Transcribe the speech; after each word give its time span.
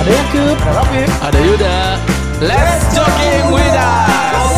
Ada 0.00 0.16
Yakub. 0.16 0.56
Ada 0.56 0.72
Rafif. 0.80 1.08
Ada 1.20 1.38
Yuda. 1.44 1.76
Let's 2.40 2.88
jogging 2.96 3.52
with 3.52 3.76
us. 3.76 4.48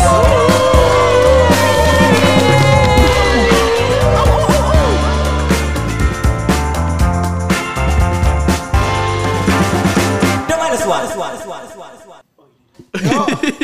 One. 10.83 11.07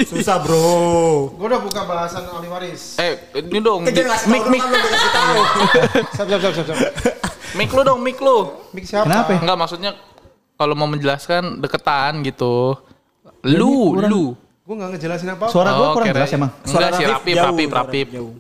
Susah 0.04 0.44
bro. 0.44 1.32
Gue 1.32 1.48
udah 1.48 1.64
buka 1.64 1.88
bahasan 1.88 2.28
ahli 2.28 2.48
waris. 2.52 3.00
Eh, 3.00 3.40
ini 3.40 3.64
dong. 3.64 3.88
Mik, 3.88 4.44
mik, 4.52 4.64
siap, 6.12 6.28
siap, 6.28 6.42
siap, 6.44 6.66
siap. 6.76 6.80
mik 7.60 7.72
lu 7.72 7.82
dong, 7.88 8.00
mik 8.04 8.20
lu. 8.20 8.52
Mik 8.76 8.86
siapa? 8.88 9.08
Kenapa? 9.08 9.32
Enggak 9.40 9.58
maksudnya 9.60 9.92
kalau 10.60 10.76
mau 10.76 10.86
menjelaskan 10.86 11.58
deketan 11.58 12.20
gitu. 12.22 12.76
Lu, 13.48 13.96
kurang- 13.96 14.12
lu. 14.12 14.26
Gue 14.62 14.76
gak 14.76 14.90
ngejelasin 14.94 15.32
apa-apa. 15.32 15.50
Suara 15.50 15.72
gue 15.72 15.82
Oh, 15.82 15.94
kurang 15.96 16.12
jelas 16.12 16.30
emang. 16.30 16.52
Enggak 16.62 16.92
sih, 16.94 17.06
Rafif 17.06 17.16
rapip, 17.16 17.34
jauh, 17.34 17.48
rapip, 17.48 17.68
suara 17.68 17.80
rapip. 17.82 18.08
jauh. 18.12 18.34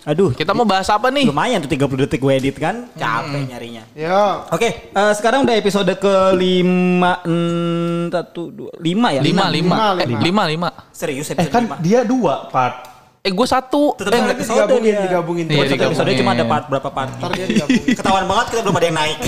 Aduh, 0.00 0.32
Kita 0.32 0.52
mau 0.52 0.64
bahas 0.64 0.88
apa 0.88 1.08
nih? 1.08 1.28
lumayan 1.28 1.60
tuh 1.60 1.68
30 1.68 1.92
detik 1.98 2.20
gue 2.20 2.32
edit 2.34 2.56
kan. 2.56 2.88
Capek 2.94 3.42
nyarinya. 3.46 3.84
Ya. 3.92 4.48
Oke, 4.48 4.88
eh, 4.88 5.12
sekarang 5.12 5.44
udah 5.44 5.52
episode 5.54 5.92
ke 5.94 6.14
lima, 6.34 7.20
mm, 7.20 8.08
satu, 8.08 8.48
dua, 8.48 8.72
lima 8.78 9.08
ya? 9.10 9.20
Lima, 9.20 9.48
lima. 9.48 9.76
Lima, 9.76 9.86
Eh, 9.94 10.06
lima. 10.06 10.20
lima, 10.20 10.42
lima. 10.46 10.68
Serius 10.90 11.28
Eh 11.28 11.32
episode 11.34 11.50
kan 11.50 11.62
lima? 11.64 11.76
dia 11.80 12.00
dua 12.02 12.48
part. 12.48 12.89
Eh, 13.20 13.28
gue 13.28 13.44
satu. 13.44 13.92
Tetep 14.00 14.16
Eh, 14.16 14.32
digabungin, 14.32 14.96
dia. 14.96 15.04
digabungin. 15.04 15.44
Iya, 15.44 15.68
digabungin. 15.68 15.86
episode 15.92 16.10
cuma 16.16 16.32
ada 16.32 16.44
part 16.48 16.64
berapa 16.72 16.88
part. 16.88 17.12
Ntar 17.20 17.30
dia 17.36 17.46
digabungin. 17.46 17.92
Ketahuan 17.92 18.24
banget 18.24 18.46
kita 18.48 18.60
belum 18.64 18.76
ada 18.80 18.86
yang 18.88 18.96
naik. 18.96 19.18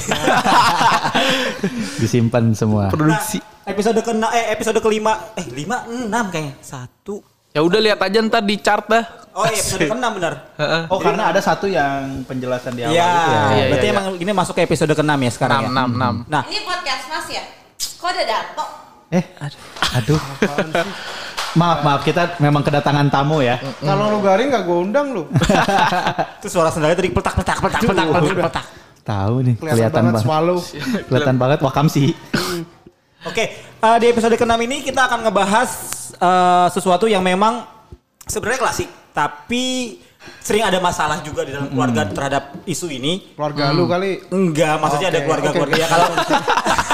Disimpan 2.00 2.44
semua. 2.56 2.88
Produksi. 2.88 3.44
Nah, 3.44 3.68
episode 3.68 4.00
ke 4.00 4.12
eh 4.32 4.44
episode 4.50 4.78
kelima 4.80 5.12
eh 5.36 5.44
lima 5.46 5.84
enam 5.86 6.32
kayaknya 6.32 6.56
satu. 6.58 7.20
Ya 7.52 7.60
udah 7.60 7.84
lihat 7.84 8.00
aja 8.00 8.16
ntar 8.24 8.40
di 8.40 8.56
chart 8.56 8.88
dah. 8.88 9.04
Oh 9.36 9.44
iya 9.44 9.60
episode 9.60 9.84
ke 9.84 9.92
enam 9.92 10.10
benar. 10.16 10.34
Heeh. 10.56 10.82
Oh 10.88 10.96
karena 10.96 11.28
ada 11.28 11.40
satu 11.44 11.68
yang 11.68 12.24
penjelasan 12.24 12.72
di 12.72 12.88
awal 12.88 12.96
Iya, 12.96 13.04
itu 13.04 13.28
ya. 13.28 13.42
Iya, 13.52 13.64
berarti 13.68 13.86
iya, 13.86 13.92
emang 13.92 14.06
ini 14.16 14.30
masuk 14.32 14.54
ke 14.56 14.64
episode 14.64 14.88
ke 14.88 15.04
enam 15.04 15.20
ya 15.20 15.30
sekarang 15.30 15.60
Enam, 15.62 15.68
ya. 15.68 15.72
enam, 15.76 15.90
enam. 16.00 16.14
Nah, 16.32 16.42
Ini 16.48 16.60
podcast 16.64 17.04
Mas 17.12 17.28
ya? 17.28 17.44
Kok 17.76 18.08
ada 18.08 18.22
Dato? 18.24 18.64
Eh, 19.12 19.24
aduh. 19.92 20.20
maaf, 21.56 21.78
maaf 21.84 22.00
kita 22.04 22.36
memang 22.40 22.62
kedatangan 22.64 23.06
tamu 23.12 23.44
ya. 23.44 23.60
Kalau 23.80 24.08
lu 24.12 24.18
garing 24.24 24.48
gak 24.52 24.64
gue 24.64 24.78
undang 24.78 25.06
lu. 25.12 25.22
itu 26.40 26.48
suara 26.48 26.72
sendalnya 26.72 26.96
tadi 26.98 27.10
peletak 27.12 27.34
peletak 27.36 27.56
peletak. 27.60 28.04
peletak. 28.36 28.66
Tahu 29.02 29.34
nih, 29.42 29.54
Kelihatan 29.58 29.74
kelihatan 29.74 30.02
banget 30.06 30.22
swallow. 30.22 30.58
Kelihatan 31.10 31.36
banget 31.36 31.58
wakam 31.66 31.86
sih. 31.90 32.14
Oke, 33.28 33.44
eh, 33.58 33.96
di 34.02 34.06
episode 34.10 34.34
ke-6 34.34 34.54
ini 34.66 34.82
kita 34.82 35.10
akan 35.10 35.26
ngebahas 35.26 35.70
eh, 36.18 36.68
sesuatu 36.70 37.10
yang 37.10 37.22
memang 37.22 37.66
sebenarnya 38.26 38.62
klasik, 38.62 38.88
tapi 39.10 39.98
sering 40.42 40.62
ada 40.62 40.78
masalah 40.78 41.18
juga 41.22 41.42
di 41.42 41.50
dalam 41.54 41.70
keluarga 41.70 42.06
terhadap 42.06 42.62
isu 42.66 42.86
ini. 42.90 43.34
Keluarga 43.34 43.74
lu 43.74 43.90
kali. 43.90 44.22
Enggak, 44.30 44.78
maksudnya 44.78 45.08
ada 45.10 45.20
keluarga-keluarga 45.26 45.74
oke. 45.74 45.82
ya 45.82 45.88
kalau 45.90 46.08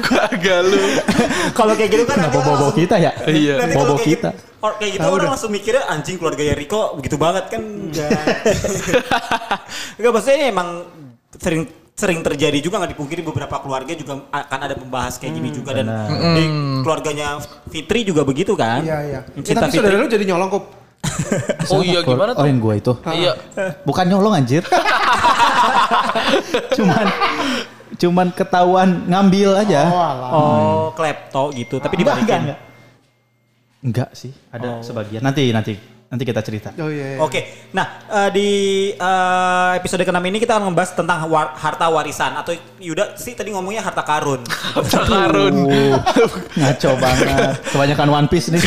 Keluarga 0.00 0.54
lu. 0.62 0.80
kalau 1.52 1.72
kayak 1.72 1.90
gitu 1.90 2.04
kan 2.04 2.16
Kenapa 2.18 2.32
orang 2.32 2.44
bobo 2.44 2.54
langsung- 2.60 2.78
kita 2.78 2.94
ya? 2.96 3.10
Iya. 3.24 3.54
nanti 3.58 3.74
Bobo 3.74 3.94
kayak 3.94 4.06
kita. 4.06 4.30
gitu- 4.30 4.42
or- 4.60 4.76
kayak 4.76 4.92
gitu 4.92 5.06
orang 5.06 5.30
langsung 5.30 5.50
mikirnya 5.50 5.82
anjing 5.86 6.16
keluarga 6.16 6.42
Riko 6.50 6.80
begitu 6.94 7.16
banget 7.16 7.44
kan 7.48 7.60
enggak. 7.60 8.10
enggak 9.98 10.10
maksudnya 10.10 10.36
ini 10.38 10.46
emang 10.48 10.68
sering 11.34 11.62
sering 11.94 12.20
terjadi 12.20 12.58
juga 12.58 12.80
nggak 12.80 12.92
dipungkiri 12.92 13.22
beberapa 13.22 13.54
keluarga 13.60 13.92
juga 13.92 14.26
akan 14.26 14.58
ada 14.60 14.74
membahas 14.74 15.14
kayak 15.14 15.30
gini 15.32 15.48
juga 15.50 15.70
dan 15.74 15.86
benar. 15.86 16.34
di 16.34 16.44
keluarganya 16.82 17.38
Fitri 17.68 18.02
juga 18.02 18.22
begitu 18.22 18.52
kan? 18.54 18.82
Iya, 18.82 18.98
iya. 19.00 19.20
Ya, 19.24 19.40
Cinta 19.40 19.62
tapi 19.64 19.78
saudara 19.78 19.94
lu 19.96 20.06
jadi 20.06 20.24
nyolong 20.24 20.50
kok. 20.50 20.64
Oh 21.70 21.80
iya 21.80 22.00
gimana 22.00 22.32
Oh 22.32 22.40
tuh? 22.40 22.48
yang 22.48 22.58
gua 22.58 22.74
itu. 22.74 22.92
Iya. 23.04 23.36
Bukan 23.84 24.04
nyolong 24.06 24.34
anjir. 24.34 24.64
cuman 26.76 27.06
cuman 27.98 28.30
ketahuan 28.34 29.06
ngambil 29.06 29.58
aja. 29.60 29.82
Oh. 29.88 30.12
Oh, 30.34 30.86
klepto 30.94 31.54
gitu, 31.54 31.78
tapi 31.78 32.00
dibalikin. 32.00 32.26
enggak, 32.26 32.40
enggak. 32.40 32.60
Enggak 33.84 34.10
sih, 34.16 34.32
ada 34.48 34.80
sebagian. 34.80 35.20
Nanti 35.20 35.52
nanti 35.52 35.76
nanti 36.14 36.24
kita 36.24 36.40
cerita. 36.46 36.70
Oh 36.78 36.86
iya. 36.86 37.16
iya. 37.16 37.18
Oke, 37.18 37.68
nah 37.74 38.06
eh, 38.06 38.30
di 38.30 38.48
eh, 38.94 39.70
episode 39.76 40.06
ke-6 40.06 40.22
ini 40.22 40.38
kita 40.38 40.56
akan 40.56 40.70
membahas 40.70 40.94
tentang 40.94 41.26
war- 41.26 41.58
harta 41.58 41.90
warisan 41.90 42.38
atau 42.38 42.54
Yuda 42.78 43.18
sih 43.18 43.34
tadi 43.34 43.50
ngomongnya 43.50 43.82
harta 43.82 44.06
karun. 44.06 44.40
Karun. 45.10 45.54
Uh, 45.66 45.98
ngaco 46.54 46.90
banget. 47.02 47.58
Kebanyakan 47.74 48.08
One 48.14 48.28
Piece 48.30 48.54
nih. 48.54 48.62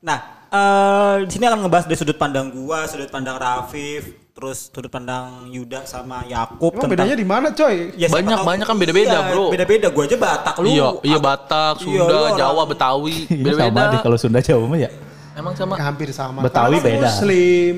Nah, 0.00 0.35
eh, 0.48 1.14
di 1.22 1.30
sini 1.30 1.44
akan 1.44 1.58
ngebahas 1.60 1.84
dari 1.84 1.96
sudut 1.96 2.14
pandang 2.14 2.48
gua, 2.48 2.84
sudut 2.84 3.06
pandang 3.06 3.36
Rafif, 3.36 4.02
terus 4.30 4.68
sudut 4.68 4.88
pandang 4.88 5.48
Yuda 5.48 5.84
sama 5.84 6.22
Yakub 6.24 6.72
Emang 6.72 6.90
bedanya 6.90 7.14
di 7.14 7.24
mana 7.24 7.50
coy? 7.50 7.92
Ya, 7.94 8.06
Banyak- 8.06 8.36
tahu- 8.36 8.46
banyak 8.46 8.66
kan 8.66 8.76
beda-beda, 8.76 9.16
Iya, 9.16 9.30
bro. 9.30 9.46
Beda-beda, 9.48 9.86
gua 9.88 10.04
aja 10.04 10.16
Batak 10.16 10.54
lu. 10.58 10.68
Iya, 10.68 10.88
iya 11.02 11.16
Ak- 11.16 11.24
Batak, 11.24 11.74
Iya, 11.78 11.84
Sunda, 11.84 12.04
lu 12.06 12.16
orang- 12.22 12.38
Jawa, 12.38 12.62
Betawi. 12.64 13.16
Ini 13.32 13.42
sama 13.44 13.56
Beda-beda. 13.64 13.84
deh 13.88 14.00
kalau 14.00 14.16
Sunda 14.16 14.40
Jawa 14.40 14.64
mah 14.66 14.78
ya. 14.78 14.90
Emang 15.32 15.52
sama? 15.52 15.74
Hampir 15.76 16.08
sama. 16.10 16.40
Betawi 16.40 16.76
Karena 16.76 16.80
kan 16.80 16.88
beda. 16.96 17.08
Muslim. 17.10 17.76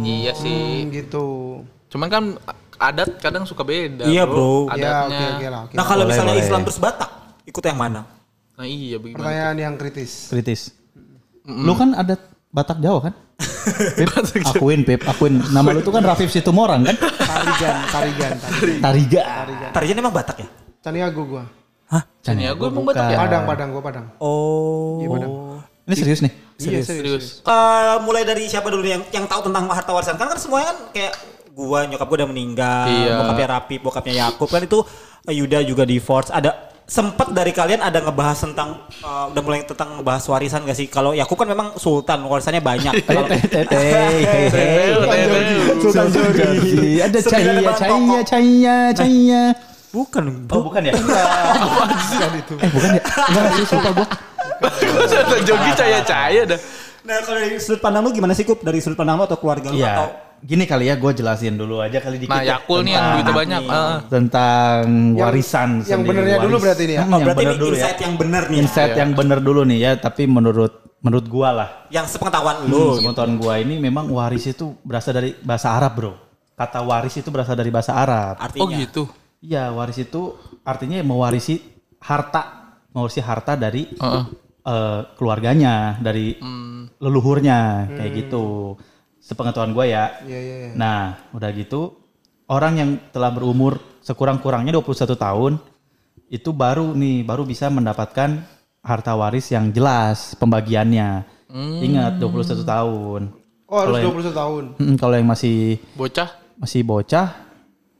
Iya 0.00 0.32
sih. 0.32 0.62
Hmm, 0.80 0.90
gitu. 0.90 1.26
Cuman 1.88 2.06
kan 2.06 2.24
adat 2.76 3.18
kadang 3.18 3.42
suka 3.42 3.62
beda. 3.62 4.04
Iya, 4.04 4.22
bro. 4.24 4.70
Ya 4.70 5.02
Adatnya. 5.02 5.02
oke 5.02 5.24
oke 5.32 5.46
lah. 5.48 5.60
oke 5.64 5.74
Nah, 5.74 5.84
kalau 5.84 6.02
Boleh, 6.02 6.10
misalnya 6.12 6.34
boleh. 6.34 6.44
Islam 6.46 6.60
terus 6.62 6.78
Batak, 6.78 7.10
ikut 7.44 7.62
yang 7.62 7.74
mana? 7.76 8.00
Nah 8.54 8.62
iya 8.62 8.96
bagaimana? 8.96 9.18
Pertanyaan 9.20 9.56
yang 9.58 9.74
kritis. 9.74 10.12
Kritis. 10.28 10.60
Lu 11.44 11.72
kan 11.76 11.92
ada 11.92 12.16
Batak 12.48 12.80
Jawa 12.80 13.10
kan? 13.10 13.14
Pip, 13.94 14.44
akuin 14.44 14.80
Pip, 14.84 15.00
akuin. 15.04 15.40
Nama 15.52 15.68
lu 15.74 15.80
tuh 15.82 15.92
kan 15.92 16.04
Rafif 16.04 16.30
Situmorang 16.30 16.84
kan? 16.84 16.96
Tarigan, 16.96 17.76
tarigan, 17.90 18.32
tarigan. 18.38 18.80
Tariga. 18.80 19.22
Tarijan 19.74 19.96
emang 20.00 20.14
Batak 20.14 20.36
ya? 20.40 20.48
Caniago 20.84 21.22
gua. 21.24 21.44
Hah? 21.88 22.02
Aku 22.04 22.62
emang. 22.68 22.84
Batak 22.84 23.06
ya? 23.12 23.18
Padang, 23.20 23.42
Padang, 23.48 23.68
gua 23.72 23.82
Padang. 23.82 24.04
Oh. 24.20 25.00
Iya, 25.00 25.08
Padang. 25.10 25.30
Ini 25.84 25.94
serius 25.96 26.20
nih? 26.24 26.32
Iya, 26.60 26.80
serius. 26.80 26.86
Serius. 26.88 27.24
Eh, 27.44 27.96
mulai 28.04 28.24
dari 28.24 28.48
siapa 28.48 28.72
dulu 28.72 28.84
yang 28.84 29.04
yang 29.12 29.28
tahu 29.28 29.48
tentang 29.50 29.68
harta 29.68 29.90
warisan 29.92 30.16
kan 30.16 30.32
kan 30.32 30.38
semuanya 30.40 30.72
kan 30.72 30.78
kayak 30.96 31.12
gua 31.52 31.84
nyokap 31.84 32.06
gua 32.08 32.16
udah 32.24 32.28
meninggal, 32.30 32.88
Iya. 32.88 33.20
bokapnya 33.20 33.46
Rapi, 33.58 33.74
bokapnya 33.82 34.14
Yakub 34.28 34.48
kan 34.48 34.62
itu 34.64 34.78
eh, 35.28 35.34
Yuda 35.34 35.58
juga 35.66 35.84
divorce. 35.84 36.32
Ada 36.32 36.73
sempet 36.84 37.32
dari 37.32 37.48
kalian 37.56 37.80
ada 37.80 37.96
ngebahas 38.04 38.44
tentang 38.44 38.84
eh, 39.00 39.24
udah 39.32 39.42
mulai 39.42 39.64
tentang 39.64 39.96
ngebahas 40.00 40.24
warisan 40.28 40.68
gak 40.68 40.76
sih? 40.76 40.86
Kalau 40.92 41.16
Yakub 41.16 41.36
kan 41.40 41.48
memang 41.48 41.76
sultan, 41.80 42.20
warisannya 42.28 42.60
banyak. 42.60 42.92
Sultan. 43.08 43.40
Ada 47.04 47.18
cahaya, 47.24 47.72
cahaya, 47.72 48.18
cahaya, 48.24 48.76
cahaya. 48.92 49.42
Bukan. 49.94 50.24
Oh 50.50 50.62
bukan 50.66 50.82
ya? 50.90 50.92
Bukan 50.98 52.30
itu. 52.34 52.54
Eh 52.58 52.70
bukan 52.74 52.90
ya? 52.98 53.02
Enggak 53.04 53.50
sih, 53.54 53.64
sumpah 53.70 53.92
gua. 53.94 54.06
Sultan 55.06 55.40
Jogi 55.46 55.70
cahaya-cahaya 55.78 56.42
dah. 56.50 56.60
Nah, 57.04 57.20
kalau 57.20 57.36
dari 57.36 57.60
sudut 57.60 57.84
pandang 57.84 58.00
lu 58.00 58.10
gimana 58.16 58.32
sih, 58.32 58.48
Kup? 58.48 58.64
Dari 58.64 58.80
sudut 58.80 58.96
pandang 58.96 59.20
lu 59.20 59.24
atau 59.28 59.36
keluarga 59.36 59.68
lu 59.68 59.76
atau 59.76 60.08
Iya. 60.08 60.23
Gini 60.44 60.68
kali 60.68 60.92
ya, 60.92 61.00
gue 61.00 61.08
jelasin 61.10 61.56
dulu 61.56 61.80
aja 61.80 61.96
kali 61.98 62.20
dikit. 62.20 62.28
Nah 62.28 62.44
ya, 62.44 62.60
Yakul 62.60 62.84
nih 62.84 62.92
yang 62.92 63.00
tentang- 63.00 63.16
duitnya 63.16 63.34
banyak. 63.34 63.62
Ah. 63.64 63.98
Tentang 64.06 64.80
Yang- 64.84 65.16
warisan. 65.16 65.68
Yang 65.72 65.84
sendiri, 65.88 66.08
benernya 66.12 66.36
dulu 66.38 66.56
berarti 66.60 66.82
ini 66.84 66.92
ya. 66.92 67.00
Hmm, 67.00 67.08
Oh, 67.08 67.10
yang 67.10 67.24
berarti 67.24 67.40
bener 67.40 67.48
ini 67.50 67.58
dulu 67.58 67.72
ya. 67.72 67.80
insight 67.80 67.98
yang 67.98 68.14
bener 68.14 68.42
nih. 68.44 68.58
Insight 68.60 68.90
Iya. 68.92 69.00
yang 69.00 69.10
bener 69.14 69.38
dulu 69.40 69.60
nih 69.64 69.78
ya, 69.80 69.92
tapi 69.96 70.22
menurut 70.26 70.72
menurut 71.00 71.26
gua 71.26 71.48
lah. 71.50 71.68
Yang 71.88 72.06
sepengetahuan 72.10 72.56
Hmm, 72.60 72.68
lu. 72.68 72.84
Sepengetahuan 72.96 73.34
gua 73.36 73.54
ini 73.56 73.74
memang 73.78 74.04
waris 74.08 74.44
itu 74.46 74.76
berasal 74.80 75.12
dari 75.12 75.32
bahasa 75.38 75.72
Arab, 75.72 75.92
Bro. 75.94 76.12
Kata 76.54 76.80
waris 76.80 77.14
itu 77.14 77.28
berasal 77.28 77.56
dari 77.56 77.68
bahasa 77.68 77.92
Arab. 77.92 78.36
Artinya. 78.36 78.64
Oh 78.64 78.68
gitu. 78.68 79.02
Iya, 79.40 79.68
waris 79.70 79.96
itu 79.96 80.32
artinya 80.60 81.00
mewarisi 81.00 81.56
harta, 82.00 82.42
mewarisi 82.88 83.20
harta 83.20 83.52
dari 83.54 83.88
Heeh. 83.90 84.24
eh, 84.62 85.00
keluarganya, 85.14 85.96
dari 85.98 86.36
leluhurnya 86.94 87.58
kayak 87.90 88.12
gitu. 88.14 88.76
Sepengetahuan 89.24 89.72
gua 89.72 89.84
ya. 89.84 90.04
Iya, 90.20 90.36
iya, 90.38 90.56
iya. 90.60 90.70
Nah, 90.74 91.16
udah 91.32 91.48
gitu 91.50 91.96
orang 92.44 92.72
yang 92.76 92.90
telah 93.08 93.32
berumur 93.32 93.80
sekurang-kurangnya 93.98 94.68
21 94.70 95.16
tahun 95.16 95.52
itu 96.28 96.52
baru 96.52 96.92
nih 96.92 97.24
baru 97.24 97.42
bisa 97.42 97.66
mendapatkan 97.66 98.44
harta 98.78 99.12
waris 99.14 99.48
yang 99.48 99.72
jelas 99.72 100.36
pembagiannya. 100.36 101.24
Ingat 101.80 102.18
21 102.18 102.60
tahun. 102.62 103.32
Oh 103.64 103.80
harus 103.80 103.96
yang- 103.96 104.12
21 104.12 104.34
tahun. 104.34 104.64
Mm, 104.76 104.96
kalau 104.98 105.14
yang 105.14 105.24
masih 105.24 105.80
Bocah. 105.94 106.28
masih 106.54 106.84
bocah 106.84 107.32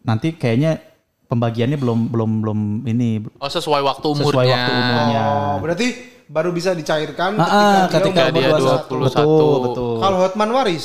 nanti 0.05 0.31
kayaknya 0.31 0.77
pembagiannya 1.25 1.75
belum 1.75 1.99
belum 2.07 2.31
belum 2.45 2.59
ini 2.85 3.25
Oh 3.35 3.49
sesuai 3.49 3.81
waktu 3.81 4.05
umurnya. 4.05 4.29
sesuai 4.29 4.47
waktu 4.47 4.71
umurnya. 4.73 5.23
Oh, 5.25 5.57
berarti 5.59 5.87
baru 6.27 6.53
bisa 6.53 6.71
dicairkan 6.71 7.37
Ah, 7.37 7.45
ah, 7.45 7.53
ketika, 7.89 7.97
ketika 7.97 8.23
dia 8.29 8.41
dia 8.45 8.49
umur 8.51 8.61
21. 8.61 8.93
21. 8.93 9.09
Betul, 9.09 9.57
betul. 9.65 9.93
Kalau 9.99 10.17
Hotman 10.21 10.51
waris, 10.53 10.85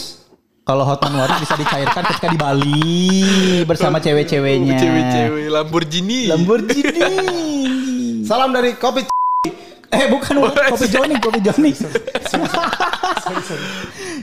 Kalau 0.69 0.86
Hotman 0.86 1.18
Waris 1.18 1.42
bisa 1.42 1.57
dicairkan 1.57 2.06
ketika 2.13 2.30
di 2.30 2.38
Bali 2.38 3.66
bersama 3.66 3.98
cewek-ceweknya. 3.98 4.77
Cewek-cewek 4.77 5.50
Lamborghini. 5.50 6.30
Lamborghini. 6.30 7.10
Salam 8.21 8.54
dari 8.54 8.77
kopi. 8.77 9.10
eh 9.89 10.06
bukan 10.13 10.45
bukan. 10.45 10.69
kopi 10.69 10.86
Joni, 10.94 11.18
kopi 11.18 11.42
Joni. 11.42 11.74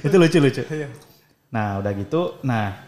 Itu 0.07 0.15
lucu-lucu. 0.23 0.63
Nah, 1.51 1.83
udah 1.83 1.93
gitu. 1.99 2.39
Nah, 2.47 2.79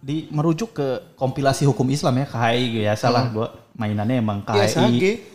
di 0.00 0.24
merujuk 0.32 0.72
ke 0.72 0.88
kompilasi 1.20 1.68
hukum 1.68 1.84
Islam 1.92 2.24
ya 2.24 2.26
KHI 2.32 2.88
ya 2.88 2.96
salah 2.96 3.28
gua 3.28 3.52
mainannya 3.76 4.24
emang. 4.24 4.40
KHI 4.48 5.28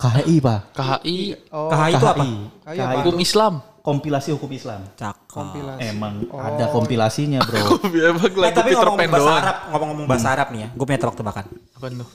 KHI 0.00 0.36
pak 0.40 0.60
KHI 0.72 1.16
Oh, 1.52 1.68
KHI 1.68 1.92
itu 1.92 2.06
apa? 2.08 2.24
KHI 2.64 2.80
apa? 2.80 2.96
hukum 3.04 3.20
Islam. 3.20 3.60
Kompilasi 3.82 4.30
hukum 4.30 4.46
Islam 4.48 4.86
Cakep. 4.94 5.26
kompilasi. 5.26 5.80
emang 5.84 6.14
ada 6.30 6.64
kompilasinya 6.68 7.42
bro 7.42 7.82
Emang 8.08 8.22
Eh, 8.24 8.38
lagu 8.40 8.54
tapi 8.54 8.70
Peter 8.70 8.78
ngomong 8.80 8.96
Pan 8.96 9.08
bahasa 9.08 9.22
doang. 9.24 9.38
Arab, 9.38 9.56
ngomong-ngomong 9.68 10.06
bahasa 10.06 10.28
Arab 10.30 10.48
nih 10.48 10.60
ya, 10.60 10.68
gue 10.70 10.84
punya 10.84 11.00
tebak-tebakan. 11.00 11.44
Apa 11.72 11.86
tuh? 11.90 12.10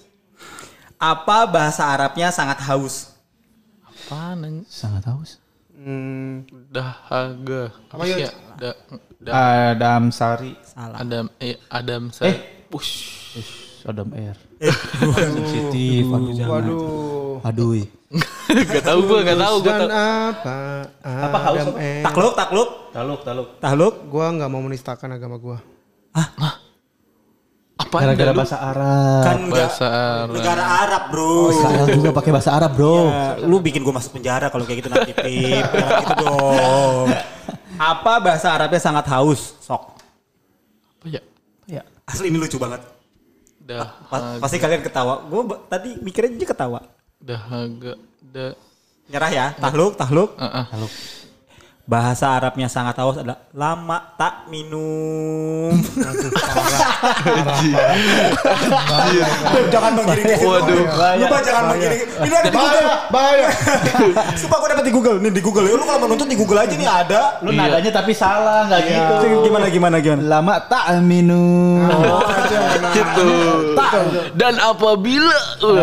Apa 0.98 1.38
bahasa 1.46 1.84
Arabnya 1.86 2.28
sangat 2.30 2.58
haus? 2.64 3.14
Apaan? 3.84 4.64
sangat 4.66 5.04
haus 5.06 5.38
Hmm, 5.78 6.42
Dahaga. 6.68 7.70
Apa 7.88 8.04
ya? 8.04 8.18
ya? 8.18 8.32
Da, 8.56 8.72
da, 9.18 9.32
Adam 9.72 10.10
Sari 10.10 10.58
Salah. 10.64 10.98
Adam 10.98 11.30
eh 11.38 11.60
Adam 11.70 12.10
Sa- 12.10 12.26
Eh. 12.26 12.66
Push. 12.68 12.92
Ish, 13.36 13.54
Adam 13.84 14.10
Air 14.12 14.36
sensitif 15.14 16.04
aduh 16.04 16.34
waduh. 16.44 17.40
aduh 17.42 17.72
gak 18.72 18.84
tau 18.88 19.00
gue, 19.04 19.20
gak 19.20 19.36
tau 19.36 19.56
gue. 19.60 19.68
Dan 19.68 19.92
apa? 19.92 20.58
Apa 21.04 21.38
haus. 21.52 21.66
Takluk, 22.04 22.34
takluk, 22.34 22.70
taluk 22.96 23.20
taluk 23.22 23.48
takluk. 23.60 23.96
Gua 24.08 24.32
nggak 24.32 24.48
mau 24.48 24.64
menistakan 24.64 25.12
agama 25.12 25.36
gua. 25.36 25.60
Apa 27.78 27.94
gara-gara 28.02 28.34
bahasa 28.34 28.58
Arab 28.58 29.22
Kan 29.22 29.38
bahasa 29.54 29.86
Arab. 29.86 30.34
negara 30.34 30.64
Arab, 30.82 31.04
bro. 31.14 31.54
sekarang 31.54 31.88
juga 31.94 32.10
pakai 32.10 32.32
bahasa 32.34 32.52
Arab 32.52 32.72
bro 32.74 33.06
Ya, 33.06 33.38
lu 33.46 33.62
bikin 33.62 33.86
gue 33.86 33.94
masuk 33.94 34.18
penjara 34.18 34.50
kalau 34.50 34.66
kayak 34.66 34.82
gitu 34.82 34.90
nanti 34.90 35.14
pip. 35.14 35.62
Jangan 35.62 35.94
gitu 36.02 36.14
dong. 36.18 37.08
Apa 37.78 38.14
bahasa 38.18 38.50
Arabnya 38.50 38.82
sangat 38.82 39.06
haus? 39.08 39.54
Sok. 39.62 39.94
Apa 40.98 41.06
ya? 41.06 41.22
ya 41.70 41.86
Asli 42.04 42.34
ini 42.34 42.42
lucu 42.42 42.58
banget. 42.58 42.82
Dah, 43.62 43.94
Pa- 44.10 44.42
Pasti 44.42 44.58
kalian 44.58 44.82
ketawa. 44.82 45.22
Gue 45.30 45.46
tadi 45.70 46.02
mikirnya 46.02 46.34
aja 46.34 46.48
ketawa. 46.50 46.82
Dahaga, 47.28 47.94
da. 48.24 48.56
Nyerah 49.12 49.32
ya. 49.32 49.46
Tahluk, 49.60 50.00
tahluk. 50.00 50.30
Uh, 50.40 50.64
uh. 50.64 50.66
taluk 50.72 50.92
Bahasa 51.88 52.36
Arabnya 52.36 52.68
sangat 52.68 53.00
haus 53.00 53.16
adalah 53.16 53.48
lama 53.56 54.12
tak 54.20 54.52
minum. 54.52 55.72
jangan 59.72 59.96
menggiring 59.96 60.36
situ. 60.36 60.52
Waduh. 60.52 60.84
Lu 61.16 61.26
Pak, 61.32 61.42
jangan 61.48 61.64
menggiring. 61.72 62.02
Ini 62.28 62.36
ada 62.36 62.50
di 62.52 62.58
Google. 62.60 62.88
Bahaya. 63.08 63.48
Sumpah 64.44 64.58
gue 64.60 64.70
dapat 64.76 64.84
di 64.84 64.92
Google. 64.92 65.16
Nih 65.24 65.32
di 65.32 65.40
Google. 65.40 65.64
Lu 65.72 65.84
kalau 65.88 66.00
mau 66.04 66.12
nonton 66.12 66.28
di 66.28 66.36
Google 66.36 66.60
aja 66.60 66.76
nih 66.76 66.90
ada. 66.92 67.40
lu 67.40 67.56
nadanya 67.56 67.92
tapi 67.96 68.12
salah 68.12 68.68
nggak 68.68 68.82
gitu 68.84 69.48
Gimana 69.48 69.68
gimana 69.72 69.96
gimana? 70.04 70.22
lama 70.28 70.60
tak 70.68 71.00
minum 71.00 71.88
Gitu. 72.98 73.30
Dan 74.36 74.60
apabila 74.60 75.40
aduh 75.64 75.80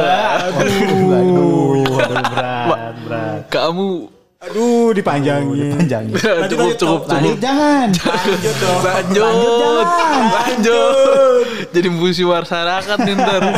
aduh 0.60 1.14
aduh 1.16 1.84
berat 2.12 2.94
berat 3.06 3.40
kamu 3.48 4.13
Aduh 4.44 4.93
dipanjangin. 4.93 5.73
panjangin 5.75 6.12
cukup 6.12 6.37
lanjut, 6.37 6.76
cukup 6.76 7.00
lanjut 7.06 7.32
cukup. 7.32 7.37
jangan 7.41 7.88
Lanjut 7.94 8.56
dong. 8.58 8.81
Lanjut, 8.85 9.87
lanjut. 10.31 11.44
Jadi 11.70 11.88
musuh 11.88 12.26
masyarakat 12.31 12.99
nih 13.00 13.14
ntar. 13.14 13.43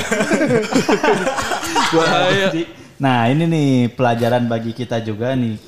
Bahaya. 1.93 2.49
Nah 2.97 3.29
ini 3.29 3.45
nih 3.45 3.69
pelajaran 3.91 4.47
bagi 4.47 4.73
kita 4.73 5.01
juga 5.01 5.33
nih. 5.33 5.59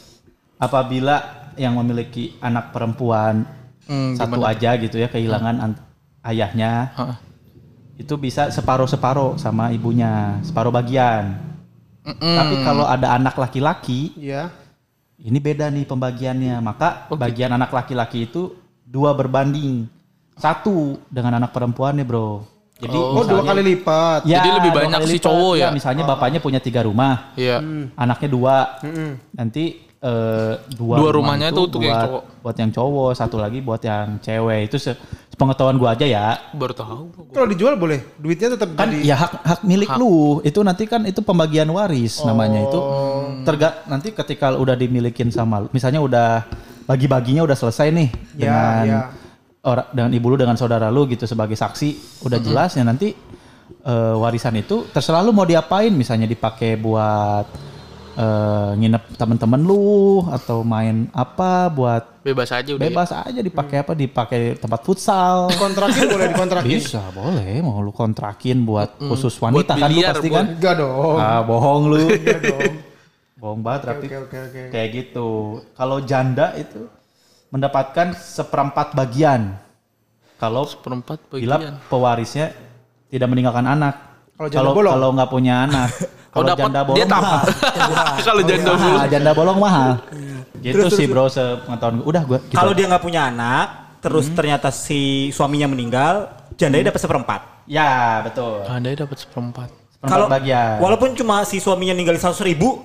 Apabila 0.57 1.23
yang 1.55 1.75
memiliki 1.75 2.35
anak 2.39 2.71
perempuan 2.71 3.47
Hmm, 3.85 4.13
satu 4.13 4.45
aja 4.45 4.77
gitu 4.77 4.95
ya 4.95 5.09
kehilangan 5.09 5.57
an- 5.59 5.81
ayahnya, 6.21 6.93
Hah. 6.93 7.17
itu 7.97 8.15
bisa 8.15 8.53
separuh-separuh 8.53 9.41
sama 9.41 9.73
ibunya, 9.73 10.37
separuh 10.43 10.69
bagian. 10.69 11.41
Tapi 12.05 12.55
kalau 12.63 12.85
ada 12.85 13.17
anak 13.17 13.33
laki-laki, 13.35 14.13
Iya. 14.15 14.53
Ini 15.19 15.39
beda 15.39 15.67
nih 15.69 15.85
pembagiannya. 15.85 16.55
Maka 16.59 17.11
bagian 17.11 17.51
anak 17.51 17.71
laki-laki 17.71 18.25
itu 18.25 18.55
dua 18.83 19.13
berbanding 19.13 19.87
satu 20.35 21.03
dengan 21.11 21.43
anak 21.43 21.51
perempuannya 21.51 22.07
bro. 22.07 22.47
Jadi 22.79 22.95
Oh, 22.95 23.27
dua 23.27 23.43
kali 23.43 23.75
lipat. 23.75 24.23
Jadi 24.23 24.49
lebih 24.55 24.71
banyak 24.71 25.01
si 25.03 25.19
lipat. 25.19 25.27
cowok 25.27 25.55
ya? 25.59 25.69
Misalnya 25.75 26.07
bapaknya 26.07 26.39
punya 26.39 26.63
tiga 26.63 26.87
rumah, 26.87 27.35
Iya. 27.35 27.59
anaknya 27.99 28.29
dua. 28.31 28.57
Nanti 29.35 29.83
eh, 29.99 30.55
dua, 30.79 30.95
Dua 30.95 31.11
rumah 31.11 31.35
rumahnya 31.35 31.51
itu 31.51 31.59
untuk 31.59 31.83
buat, 31.83 31.91
yang 31.91 32.03
cowok. 32.07 32.23
Buat 32.39 32.57
yang 32.63 32.71
cowok, 32.71 33.11
satu 33.19 33.37
lagi 33.43 33.59
buat 33.59 33.83
yang 33.83 34.23
cewek. 34.23 34.71
Itu 34.71 34.79
se- 34.79 34.95
sepengetahuan 35.39 35.79
gua 35.79 35.95
aja 35.95 36.03
ya. 36.03 36.27
Baru 36.51 36.75
tahu. 36.75 37.15
gua. 37.15 37.31
Kalau 37.31 37.47
dijual 37.47 37.79
boleh. 37.79 38.03
Duitnya 38.19 38.59
tetap 38.59 38.75
Kan 38.75 38.91
jadi 38.91 39.07
ya 39.07 39.15
hak 39.15 39.33
hak 39.47 39.61
milik 39.63 39.87
lu. 39.95 40.43
Itu 40.43 40.67
nanti 40.67 40.91
kan 40.91 41.07
itu 41.07 41.23
pembagian 41.23 41.71
waris 41.71 42.19
namanya 42.27 42.67
itu. 42.67 42.75
Oh. 42.75 43.31
Terga 43.47 43.87
nanti 43.87 44.11
ketika 44.11 44.59
udah 44.59 44.75
dimilikin 44.75 45.31
sama 45.31 45.63
lu, 45.63 45.71
misalnya 45.71 46.03
udah 46.03 46.43
bagi-baginya 46.91 47.47
udah 47.47 47.55
selesai 47.55 47.93
nih 47.93 48.09
Ya, 48.35 48.49
dengan 48.49 48.83
ya. 48.89 49.01
orang 49.63 49.87
dengan 49.93 50.11
ibu 50.17 50.27
lu 50.33 50.37
dengan 50.41 50.57
saudara 50.57 50.89
lu 50.89 51.05
gitu 51.07 51.29
sebagai 51.29 51.53
saksi 51.53 52.25
udah 52.25 52.39
jelas 52.41 52.75
ya 52.75 52.83
nanti 52.83 53.13
eh, 53.85 54.15
warisan 54.17 54.57
itu 54.57 54.89
terserah 54.89 55.21
lu 55.21 55.37
mau 55.37 55.45
diapain 55.45 55.93
misalnya 55.93 56.25
dipakai 56.25 56.81
buat 56.81 57.45
eh, 58.17 58.71
nginep 58.81 59.21
temen-temen 59.21 59.61
lu 59.63 60.25
atau 60.33 60.65
main 60.65 61.13
apa 61.13 61.69
buat 61.69 62.18
Bebas 62.29 62.49
aja 62.51 62.69
udah. 62.69 62.79
ya. 62.79 62.87
bebas 62.87 63.11
aja 63.11 63.41
dipakai 63.41 63.77
apa? 63.79 63.93
Dipakai 63.95 64.41
tempat 64.55 64.81
futsal. 64.83 65.49
Kontrakin 65.55 66.05
boleh 66.07 66.27
dikontrakin. 66.33 66.69
bisa 66.75 67.01
boleh. 67.11 67.59
Mau 67.59 67.79
lu 67.79 67.89
kontrakin 67.91 68.63
buat 68.63 69.01
khusus 69.01 69.33
wanita 69.37 69.57
Buat 69.65 69.69
kan 69.75 69.79
lu 69.81 69.89
biliar, 69.91 70.13
pasti 70.13 70.29
buat- 70.29 70.37
kan? 70.37 70.47
Enggak 70.53 70.75
dong. 70.77 71.17
ah 71.17 71.41
bohong 71.41 71.83
lu. 71.89 72.03
Bohong 73.35 73.61
banget 73.61 73.83
tapi 73.87 74.05
Oke 74.05 74.17
oke 74.21 74.37
oke. 74.43 74.61
kayak 74.69 74.89
gitu. 74.93 75.29
Kalau 75.73 75.99
janda 76.01 76.53
itu 76.55 76.85
mendapatkan 77.49 78.13
seperempat 78.13 78.93
bagian. 78.93 79.55
Kalau 80.37 80.63
Seperempat 80.65 81.19
bila 81.29 81.57
bagian. 81.57 81.75
pewarisnya 81.87 82.47
tidak 83.07 83.27
meninggalkan 83.27 83.65
anak. 83.65 83.95
Kalau 84.37 84.71
kalau 84.77 85.11
nggak 85.13 85.27
punya 85.29 85.65
anak 85.65 85.91
Oh, 86.39 86.41
kalau 86.41 86.49
dapat 86.49 86.63
janda 86.65 86.81
dia 86.81 86.87
bolong 86.87 87.09
tak. 87.09 87.21
mahal 87.21 87.43
Kalau 88.27 88.41
janda 88.41 88.71
mahal 88.71 88.79
bolong. 88.95 89.11
janda 89.11 89.31
bolong 89.35 89.59
mahal 89.59 89.91
gitu 90.59 90.87
sih 90.89 91.07
bro 91.07 91.27
sepengetahuan 91.27 91.95
gue 91.97 92.07
udah 92.07 92.23
gue 92.25 92.39
gitu. 92.45 92.55
Kalau 92.55 92.73
dia 92.73 92.87
nggak 92.87 92.99
punya 93.01 93.21
anak, 93.27 93.67
terus 93.99 94.27
ternyata 94.29 94.69
si 94.69 95.01
suaminya 95.31 95.67
meninggal, 95.67 96.31
jandanya 96.55 96.91
dapat 96.91 97.01
seperempat. 97.01 97.41
ya 97.65 98.23
betul 98.23 98.63
Anda 98.65 98.95
dapat 98.97 99.19
seperempat. 99.19 99.69
Kalau 100.01 100.27
bagian 100.27 100.79
walaupun 100.79 101.13
cuma 101.13 101.43
si 101.43 101.59
suaminya 101.59 101.91
ninggalin 101.91 102.17
seratus 102.17 102.41
ribu, 102.41 102.83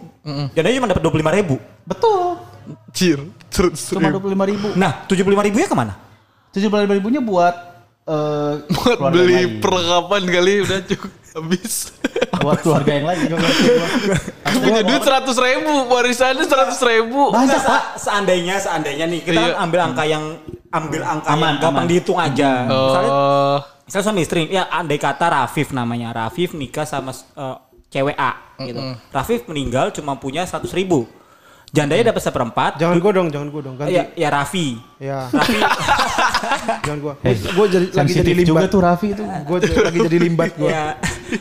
jandanya 0.51 0.75
cuma 0.77 0.89
dapat 0.89 1.01
dua 1.01 1.11
puluh 1.11 1.21
lima 1.21 1.33
ribu. 1.33 1.55
betul 1.83 2.41
Cir. 2.89 3.19
Terus 3.49 3.89
cuma 3.89 4.09
dua 4.09 4.17
puluh 4.17 4.33
lima 4.33 4.45
ribu 4.45 4.71
Nah, 4.73 5.05
tujuh 5.05 5.21
puluh 5.21 5.33
lima 5.33 5.43
ribunya 5.43 5.65
ke 5.65 5.73
mana? 5.73 5.93
tujuh 6.49 6.69
puluh 6.69 6.85
lima 6.85 6.93
ribunya 6.93 7.17
buat 7.19 7.55
eh, 8.05 8.53
buat 8.69 8.97
beli 9.09 9.57
perlengkapan 9.57 10.21
kali 10.25 10.53
udah 10.61 10.79
cukup 10.85 11.09
habis. 11.35 11.91
buat 12.35 12.59
keluarga 12.59 12.91
yang 12.91 13.05
lain 13.05 13.19
Punya 14.53 14.81
duit 14.81 15.01
seratus 15.01 15.37
ribu, 15.37 15.73
warisannya 15.87 16.43
seratus 16.43 16.79
ribu. 16.81 17.31
Enggak, 17.31 17.57
se- 17.57 17.89
seandainya 18.01 18.55
seandainya 18.57 19.05
nih 19.05 19.19
kita 19.21 19.33
Iya. 19.33 19.47
kan 19.49 19.63
ambil 19.63 19.79
angka 19.83 20.03
yang 20.03 20.23
ambil 20.69 21.01
angka 21.01 21.27
Aman, 21.29 21.39
yang 21.39 21.57
gampang 21.59 21.73
aman. 21.79 21.89
dihitung 21.89 22.17
aja. 22.17 22.51
Misalnya, 22.65 23.11
Oh, 23.11 23.57
misalnya 23.83 24.05
suami 24.05 24.21
istri, 24.21 24.41
ya 24.47 24.63
andai 24.67 24.97
kata 24.97 25.25
Rafif 25.25 25.71
namanya, 25.71 26.11
Rafif 26.11 26.51
nikah 26.51 26.83
sama 26.83 27.13
eh, 27.13 27.57
cewek 27.89 28.15
A 28.15 28.31
gitu. 28.59 28.81
Rafif 29.09 29.45
meninggal 29.45 29.89
cuma 29.91 30.15
punya 30.15 30.43
seratus 30.43 30.71
ribu, 30.71 31.05
jandanya 31.73 32.13
dapat 32.13 32.21
seperempat. 32.21 32.71
Jangan 32.77 32.97
gua 32.97 33.11
dong, 33.11 33.27
jangan 33.27 33.47
gua 33.49 33.61
dong. 33.61 33.75
Ganti. 33.75 33.91
Ya, 33.91 34.03
ya 34.13 34.29
Raffi. 34.29 34.77
Ya, 34.95 35.25
Raffi, 35.27 35.57
jangan 36.85 36.99
gua. 37.01 37.13
Eh, 37.19 37.33
Gua 37.51 37.65
jadi 37.65 37.85
lagi 37.85 37.91
jadi 37.91 37.97
sensitif 37.97 38.35
juga 38.45 38.61
limbat. 38.61 38.69
tuh 38.69 38.79
Raffi 38.79 39.07
itu 39.11 39.23
Gua 39.43 39.57
j- 39.57 39.73
lagi 39.81 39.99
jadi 39.99 40.17
limbat 40.21 40.51
gua. 40.53 40.69
ya. 40.69 40.83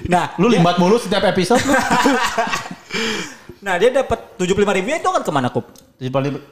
Nah, 0.08 0.24
lu 0.36 0.48
limbat 0.48 0.76
mulu 0.76 0.96
setiap 0.96 1.22
episode 1.22 1.60
lu 1.60 1.74
nah 3.62 3.78
dia 3.78 3.94
dapat 3.94 4.34
tujuh 4.34 4.52
puluh 4.52 4.66
lima 4.66 4.74
ribunya 4.74 4.98
itu 4.98 5.06
kan 5.06 5.22
ke 5.22 5.30
mana 5.30 5.46
kup? 5.46 5.70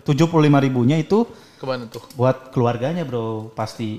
tujuh 0.07 0.31
puluh 0.31 0.47
lima 0.47 0.63
ribunya 0.63 0.95
itu 0.95 1.27
ke 1.59 1.67
mana 1.67 1.91
tuh? 1.91 1.99
buat 2.15 2.55
keluarganya 2.55 3.03
bro 3.03 3.51
pasti 3.51 3.99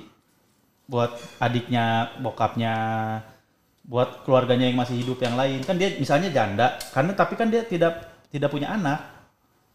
buat 0.87 1.11
adiknya 1.35 2.15
bokapnya 2.17 2.73
buat 3.83 4.23
keluarganya 4.23 4.63
yang 4.63 4.79
masih 4.79 4.95
hidup 4.95 5.19
yang 5.19 5.35
lain 5.35 5.59
kan 5.59 5.75
dia 5.75 5.91
misalnya 5.93 6.31
janda 6.31 6.79
karena 6.91 7.11
tapi 7.11 7.35
kan 7.35 7.51
dia 7.51 7.67
tidak 7.67 7.99
tidak 8.31 8.47
punya 8.47 8.71
anak 8.71 9.20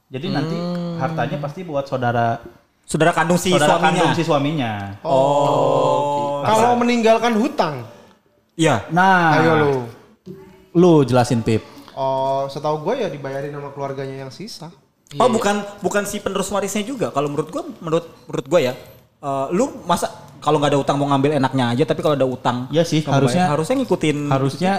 jadi 0.07 0.27
nanti 0.31 0.57
hartanya 0.97 1.37
pasti 1.39 1.61
buat 1.63 1.85
saudara 1.85 2.39
Saudara 2.83 3.11
kandung 3.11 3.35
si 3.35 3.51
saudara 3.51 3.67
suaminya. 3.73 3.83
kandung 3.83 4.11
si 4.13 4.23
suaminya. 4.23 4.73
Oh. 5.03 6.39
Kalau 6.41 6.79
meninggalkan 6.79 7.35
hutang, 7.35 7.83
Iya. 8.55 8.87
Nah, 8.89 9.37
ayo 9.37 9.53
lu. 9.59 9.73
lu 10.73 10.93
jelasin 11.03 11.43
Pip. 11.43 11.67
Oh, 11.93 12.47
setahu 12.47 12.81
gue 12.83 13.03
ya 13.03 13.09
dibayarin 13.09 13.51
sama 13.51 13.69
keluarganya 13.71 14.23
yang 14.23 14.31
sisa. 14.31 14.71
Oh 15.17 15.27
bukan 15.27 15.67
bukan 15.81 16.03
si 16.03 16.19
penerus 16.19 16.47
warisnya 16.49 16.83
juga. 16.83 17.11
Kalau 17.11 17.27
menurut 17.27 17.47
gua 17.49 17.63
menurut 17.81 18.07
menurut 18.27 18.47
gua 18.47 18.61
ya, 18.61 18.75
eh, 19.17 19.47
lu 19.51 19.83
masa 19.83 20.07
kalau 20.39 20.57
nggak 20.57 20.71
ada 20.71 20.81
utang 20.81 20.97
mau 20.97 21.07
ngambil 21.07 21.37
enaknya 21.37 21.65
aja, 21.73 21.85
tapi 21.85 22.01
kalau 22.01 22.15
ada 22.15 22.27
utang, 22.27 22.67
Iya 22.71 22.83
sih, 22.83 23.03
harusnya- 23.03 23.47
bayar. 23.47 23.55
harusnya 23.55 23.75
ngikutin. 23.79 24.19
Harusnya 24.27 24.73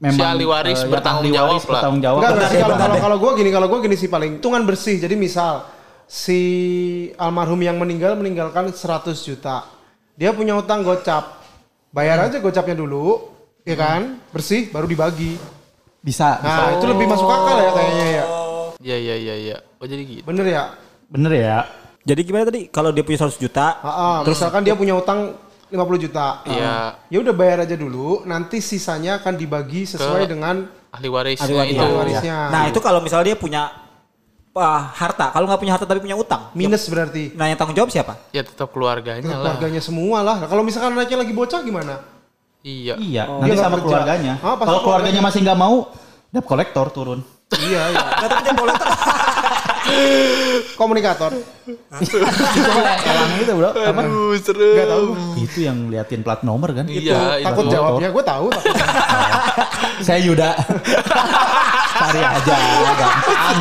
memang 0.00 0.16
Si 0.16 0.24
ahli 0.24 0.44
waris 0.48 0.80
ya, 0.80 0.88
bertanggung 0.88 1.24
ahli 1.28 1.36
jawab 1.36 1.50
waris 1.52 1.62
lah. 1.62 1.70
bertanggung 1.76 2.00
jawab. 2.00 2.18
Enggak, 2.18 2.32
enggak 2.32 2.48
deh, 2.50 2.60
kalau 2.60 2.76
kalau 2.76 2.96
kalau 2.98 3.16
gue 3.20 3.30
gini, 3.36 3.50
kalau 3.52 3.66
gue 3.68 3.78
gini 3.84 3.96
sih 4.00 4.08
paling 4.08 4.30
hitungan 4.40 4.62
bersih. 4.64 4.96
Jadi 4.96 5.14
misal 5.14 5.52
si 6.08 6.40
almarhum 7.14 7.60
yang 7.60 7.76
meninggal 7.76 8.16
meninggalkan 8.16 8.72
100 8.72 9.12
juta. 9.20 9.68
Dia 10.16 10.32
punya 10.32 10.56
utang 10.56 10.80
gocap. 10.82 11.38
Bayar 11.90 12.22
aja 12.22 12.38
gocapnya 12.38 12.74
dulu, 12.74 13.28
ya 13.62 13.76
kan? 13.76 14.18
Bersih 14.32 14.70
baru 14.70 14.88
dibagi. 14.88 15.36
Bisa, 16.00 16.40
bisa. 16.40 16.62
Nah, 16.64 16.68
itu 16.80 16.86
lebih 16.88 17.04
masuk 17.04 17.28
akal 17.28 17.56
ya 17.60 17.70
kayaknya 17.76 18.06
ya. 18.08 18.24
Iya 18.80 18.96
iya 18.96 19.14
iya 19.20 19.34
iya. 19.36 19.56
Oh 19.76 19.84
jadi 19.84 20.00
gitu. 20.00 20.24
Bener 20.24 20.46
ya? 20.48 20.62
Bener 21.12 21.32
ya? 21.36 21.56
Jadi 22.00 22.20
gimana 22.24 22.48
tadi? 22.48 22.72
Kalau 22.72 22.88
dia 22.96 23.04
punya 23.04 23.20
100 23.20 23.36
juta, 23.36 23.76
Ah, 23.84 23.88
ah, 23.88 24.16
misalkan 24.24 24.64
dia 24.64 24.72
punya 24.72 24.96
utang 24.96 25.36
50 25.70 26.04
juta. 26.04 26.26
Iya. 26.44 26.98
Ya 27.06 27.18
udah 27.18 27.32
bayar 27.32 27.62
aja 27.62 27.74
dulu, 27.74 28.22
nanti 28.22 28.58
sisanya 28.58 29.18
akan 29.18 29.34
dibagi 29.34 29.86
sesuai 29.86 30.26
Ke- 30.26 30.30
dengan 30.30 30.66
Ahli 30.90 31.06
warisnya 31.06 31.46
ahli 31.46 31.54
waris. 31.54 31.70
itu. 31.70 31.82
ahli 31.82 31.94
warisnya. 31.94 32.36
Nah 32.50 32.62
itu 32.66 32.78
kalau 32.78 32.98
misalnya 32.98 33.30
dia 33.30 33.38
punya 33.38 33.62
ah, 34.50 34.90
harta, 34.90 35.30
kalau 35.30 35.46
nggak 35.46 35.60
punya 35.62 35.72
harta 35.78 35.86
tapi 35.86 36.02
punya 36.02 36.18
utang, 36.18 36.50
minus 36.52 36.90
berarti. 36.90 37.30
nah 37.38 37.46
yang 37.46 37.54
tanggung 37.54 37.78
jawab 37.78 37.88
siapa? 37.88 38.18
Ya 38.34 38.42
tetap 38.42 38.74
keluarganya 38.74 39.30
lah. 39.30 39.54
Keluarganya 39.54 39.78
semua 39.78 40.26
lah. 40.26 40.42
Nah, 40.42 40.48
kalau 40.50 40.66
misalkan 40.66 40.90
anaknya 40.92 41.22
lagi 41.22 41.30
bocah 41.30 41.62
gimana? 41.62 42.02
Iya. 42.60 42.98
Iya, 42.98 43.22
Dia 43.24 43.38
nanti 43.38 43.46
nggak 43.54 43.62
sama 43.62 43.76
kerja. 43.78 43.84
keluarganya. 43.86 44.32
Ah, 44.42 44.56
Kalau 44.58 44.80
keluarganya 44.82 45.20
masih 45.22 45.40
nggak 45.40 45.56
mau, 45.56 45.76
debt 46.28 46.44
kolektor 46.44 46.86
turun. 46.90 47.22
iya, 47.62 47.82
iya. 47.88 48.06
Nggak 48.18 48.30
tapi 48.36 48.50
boleh 48.52 48.74
Komunikator. 50.74 51.32
itu 52.00 52.16
elang 52.16 53.30
itu 53.36 53.52
bro. 53.52 53.70
Apa? 53.70 54.00
Aduh 54.00 54.32
seru. 54.34 54.68
Gak 54.72 54.88
tahu. 54.88 55.04
Itu 55.36 55.58
yang 55.60 55.78
liatin 55.88 56.20
plat 56.20 56.40
nomor 56.40 56.72
kan? 56.72 56.88
Iya, 56.88 57.40
Takut 57.42 57.68
itu. 57.68 57.74
jawabnya, 57.74 58.08
gue 58.08 58.24
tahu. 58.24 58.46
Saya 60.06 60.20
Yuda. 60.20 60.50
Cari 61.92 62.20
aja, 62.22 62.56
gampang. 62.96 63.56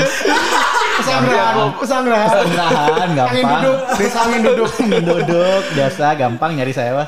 Pesanggrahan, 0.96 1.56
pesanggrahan. 1.76 2.30
Sanggrahan, 2.30 3.08
Angin 3.10 3.16
gampang. 3.18 3.62
duduk, 3.62 3.78
desa 3.96 4.20
angin 4.24 4.42
duduk. 4.42 4.70
Duduk, 4.80 5.62
biasa, 5.74 6.06
gampang 6.16 6.52
nyari 6.56 6.72
saya. 6.72 7.04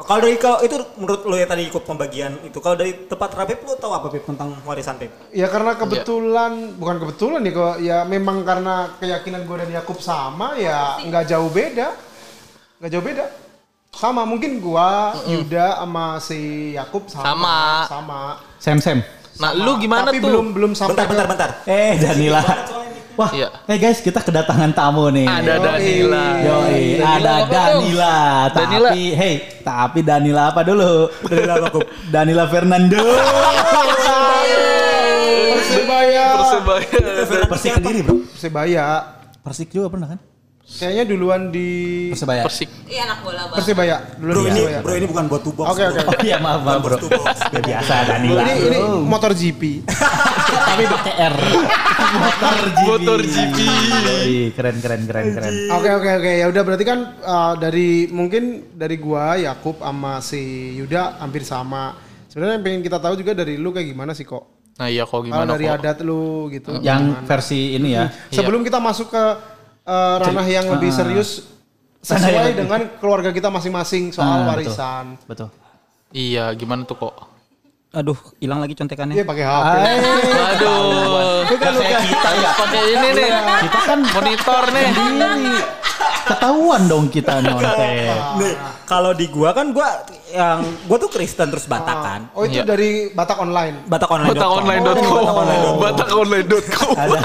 Kalau 0.00 0.20
dari 0.24 0.36
kalau 0.40 0.58
itu 0.64 0.76
menurut 0.96 1.22
lo 1.28 1.36
ya 1.36 1.44
tadi 1.44 1.68
ikut 1.68 1.84
pembagian 1.84 2.32
itu, 2.40 2.56
kalau 2.64 2.76
dari 2.76 3.04
tempat 3.04 3.30
Rapip 3.36 3.60
lo 3.68 3.76
tahu 3.76 3.92
apa 3.92 4.06
Pip 4.08 4.24
tentang 4.24 4.56
warisan 4.64 4.96
Pip? 4.96 5.12
Ya 5.36 5.46
karena 5.52 5.76
kebetulan, 5.76 6.76
bukan 6.80 6.96
kebetulan 7.04 7.40
ya, 7.44 7.52
kok 7.52 7.76
ya 7.84 7.98
memang 8.08 8.40
karena 8.42 8.96
keyakinan 8.96 9.44
gue 9.44 9.56
dan 9.60 9.70
Yakub 9.76 10.00
sama 10.00 10.56
ya 10.56 10.96
nggak 11.04 11.24
jauh 11.28 11.52
beda, 11.52 11.88
nggak 12.80 12.90
jauh 12.96 13.04
beda. 13.04 13.26
Sama 13.90 14.22
mungkin 14.22 14.62
gua, 14.62 15.18
Yuda 15.26 15.82
sama 15.82 16.22
si 16.22 16.72
Yakub 16.78 17.10
sama. 17.10 17.26
Sama. 17.26 17.58
Sama. 17.90 18.20
Sem 18.62 18.78
Sem. 18.78 19.19
Nah, 19.40 19.50
lu 19.54 19.72
gimana 19.76 20.04
Tapi 20.06 20.18
tuh? 20.18 20.28
belum 20.28 20.46
belum 20.52 20.72
sampai 20.74 20.92
Bentar, 20.94 21.04
ke- 21.06 21.10
bentar, 21.10 21.26
bentar. 21.26 21.50
Eh, 21.64 21.92
Danila. 21.96 22.42
Wah, 23.12 23.30
Iya. 23.30 23.48
eh 23.66 23.76
guys, 23.76 23.98
kita 23.98 24.20
kedatangan 24.20 24.70
tamu 24.70 25.08
nih. 25.10 25.24
Ada 25.24 25.54
Danila. 25.58 26.24
Yoi, 26.38 26.80
ada? 26.96 27.34
Danila. 27.44 28.16
Danila. 28.48 28.88
Tapi, 28.88 29.02
hey, 29.12 29.34
tapi 29.60 30.00
Danila 30.00 30.42
apa 30.48 30.60
dulu? 30.62 31.08
Danila 31.22 31.52
apa, 31.54 31.68
Kup? 31.70 31.84
Danila 32.06 32.44
Fernando. 32.46 33.00
Persebaya. 35.50 36.26
Persebaya. 36.38 37.04
Persik 37.46 37.72
sendiri, 37.74 38.00
bro. 38.02 38.16
Persebaya. 38.26 38.84
Persik 39.40 39.68
juga 39.70 39.88
pernah 39.88 40.08
kan? 40.10 40.20
Kayaknya 40.70 41.04
duluan 41.10 41.50
di 41.50 41.68
Persebaya. 42.14 42.46
Persik. 42.46 42.70
Iya 42.86 43.02
anak 43.10 43.18
bola 43.26 43.42
banget. 43.50 43.56
Persebaya. 43.58 43.96
Duluan 44.16 44.34
Bro 44.38 44.42
ini, 44.46 44.60
bro 44.78 44.94
ini 44.94 45.06
bukan 45.10 45.24
buat 45.26 45.42
tubox. 45.42 45.66
Oke, 45.66 45.82
oke, 45.82 46.02
iya, 46.22 46.38
maaf, 46.38 46.62
maaf, 46.62 46.78
bro. 46.78 46.96
Ya 47.54 47.60
biasa 47.60 47.94
Danila. 48.06 48.42
Ini 48.46 48.54
ini 48.70 48.78
motor 49.02 49.34
GP. 49.34 49.62
tapi 50.70 50.84
pakai 50.86 51.14
R. 51.18 51.36
Motor 52.14 52.56
GP. 52.70 52.86
Motor 52.86 53.20
GP. 53.26 53.58
Keren, 54.54 54.76
keren, 54.78 55.02
keren, 55.10 55.26
keren. 55.34 55.52
Oke 55.74 55.90
oke 55.90 56.10
oke 56.22 56.32
ya 56.38 56.46
udah 56.46 56.62
berarti 56.62 56.84
kan 56.86 56.98
uh, 57.18 57.54
dari 57.58 58.06
mungkin 58.06 58.70
dari 58.74 58.96
gua 59.02 59.34
Yakub 59.34 59.82
sama 59.82 60.22
si 60.22 60.38
Yuda 60.78 61.18
hampir 61.18 61.42
sama. 61.42 61.98
Sebenarnya 62.30 62.62
yang 62.62 62.64
pengen 62.64 62.82
kita 62.86 63.02
tahu 63.02 63.18
juga 63.18 63.34
dari 63.34 63.58
lu 63.58 63.74
kayak 63.74 63.90
gimana 63.90 64.14
sih 64.14 64.22
kok? 64.22 64.70
Nah 64.78 64.86
iya 64.86 65.02
kok 65.02 65.18
Kalau 65.18 65.26
gimana 65.26 65.50
dari 65.50 65.66
kok? 65.66 65.76
adat 65.82 65.98
lu 66.06 66.46
gitu. 66.54 66.78
Yang 66.78 67.02
versi 67.26 67.74
ini 67.74 67.98
ya. 67.98 68.06
Sebelum 68.30 68.62
kita 68.62 68.78
masuk 68.78 69.10
ke 69.10 69.24
uh, 69.90 70.16
ranah 70.22 70.46
yang 70.46 70.70
lebih 70.70 70.88
serius 70.88 71.50
Ranah 72.00 72.16
yang 72.16 72.32
sesuai 72.32 72.52
dengan 72.56 72.80
keluarga 72.96 73.28
kita 73.28 73.50
masing-masing 73.50 74.08
soal 74.08 74.24
Ah, 74.24 74.36
betul. 74.48 74.50
warisan. 74.72 75.06
Betul. 75.26 75.48
Iya, 76.10 76.48
gimana 76.54 76.82
tuh 76.82 76.96
kok? 76.96 77.14
Aduh, 77.90 78.14
hilang 78.38 78.58
lagi 78.58 78.72
contekannya. 78.72 79.14
Iya 79.14 79.26
pakai 79.26 79.44
HP. 79.44 79.74
Waduh. 80.30 81.42
Kan 81.50 81.74
kayak 81.76 82.00
kita 82.02 82.30
ya. 82.38 82.50
Pakai 82.54 82.82
ini 82.88 83.08
nih. 83.12 83.30
Kita 83.60 83.78
kan 83.84 83.98
Monitor 84.00 84.64
nih. 84.70 84.86
sendiri. 84.88 85.54
Ketahuan 86.30 86.82
dong 86.86 87.04
kita 87.06 87.38
nyontek. 87.42 88.08
Nih, 88.38 88.54
kalau 88.84 89.10
di 89.10 89.26
gua 89.26 89.50
kan 89.50 89.70
gua 89.70 89.88
yang 90.30 90.62
gua 90.86 90.96
tuh 90.96 91.10
Kristen 91.10 91.50
terus 91.50 91.66
Batak 91.66 91.98
kan. 91.98 92.20
Oh 92.32 92.42
itu 92.42 92.56
Iya. 92.56 92.64
dari 92.64 93.10
Batak 93.10 93.38
Online. 93.38 93.82
Batak 93.84 94.08
online. 94.08 94.30
Batakonline.com. 94.30 95.24
Batakonline.com. 95.78 96.94
Ada. 96.94 97.20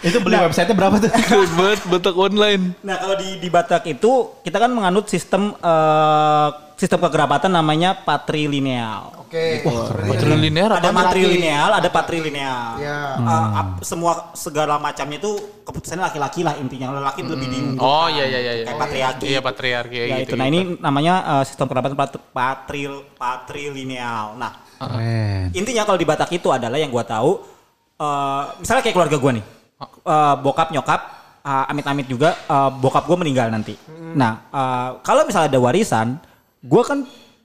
itu 0.00 0.18
beli 0.18 0.36
website-nya 0.38 0.74
berapa 0.74 0.96
tuh? 0.98 1.10
Banget 1.58 1.80
Batak 1.86 2.16
Online. 2.16 2.62
Nah 2.80 2.96
kalau 2.96 3.16
di 3.16 3.36
di 3.36 3.48
Batak 3.48 3.84
itu 3.86 4.12
kita 4.40 4.56
kan 4.56 4.70
menganut 4.70 5.06
sistem 5.06 5.52
eh, 5.54 6.48
sistem 6.76 7.00
kekerabatan 7.02 7.48
namanya 7.48 7.96
patrilineal. 7.96 9.26
Oke. 9.26 9.64
Patrilinear 10.06 10.70
Ada 10.76 10.88
apa? 10.88 10.94
matrilineal, 10.94 11.70
ada 11.72 11.88
patrilineal. 11.88 12.68
Ya. 12.78 12.98
Eh, 13.18 13.46
ap- 13.56 13.80
semua 13.82 14.30
segala 14.32 14.76
macamnya 14.76 15.18
itu 15.18 15.32
keputusannya 15.64 16.04
laki-laki 16.04 16.40
lah 16.44 16.54
intinya. 16.56 16.94
Laki 17.02 17.24
lebih 17.24 17.48
diunggulkan. 17.48 17.82
Oh 17.82 18.06
iya 18.06 18.24
iya 18.24 18.38
iya. 18.38 18.52
iya. 18.54 18.64
Kayak 18.64 18.78
patriarki. 18.78 19.24
Iya 19.26 19.40
patriarki 19.42 19.96
Ya 19.98 20.06
gitu. 20.22 20.30
itu. 20.30 20.34
Nah 20.36 20.46
ini 20.46 20.60
namanya 20.78 21.14
eh, 21.34 21.44
sistem 21.44 21.66
kekerabatan 21.66 21.96
pat- 21.96 22.22
patril 22.30 23.02
patrilineal. 23.16 24.36
Nah 24.36 24.52
Keren. 24.76 25.56
intinya 25.56 25.82
kalau 25.82 25.96
di 25.96 26.04
Batak 26.04 26.30
itu 26.30 26.52
adalah 26.52 26.76
yang 26.76 26.92
gua 26.92 27.02
tahu 27.02 27.40
eh, 27.96 28.42
misalnya 28.60 28.82
kayak 28.84 28.94
keluarga 28.94 29.16
gua 29.16 29.32
nih 29.32 29.46
Eh, 30.06 30.34
bokap 30.40 30.68
nyokap 30.70 31.00
eh, 31.42 31.64
amit-amit 31.68 32.04
juga 32.04 32.32
eh, 32.38 32.70
bokap 32.72 33.04
gua 33.04 33.16
meninggal 33.18 33.48
nanti 33.48 33.72
nah 34.12 34.48
eh, 34.48 34.88
kalau 35.00 35.24
misalnya 35.24 35.48
ada 35.48 35.60
warisan 35.60 36.16
gua 36.66 36.82
kan 36.82 36.98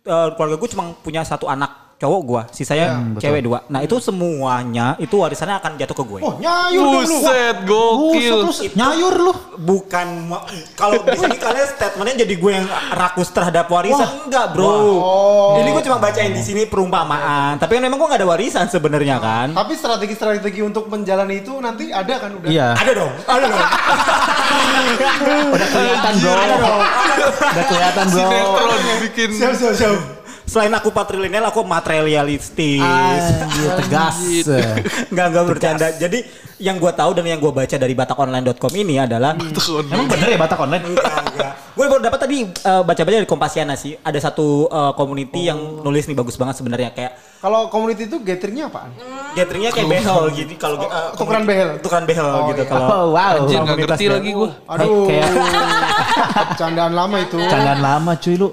eh, 0.06 0.28
keluarga 0.36 0.56
gua 0.58 0.70
cuma 0.70 0.86
punya 1.06 1.22
satu 1.22 1.46
anak 1.48 1.91
cowok 2.02 2.22
gua 2.26 2.42
sisanya 2.50 2.88
cewek 3.16 3.46
dua 3.46 3.62
nah 3.70 3.80
itu 3.80 4.02
semuanya 4.02 4.98
itu 4.98 5.14
warisannya 5.14 5.54
akan 5.56 5.78
jatuh 5.78 5.94
ke 5.94 6.04
gue 6.04 6.20
Oh 6.22 6.34
nyayur 6.36 6.82
dong 6.82 6.94
lu. 6.98 7.18
Buset, 7.22 7.22
Buset, 7.22 7.56
gokil. 7.64 8.36
terus 8.42 8.58
nyayur 8.74 9.14
lu. 9.16 9.34
bukan 9.56 10.08
kalau 10.74 10.98
di 11.04 11.14
sini 11.14 11.38
kalian 11.44 11.68
statementnya 11.70 12.26
jadi 12.26 12.34
gue 12.34 12.52
yang 12.52 12.66
rakus 12.92 13.30
terhadap 13.30 13.70
warisan 13.70 14.26
enggak 14.26 14.50
bro 14.52 14.74
ini 15.56 15.70
gue 15.70 15.84
cuma 15.86 16.02
bacain 16.02 16.32
di 16.32 16.42
sini 16.42 16.66
perumpamaan 16.66 17.62
tapi 17.62 17.78
kan 17.78 17.84
memang 17.84 18.02
gue 18.02 18.08
nggak 18.10 18.22
ada 18.26 18.30
warisan 18.30 18.66
sebenarnya 18.66 19.22
kan 19.22 19.54
Tapi 19.54 19.74
strategi-strategi 19.76 20.62
untuk 20.62 20.90
menjalani 20.90 21.40
itu 21.40 21.54
nanti 21.58 21.94
ada 21.94 22.18
kan 22.18 22.34
udah. 22.34 22.50
Iya. 22.50 22.74
ada 22.74 22.92
dong 22.98 23.14
ada 23.24 23.46
dong 23.46 23.62
Udah 25.52 25.68
kelihatan 25.68 26.14
bro. 26.18 26.34
Udah 26.34 27.66
kelihatan 27.68 28.06
bro. 28.10 28.24
Sinetron 28.24 28.82
bikin. 29.08 29.30
Siap 29.32 29.54
siap 29.54 29.74
siap. 29.76 30.21
Selain 30.44 30.72
aku 30.72 30.90
patrilineal 30.90 31.46
aku 31.46 31.62
materialistis 31.62 32.82
Anjir, 32.82 33.72
tegas. 33.80 34.18
nggak 35.08 35.26
nggak 35.28 35.46
bercanda 35.46 35.88
jadi 35.94 36.22
yang 36.58 36.78
gue 36.78 36.92
tahu 36.92 37.12
dan 37.12 37.26
yang 37.26 37.40
gue 37.40 37.50
baca 37.50 37.74
dari 37.74 37.94
batakonline.com 37.94 38.74
ini 38.76 39.00
adalah 39.00 39.34
Emang 39.34 40.06
bener 40.06 40.28
ya 40.28 40.38
Batak 40.38 40.60
Online? 40.60 40.84
gue 41.72 41.86
baru 41.88 41.98
dapat 42.00 42.20
tadi 42.22 42.38
eh, 42.46 42.82
baca-baca 42.84 43.16
dari 43.16 43.26
Kompasiana 43.26 43.74
sih 43.74 43.96
ada 43.96 44.20
satu 44.20 44.68
eh, 44.68 44.94
community 44.94 45.48
yang 45.48 45.58
nulis 45.82 46.06
nih 46.06 46.14
bagus 46.14 46.36
banget 46.36 46.58
sebenarnya 46.58 46.92
kayak 46.92 47.14
Kalau 47.42 47.66
community 47.68 48.06
itu 48.06 48.22
gatheringnya 48.22 48.70
apaan? 48.70 48.94
gatheringnya 49.34 49.74
kayak 49.74 49.90
behel 49.90 50.30
gitu 50.32 50.54
kalau 50.56 50.78
eh, 50.80 51.10
tukeran 51.18 51.44
behel. 51.44 51.70
tukeran 51.82 52.06
behel 52.06 52.28
gitu 52.54 52.62
iya. 52.62 52.70
kalau 52.70 52.86
Oh 52.86 53.06
wow. 53.10 53.34
Anjir 53.40 53.58
nggak 53.58 53.66
Komunitas 53.74 53.98
ngerti 53.98 54.06
lagi 54.08 54.30
gua. 54.32 54.50
Aduh. 54.68 55.06
Kayak 55.10 55.30
Candaan 56.54 56.94
lama 56.94 57.18
itu. 57.18 57.38
candaan 57.42 57.80
lama 57.80 58.12
cuy 58.16 58.36
lu. 58.38 58.50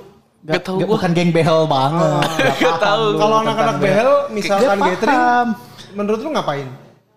Gak 0.48 0.62
tahu 0.64 0.76
gak- 0.80 0.88
gua. 0.88 0.96
Bukan 0.96 1.10
geng 1.12 1.30
behel 1.30 1.60
banget. 1.64 2.28
Gak 2.56 2.78
tahu. 2.80 3.04
Kalau 3.14 3.36
anak-anak 3.44 3.76
behel 3.78 4.10
misalkan 4.32 4.78
gathering, 4.80 5.22
menurut 5.92 6.20
lu 6.20 6.28
ngapain? 6.32 6.66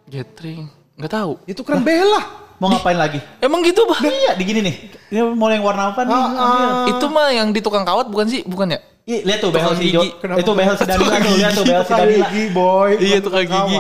Gathering. 0.06 0.68
Nggak 0.94 1.12
tahu. 1.14 1.32
Itu 1.46 1.64
keren 1.64 1.82
behel 1.82 2.12
lah. 2.12 2.26
Mau 2.60 2.70
ngapain 2.70 2.94
lagi? 2.94 3.18
Emang 3.42 3.66
gitu, 3.66 3.90
Bah? 3.90 3.98
Iya, 4.04 4.38
di 4.38 4.44
gini 4.46 4.62
nih. 4.62 4.76
Ini 5.10 5.34
mau 5.34 5.50
yang 5.50 5.66
warna 5.66 5.90
apa 5.90 6.06
nih? 6.06 6.14
Ah, 6.14 6.30
ah. 6.30 6.86
Itu 6.86 7.10
mah 7.10 7.34
yang 7.34 7.50
di 7.50 7.58
tukang 7.58 7.82
kawat 7.82 8.06
bukan 8.06 8.30
sih? 8.30 8.46
Bukan 8.46 8.70
ya? 8.70 8.80
Ih, 9.02 9.26
lihat 9.26 9.42
tuh 9.42 9.50
behel 9.50 9.74
si 9.74 9.90
Jo. 9.90 10.06
Itu 10.14 10.52
behel 10.54 10.78
si 10.78 10.86
Danila 10.86 11.18
tuh, 11.18 11.34
lihat 11.34 11.54
tuh 11.58 11.66
behel 11.66 11.82
si 11.82 11.90
Tukang 11.90 12.06
Danila. 12.06 12.28
gigi 12.30 12.44
boy. 12.54 12.90
Iya, 13.02 13.18
tukang 13.18 13.46
gigi. 13.50 13.78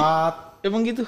Emang 0.62 0.82
gitu. 0.82 1.04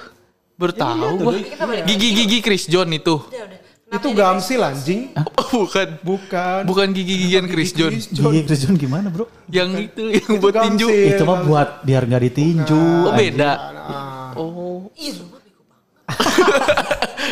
Bertahu 0.53 1.01
Iya, 1.01 1.17
gua. 1.17 1.31
Doi. 1.33 1.41
Gigi-gigi 1.81 2.37
Chris 2.39 2.69
John 2.69 2.93
itu. 2.93 3.17
Udah, 3.17 3.41
udah. 3.41 3.59
Itu 3.93 4.09
gamsil 4.17 4.59
anjing. 4.65 5.13
bukan. 5.53 5.87
Bukan. 6.01 6.61
Bukan 6.65 6.87
gigi-gigian 6.97 7.45
Chris 7.45 7.71
John. 7.77 7.93
Gigi 7.93 8.41
Chris 8.41 8.65
John 8.65 8.73
gimana, 8.73 9.13
Bro? 9.13 9.29
Yang 9.53 9.93
itu 9.93 10.03
yang 10.09 10.25
Itu 10.25 10.41
buat 10.41 10.55
tinju. 10.57 10.87
Itu 10.89 11.23
mah 11.29 11.39
buat 11.45 11.69
biar 11.85 12.01
nggak 12.09 12.23
ditinju. 12.25 12.83
Oh, 13.05 13.13
beda. 13.13 13.51
Ah. 13.77 14.31
Oh. 14.33 14.89
Ih, 14.97 15.13
lu 15.13 15.29
mah 15.29 15.39
bego 15.45 15.61
banget. 15.69 16.02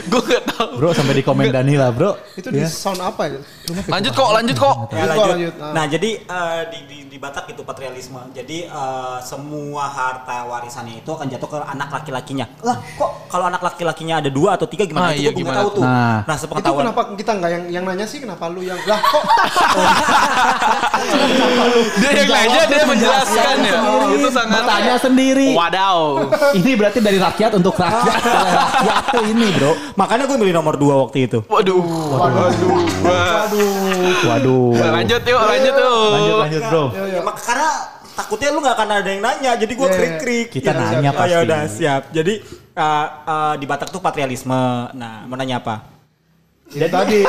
Gue 0.01 0.21
gak 0.23 0.43
tahu. 0.47 0.79
Bro, 0.79 0.89
sampai 0.91 1.13
di 1.13 1.21
komen 1.21 1.51
Danila, 1.51 1.91
Bro. 1.91 2.15
Itu 2.33 2.47
di 2.47 2.59
Ya. 2.59 2.67
sound 2.67 2.97
apa 2.97 3.27
ya? 3.27 3.39
Lanjut 3.88 4.11
kok, 4.11 4.29
lanjut 4.31 4.55
kok. 4.55 4.75
Ya, 4.89 5.03
Lanjut, 5.05 5.29
lanjut. 5.29 5.53
Ah. 5.57 5.71
Nah, 5.73 5.85
jadi 5.85 6.09
eh, 6.17 6.61
di, 6.67 6.79
di, 6.85 6.97
di 7.05 7.17
Batak 7.17 7.50
itu 7.50 7.61
patrialisme. 7.61 8.17
Jadi 8.31 8.65
eh, 8.65 9.17
semua 9.21 9.85
harta 9.85 10.47
warisannya 10.47 10.95
itu 10.97 11.09
akan 11.09 11.27
jatuh 11.27 11.45
ke 11.45 11.57
anak 11.61 11.91
laki-lakinya. 11.91 12.47
Lah, 12.61 12.79
kok 12.89 13.27
kalau 13.27 13.45
anak 13.45 13.61
laki-lakinya 13.61 14.15
ada 14.17 14.31
dua 14.31 14.55
atau 14.55 14.65
tiga 14.65 14.83
gimana? 14.85 15.11
Ah, 15.11 15.13
itu 15.13 15.27
iya, 15.27 15.31
gue 15.33 15.43
tahu 15.45 15.69
tuh. 15.75 15.83
Nah. 15.83 16.23
Nah, 16.23 16.35
Itu 16.35 16.41
sepengetahuan. 16.41 16.81
kenapa 16.88 17.01
kita 17.13 17.31
nggak 17.35 17.51
yang 17.51 17.63
yang 17.69 17.83
nanya 17.83 18.05
sih 18.07 18.19
kenapa 18.19 18.47
lu 18.47 18.63
yang 18.63 18.79
lah 18.81 19.00
kok 19.01 19.23
Dia 21.97 22.11
yang 22.15 22.29
nanya 22.29 22.61
dia 22.65 22.83
menjelaskan 22.85 23.55
ya. 23.59 23.73
Itu 24.13 24.29
sangat 24.31 24.55
Bertanya 24.55 24.95
sendiri. 24.97 25.47
Wadaw. 25.51 26.00
Ini 26.55 26.71
berarti 26.75 27.00
dari 27.00 27.19
rakyat 27.19 27.51
untuk 27.53 27.75
rakyat. 27.75 28.19
Tuh 29.12 29.24
ini, 29.25 29.48
Bro. 29.54 29.72
Makanya 29.94 30.24
gue 30.25 30.38
milih 30.38 30.54
nomor 30.54 30.75
dua 30.75 30.96
waktu 31.00 31.25
itu. 31.25 31.40
Waduh. 31.46 31.82
waduh 32.12 32.50
Waduh. 34.24 34.72
Lanjut 34.75 35.22
yuk, 35.22 35.42
lanjut 35.42 35.74
yuk. 35.74 36.12
Lanjut, 36.12 36.38
lanjut, 36.40 36.62
Bro. 36.68 36.84
Ya, 36.94 37.22
mak- 37.22 37.42
karena 37.42 37.70
takutnya 38.12 38.50
lu 38.50 38.60
nggak 38.60 38.75
akan 38.75 38.90
ada 38.94 39.10
yang 39.10 39.22
nanya, 39.22 39.51
jadi 39.56 39.72
gue 39.72 39.82
Iya, 39.82 39.92
iya. 39.92 39.98
krik-krik. 39.98 40.48
Kita 40.51 40.72
Gitu. 40.72 40.82
nanya 40.82 41.10
Oh, 41.10 41.16
ya 41.16 41.20
pasti. 41.20 41.46
udah 41.46 41.62
siap. 41.68 42.01
Jadi 42.12 42.34
uh, 42.74 43.08
uh, 43.24 43.54
di 43.56 43.66
Batak 43.66 43.90
tuh 43.90 44.00
patrialisme. 44.00 44.62
Nah, 44.94 45.25
mau 45.25 45.36
nanya 45.36 45.60
apa? 45.60 45.75
Itu 46.72 46.88
tadi 46.88 47.20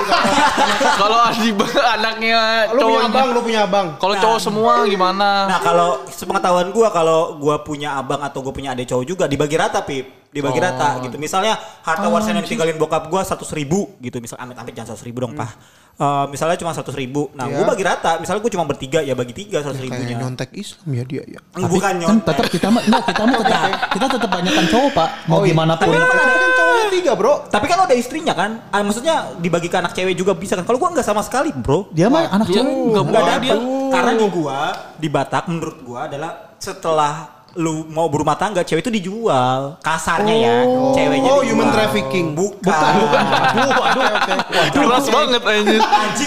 Kalau 1.02 1.26
di 1.34 1.50
anaknya 1.74 2.70
lu 2.70 2.86
punya 2.86 3.02
abang 3.02 3.26
lu 3.34 3.40
punya 3.42 3.60
abang 3.66 3.86
Kalau 3.98 4.14
cowok 4.14 4.38
semua 4.38 4.86
gimana? 4.86 5.50
Nah 5.50 5.58
kalau 5.58 6.06
sepengetahuan 6.06 6.70
gue 6.70 6.88
kalau 6.94 7.42
gue 7.42 7.56
punya 7.66 7.98
abang 7.98 8.22
atau 8.22 8.38
gue 8.38 8.54
punya 8.54 8.70
adik 8.70 8.86
cowok 8.86 9.02
juga 9.02 9.24
dibagi 9.26 9.58
rata 9.58 9.82
pip 9.82 10.21
dibagi 10.32 10.56
Oh. 10.56 10.64
rata 10.64 10.88
gitu. 10.98 11.16
Misalnya 11.16 11.54
harta 11.82 12.08
warisan 12.08 12.34
yang 12.34 12.42
ditinggalin 12.42 12.74
bokap 12.74 13.06
gue 13.06 13.20
seratus 13.20 13.52
ribu 13.52 13.92
gitu. 13.98 14.16
Misal 14.16 14.40
amit 14.40 14.56
amit 14.56 14.72
jangan 14.72 14.92
seratus 14.92 15.04
ribu 15.04 15.20
dong 15.20 15.32
pak. 15.32 15.52
Eh, 15.92 16.24
misalnya 16.26 16.56
cuma 16.56 16.72
seratus 16.72 16.96
ribu. 16.96 17.28
Nah 17.32 17.44
Iya. 17.44 17.56
gue 17.60 17.64
bagi 17.68 17.84
rata. 17.84 18.16
Misalnya 18.16 18.40
gue 18.40 18.48
cuma 18.50 18.64
bertiga 18.64 18.98
ya 18.98 19.12
bagi 19.12 19.30
tiga 19.30 19.60
seratus 19.60 19.76
kayak 19.78 19.92
ribunya 19.92 20.16
nyontek 20.18 20.48
Islam 20.52 20.88
ya 20.90 21.04
dia 21.04 21.22
ya. 21.28 21.40
Bukan 21.54 21.78
kan 21.78 21.94
nyontek. 21.94 22.32
tetap 22.32 22.46
kita 22.48 22.66
mah 22.66 22.82
enggak 22.82 23.02
kita 23.06 23.22
mah 23.22 23.36
tetap 23.44 23.60
kita 23.92 24.06
tetap 24.08 24.30
banyakkan 24.32 24.64
cowok 24.66 24.90
pak. 24.90 25.08
Mau 25.28 25.36
Oh, 25.36 25.40
iya. 25.40 25.52
gimana 25.52 25.72
pun. 25.76 25.84
Tapi 25.84 26.00
kan 26.00 26.08
tapi 26.08 26.32
kan 26.34 26.50
cowoknya 26.50 26.86
tiga 26.90 27.12
bro. 27.12 27.32
Tapi 27.46 27.66
kan 27.66 27.78
ada 27.82 27.94
istrinya 27.94 28.32
kan, 28.32 28.50
Ah, 28.68 28.80
maksudnya 28.80 29.14
dibagi 29.36 29.68
ke 29.68 29.76
anak 29.76 29.92
cewek 29.92 30.16
juga 30.16 30.32
bisa 30.32 30.56
kan. 30.56 30.64
Kalau 30.64 30.80
gua 30.80 30.90
nggak 30.90 31.04
sama 31.04 31.20
sekali 31.20 31.52
bro, 31.52 31.92
dia 31.92 32.08
mah 32.08 32.24
anak 32.26 32.48
cewek. 32.48 32.72
Nggak 32.88 33.22
ada 33.22 33.34
dia. 33.38 33.54
Karena 33.92 34.12
di 34.14 34.26
gua 34.26 34.58
di 34.96 35.08
Batak 35.08 35.44
menurut 35.46 35.76
gua 35.82 36.08
adalah 36.08 36.56
setelah 36.56 37.41
lu 37.54 37.84
mau 37.86 38.08
berumah 38.08 38.32
tangga 38.34 38.60
cewek 38.60 38.80
itu 38.80 38.92
dijual. 38.92 39.76
Kasarnya 39.78 40.34
ya 40.34 40.56
ceweknya 40.92 41.28
oh 41.28 41.40
dijual. 41.40 41.50
human 41.52 41.68
trafficking. 41.68 42.26
Bukan. 42.32 42.72
Bukan 42.96 43.24
waduh 43.68 44.02
oke 44.16 44.34
Keras 44.72 45.06
banget 45.06 45.42
anjing. 45.42 45.82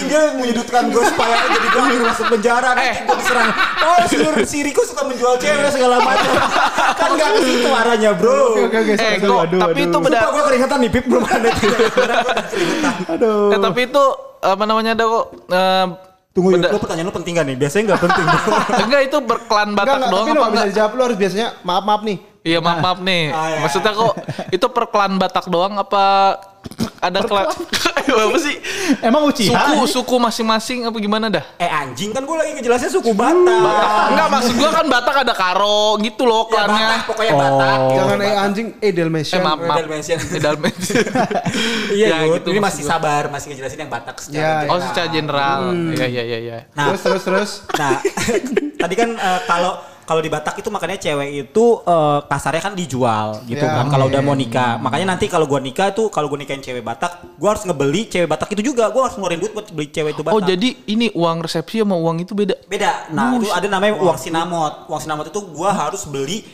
Dia 0.06 0.22
menyudutkan 0.34 0.88
gue 0.88 1.02
supaya 1.02 1.34
jadi 1.48 1.66
gue 1.66 1.82
masuk 2.00 2.26
penjara. 2.30 2.70
Nanti 2.72 3.02
gue 3.02 3.16
diserang. 3.16 3.48
Oh 3.82 3.98
si, 4.06 4.16
si 4.46 4.58
Riko 4.62 4.82
suka 4.82 5.02
menjual 5.02 5.34
cewek 5.36 5.70
segala 5.70 5.98
macam. 5.98 6.30
Kan 6.94 7.10
gak 7.14 7.28
ke 7.32 7.40
situ 7.42 7.68
arahnya 7.68 8.10
bro. 8.14 8.62
Oke 8.62 8.76
oke 8.76 8.92
Eh, 8.92 8.96
sorry. 8.96 9.18
kok, 9.20 9.40
aduh, 9.42 9.60
tapi 9.60 9.72
aduh. 9.76 9.86
itu 9.86 9.98
beda. 9.98 10.16
Sumpah 10.16 10.30
gue 10.30 10.42
keringetan 10.46 10.78
nih 10.78 10.90
Pip. 10.90 11.04
Belum 11.06 11.24
ada 11.26 11.48
keringetan 11.50 12.06
Eh, 13.52 13.58
tapi 13.58 13.80
itu 13.84 14.04
apa 14.38 14.62
namanya 14.62 14.94
ada 14.94 15.04
kok 15.04 15.24
eh, 15.48 15.86
Tunggu 16.36 16.52
Yud, 16.52 16.68
lo 16.68 16.76
pertanyaan 16.76 17.08
lo 17.08 17.14
penting 17.16 17.32
gak 17.32 17.46
nih? 17.48 17.56
Biasanya 17.56 17.82
gak 17.96 18.02
penting 18.04 18.24
enggak 18.84 19.02
itu 19.08 19.16
berklan 19.24 19.68
Enggak, 19.72 19.84
Batak 19.88 19.96
enggak, 19.96 20.10
doang 20.12 20.26
tapi 20.26 20.28
lo 20.28 20.36
apa 20.36 20.36
nggak 20.36 20.44
bisa 20.44 20.52
enggak? 20.60 20.68
dijawab 20.68 20.92
lo 20.92 21.02
harus 21.08 21.18
biasanya 21.18 21.46
maaf 21.64 21.84
maaf 21.88 22.02
nih 22.04 22.18
Iya 22.46 22.58
maaf 22.62 22.78
maaf 22.78 22.98
nih. 23.02 23.22
Ah, 23.34 23.46
iya. 23.50 23.58
Maksudnya 23.58 23.90
kok 23.90 24.14
itu 24.54 24.66
per 24.70 24.84
klan 24.86 25.12
Batak 25.18 25.50
doang 25.50 25.74
apa 25.74 26.04
ada 26.98 27.20
klan 27.22 27.46
apa 28.26 28.38
sih? 28.38 28.56
emang 29.00 29.22
Uchiha 29.24 29.52
Suku 29.52 29.84
suku 29.86 30.14
masing-masing 30.16 30.78
apa 30.82 30.96
gimana 30.96 31.26
dah? 31.28 31.44
Eh 31.56 31.66
anjing 31.66 32.10
kan 32.10 32.22
gue 32.22 32.32
lagi 32.32 32.54
ngejelasin 32.54 32.88
suku 32.88 33.12
Batak 33.12 33.36
Batak. 33.36 34.06
Enggak 34.08 34.28
maksud 34.28 34.54
gua 34.54 34.70
kan 34.72 34.86
Batak 34.86 35.16
ada 35.22 35.34
Karo 35.34 35.98
gitu 35.98 36.22
loh 36.22 36.46
Ya, 36.46 36.54
Batak, 36.56 36.66
klannya. 36.66 36.98
pokoknya 37.04 37.32
Batak 37.34 37.76
Oh. 37.76 37.82
gitu. 37.84 37.96
jangan 37.96 38.16
eh 38.16 38.26
Batak. 38.26 38.44
anjing 38.44 38.66
eh 38.78 38.92
Dalmatian 38.92 39.34
Eh 39.34 39.40
maaf 39.40 39.58
maaf. 39.60 39.76
Dalmatian. 39.78 40.18
Eh, 40.18 40.40
Dalmatian. 40.40 41.04
Iya 41.96 42.06
Ya, 42.06 42.18
gitu 42.32 42.48
ini 42.48 42.60
masih 42.60 42.82
sabar 42.82 43.22
Masih 43.28 43.46
ngejelasin 43.48 43.78
yang 43.78 43.92
Batak 43.92 44.16
secara 44.18 44.36
Ya, 44.36 44.50
general. 44.56 44.72
Oh 44.72 44.80
secara 44.82 45.08
general. 45.08 45.60
Iya 45.92 46.06
iya 46.06 46.22
iya 46.24 46.38
iya. 46.40 46.58
Nah, 46.72 46.84
terus 46.88 47.02
terus 47.02 47.22
terus 47.22 47.50
Nah, 47.74 47.98
tadi 48.82 48.94
kan 48.94 49.10
eh, 49.12 49.40
kalau 49.44 49.72
kalau 50.06 50.22
di 50.22 50.30
Batak 50.30 50.62
itu 50.62 50.70
makanya 50.70 50.96
cewek 50.96 51.50
itu 51.50 51.64
eh, 51.82 52.18
kasarnya 52.30 52.62
kan 52.62 52.74
dijual 52.78 53.42
gitu 53.44 53.58
Ya, 53.58 53.82
kan 53.82 53.90
kalau 53.90 54.06
udah 54.06 54.22
mau 54.22 54.38
nikah. 54.38 54.78
Makanya 54.78 55.18
nanti 55.18 55.26
kalau 55.26 55.50
gua 55.50 55.58
nikah 55.58 55.90
tuh 55.90 56.06
kalau 56.08 56.30
gua 56.30 56.38
nikahin 56.38 56.62
cewek 56.62 56.86
Batak, 56.86 57.34
gua 57.34 57.58
harus 57.58 57.66
ngebeli 57.66 58.06
cewek 58.06 58.30
Batak 58.30 58.54
itu 58.54 58.70
juga. 58.70 58.86
Gua 58.94 59.10
harus 59.10 59.18
ngeluarin 59.18 59.42
duit 59.42 59.52
buat 59.52 59.66
beli 59.74 59.90
cewek 59.90 60.14
itu 60.14 60.22
Batak. 60.22 60.36
Oh 60.38 60.40
jadi 60.40 60.68
ini 60.86 61.10
uang 61.10 61.42
resepsi 61.42 61.82
sama 61.82 61.98
uang 61.98 62.22
itu 62.22 62.32
beda. 62.38 62.54
beda. 62.70 63.10
Nah, 63.10 63.34
itu 63.34 63.50
ada 63.50 63.66
namanya 63.66 63.98
uang 63.98 64.16
sinamot. 64.16 64.86
Uang 64.86 65.00
sinamot 65.02 65.26
itu 65.26 65.40
gua 65.50 65.74
harus 65.74 66.06
beli 66.06 66.46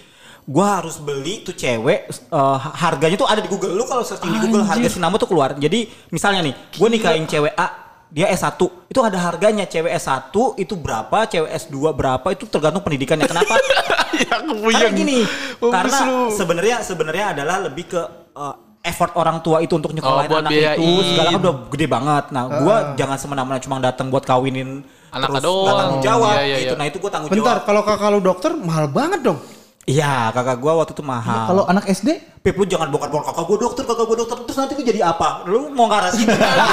gua 0.43 0.83
harus 0.83 0.99
beli 0.99 1.47
tuh 1.47 1.55
cewek 1.55 2.11
eh, 2.11 2.59
harganya 2.81 3.15
tuh 3.21 3.29
ada 3.29 3.45
di 3.45 3.51
Google. 3.53 3.77
Lu 3.77 3.85
kalau 3.85 4.03
searching 4.03 4.33
di 4.33 4.41
Google 4.49 4.65
harga 4.65 4.89
sinamot 4.89 5.21
tuh 5.21 5.29
keluar. 5.29 5.53
Jadi 5.55 5.87
misalnya 6.09 6.41
nih, 6.41 6.55
gua 6.81 6.89
nikahin 6.89 7.29
cewek 7.29 7.53
A 7.55 7.82
dia 8.13 8.29
S1 8.29 8.61
itu 8.87 9.01
ada 9.01 9.17
harganya. 9.19 9.65
Cewek 9.65 9.89
S1 9.91 10.29
itu 10.61 10.75
berapa 10.77 11.25
cewek 11.25 11.49
S2 11.49 11.75
berapa 11.91 12.27
itu 12.29 12.45
tergantung 12.47 12.85
pendidikannya. 12.85 13.25
Kenapa? 13.25 13.57
Ya 14.13 14.45
aku 14.45 14.69
karena 14.69 14.93
gini 14.93 15.25
karena 15.59 15.99
sebenarnya 16.29 16.77
sebenarnya 16.85 17.33
adalah 17.33 17.65
lebih 17.65 17.89
ke 17.89 18.01
uh, 18.37 18.53
effort 18.79 19.17
orang 19.17 19.41
tua 19.41 19.65
itu 19.65 19.73
untuk 19.73 19.89
nyekolahin 19.91 20.29
Oh, 20.29 20.37
anak 20.37 20.53
itu. 20.53 20.61
Biayain. 20.85 21.09
segala 21.09 21.29
kan 21.29 21.41
udah 21.41 21.55
gede 21.73 21.87
banget. 21.89 22.25
Nah 22.29 22.45
gua 22.61 22.77
jangan 22.93 23.17
semena-mena 23.17 23.57
cuma 23.57 23.81
datang 23.81 24.13
buat 24.13 24.21
kawinin 24.23 24.85
Anak 25.09 25.33
terus 25.33 25.43
doang. 25.43 25.77
tanggung 25.81 26.03
jawab 26.03 26.37
Iya, 26.37 26.45
iya, 26.45 26.57
gitu. 26.61 26.69
iya. 26.69 26.79
nah 26.79 26.87
itu 26.87 26.97
gua 27.01 27.11
tanggung 27.11 27.31
bentar 27.31 27.57
jawab. 27.57 27.65
kalau 27.65 27.83
kakak 27.83 28.09
lu 28.11 28.21
dokter 28.21 28.51
mahal 28.53 28.87
banget 28.87 29.21
dong 29.23 29.39
iya 29.85 30.31
kakak 30.31 30.59
gua 30.59 30.79
waktu 30.79 30.95
itu 30.95 31.03
mahal. 31.03 31.47
Kalau 31.51 31.65
anak 31.67 31.85
SD 31.87 32.09
Pip 32.43 32.55
lu 32.55 32.67
jangan 32.67 32.91
bongkar-bongkar 32.91 33.35
kakak 33.35 33.45
gua 33.47 33.59
dokter 33.61 33.83
kakak 33.83 34.05
gua 34.07 34.17
dokter. 34.19 34.37
Terus 34.47 34.59
nanti 34.59 34.73
gua 34.75 34.87
jadi 34.87 35.01
apa? 35.03 35.29
Lu 35.47 35.71
mau 35.71 35.87
ngarah 35.87 36.11
sini 36.11 36.31
kan 36.31 36.69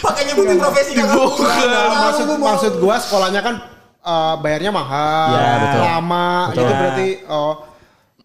pakai 0.00 0.22
nyebutin 0.30 0.56
profesi 0.58 0.92
kakak. 0.94 1.16
gua 1.16 1.48
Nah, 1.66 1.86
maksud 2.10 2.26
maksud 2.38 2.72
gua 2.78 2.96
sekolahnya 2.98 3.40
kan 3.42 3.54
eh, 4.00 4.34
bayarnya 4.40 4.70
mahal, 4.72 5.28
Iya, 5.36 5.52
betul. 5.60 5.80
lama, 5.84 6.28
Betul. 6.50 6.62
itu 6.62 6.72
berarti 6.74 7.08
oh 7.28 7.54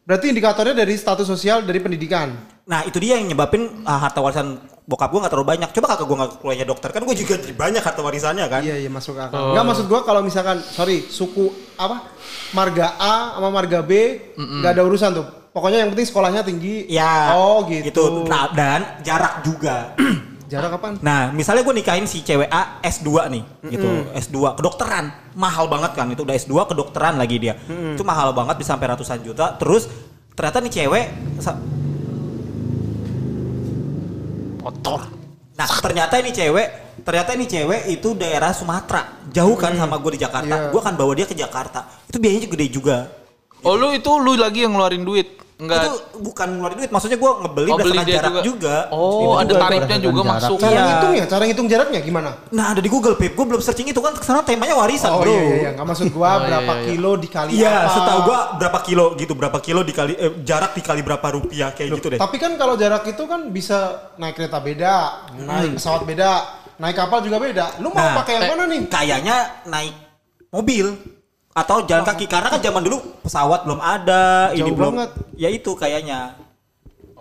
berarti 0.06 0.25
indikatornya 0.30 0.75
dari 0.78 0.93
status 0.95 1.25
sosial 1.25 1.65
dari 1.65 1.82
pendidikan. 1.82 2.30
Nah 2.65 2.86
itu 2.86 2.97
dia 3.01 3.17
yang 3.17 3.30
nyebabin 3.30 3.86
ah, 3.86 4.06
harta 4.06 4.21
warisan 4.21 4.62
bokap 4.85 5.09
gue 5.09 5.19
gak 5.25 5.33
terlalu 5.33 5.49
banyak. 5.57 5.69
Coba 5.73 5.85
kakak 5.93 6.05
gue 6.05 6.17
gak 6.17 6.31
kuliahnya 6.39 6.67
dokter 6.69 6.89
kan 6.93 7.01
gue 7.01 7.15
juga 7.17 7.33
jadi 7.41 7.55
banyak 7.65 7.81
harta 7.81 8.01
warisannya 8.05 8.45
kan. 8.45 8.61
Iya 8.61 8.85
iya 8.85 8.89
masuk 8.89 9.17
akal. 9.17 9.51
Enggak 9.53 9.65
maksud 9.65 9.85
gua 9.89 10.05
kalau 10.05 10.21
misalkan 10.21 10.61
sorry 10.61 11.03
suku 11.09 11.49
apa 11.75 12.05
marga 12.53 12.95
A 13.01 13.35
sama 13.35 13.49
marga 13.51 13.81
B 13.81 13.91
nggak 14.37 14.71
ada 14.77 14.83
urusan 14.85 15.11
tuh. 15.11 15.27
Pokoknya 15.55 15.87
yang 15.87 15.89
penting 15.95 16.07
sekolahnya 16.07 16.43
tinggi. 16.43 16.85
Iya. 16.91 17.33
Oh 17.33 17.65
gitu. 17.67 18.27
Nah 18.29 18.51
dan 18.53 19.01
jarak 19.01 19.41
juga. 19.41 19.95
Jarak 20.45 20.77
kapan? 20.77 21.01
nah 21.01 21.33
misalnya 21.33 21.65
gue 21.65 21.73
nikahin 21.73 22.05
si 22.05 22.21
cewek 22.21 22.45
A 22.53 22.77
S2 22.85 23.33
nih 23.33 23.43
gitu. 23.73 23.89
S2 24.13 24.53
kedokteran. 24.61 25.33
Mahal 25.33 25.65
banget 25.65 25.97
kan 25.97 26.05
itu 26.13 26.21
udah 26.21 26.37
S2 26.37 26.69
kedokteran 26.69 27.17
lagi 27.17 27.41
dia. 27.41 27.57
Itu 27.65 28.05
mahal 28.05 28.29
banget 28.37 28.61
bisa 28.61 28.77
sampai 28.77 28.93
ratusan 28.93 29.25
juta. 29.25 29.57
Terus 29.57 29.89
ternyata 30.37 30.61
nih 30.61 30.73
cewek 30.85 31.05
Motor. 34.65 34.99
Nah 35.54 35.69
ternyata 35.78 36.17
ini 36.17 36.34
cewek, 36.34 36.67
ternyata 37.06 37.38
ini 37.38 37.45
cewek 37.45 37.86
itu 37.86 38.17
daerah 38.17 38.49
Sumatera, 38.49 39.21
jauh 39.30 39.54
kan 39.54 39.78
sama 39.78 40.01
gue 40.01 40.17
di 40.17 40.25
Jakarta. 40.25 40.56
Iya. 40.58 40.69
Gue 40.73 40.82
akan 40.82 40.95
bawa 40.97 41.13
dia 41.13 41.30
ke 41.30 41.38
Jakarta. 41.38 41.86
Itu 42.10 42.17
biayanya 42.17 42.49
gede 42.49 42.67
juga. 42.73 43.13
Oh 43.62 43.78
lu 43.78 43.93
itu 43.93 44.10
lu 44.17 44.34
lagi 44.34 44.65
yang 44.65 44.73
ngeluarin 44.73 45.06
duit. 45.06 45.44
Enggak. 45.55 45.81
Itu 45.81 45.91
bukan 46.19 46.47
ngeluarin 46.51 46.77
duit, 46.77 46.91
maksudnya 46.91 47.15
gue 47.15 47.31
ngebeli 47.39 47.69
Oh, 47.69 47.77
berdasarkan 47.79 48.03
jarak 48.05 48.27
juga. 48.27 48.41
juga. 48.43 48.75
Oh, 48.91 49.07
Itu 49.15 49.27
ada 49.31 49.47
juga 49.47 49.61
tarifnya 49.63 49.97
juga 50.03 50.19
jarak. 50.19 50.33
masuk. 50.35 50.57
Cara 50.59 50.71
Iya. 50.71 50.83
ngitungnya, 50.85 51.23
cara 51.25 51.43
ngitung 51.47 51.67
jaraknya 51.71 51.99
gimana? 52.01 52.29
Nah 52.51 52.65
ada 52.69 52.81
di 52.83 52.89
Google 52.89 53.15
Pip, 53.15 53.31
gue 53.31 53.45
belum 53.45 53.61
searching 53.61 53.87
itu 53.87 53.99
kan 53.99 54.11
karena 54.13 54.41
temanya 54.41 54.75
warisan 54.75 55.09
Oh 55.09 55.23
bro. 55.23 55.31
iya 55.31 55.39
iya, 55.39 55.55
iya. 55.57 55.69
nggak 55.71 55.87
maksud 55.87 56.07
gua 56.11 56.27
Oh, 56.27 56.35
iya, 56.35 56.45
berapa 56.45 56.67
iya, 56.67 56.75
iya. 56.75 56.87
kilo 56.91 57.11
dikali 57.15 57.51
Iya, 57.55 57.71
apa. 57.71 57.89
setahu 57.89 58.19
gua 58.21 58.39
berapa 58.57 58.79
kilo 58.81 59.05
gitu, 59.15 59.33
berapa 59.33 59.57
kilo 59.59 59.81
dikali 59.81 60.13
eh, 60.13 60.31
jarak 60.41 60.71
dikali 60.73 61.01
berapa 61.01 61.27
rupiah 61.31 61.69
kayak 61.71 61.89
gitu 61.93 62.07
deh. 62.11 62.19
Tapi 62.19 62.35
kan 62.35 62.51
kalau 62.55 62.75
jarak 62.75 63.03
itu 63.05 63.23
kan 63.23 63.47
bisa 63.47 63.77
naik 64.15 64.35
kereta 64.35 64.59
beda, 64.59 64.95
naik 65.37 65.79
pesawat 65.79 66.03
beda, 66.03 66.31
naik 66.75 66.95
kapal 66.95 67.23
juga 67.23 67.39
beda. 67.39 67.79
Lu 67.79 67.89
mau 67.89 67.97
Nah, 67.97 68.19
pakai 68.19 68.33
yang 68.37 68.51
mana 68.51 68.63
nih? 68.67 68.81
Kayaknya 68.85 69.37
naik 69.65 69.95
mobil 70.51 71.14
atau 71.55 71.87
jalan 71.87 72.03
kaki 72.03 72.27
karena 72.27 72.51
kan 72.51 72.59
zaman 72.59 72.83
dulu 72.83 72.99
pesawat 73.23 73.63
belum 73.63 73.79
ada, 73.79 74.51
ini 74.51 74.67
Jauh 74.67 74.75
belum. 74.75 74.91
banget. 74.99 75.09
Ya 75.39 75.47
itu 75.47 75.71
kayaknya. 75.71 76.35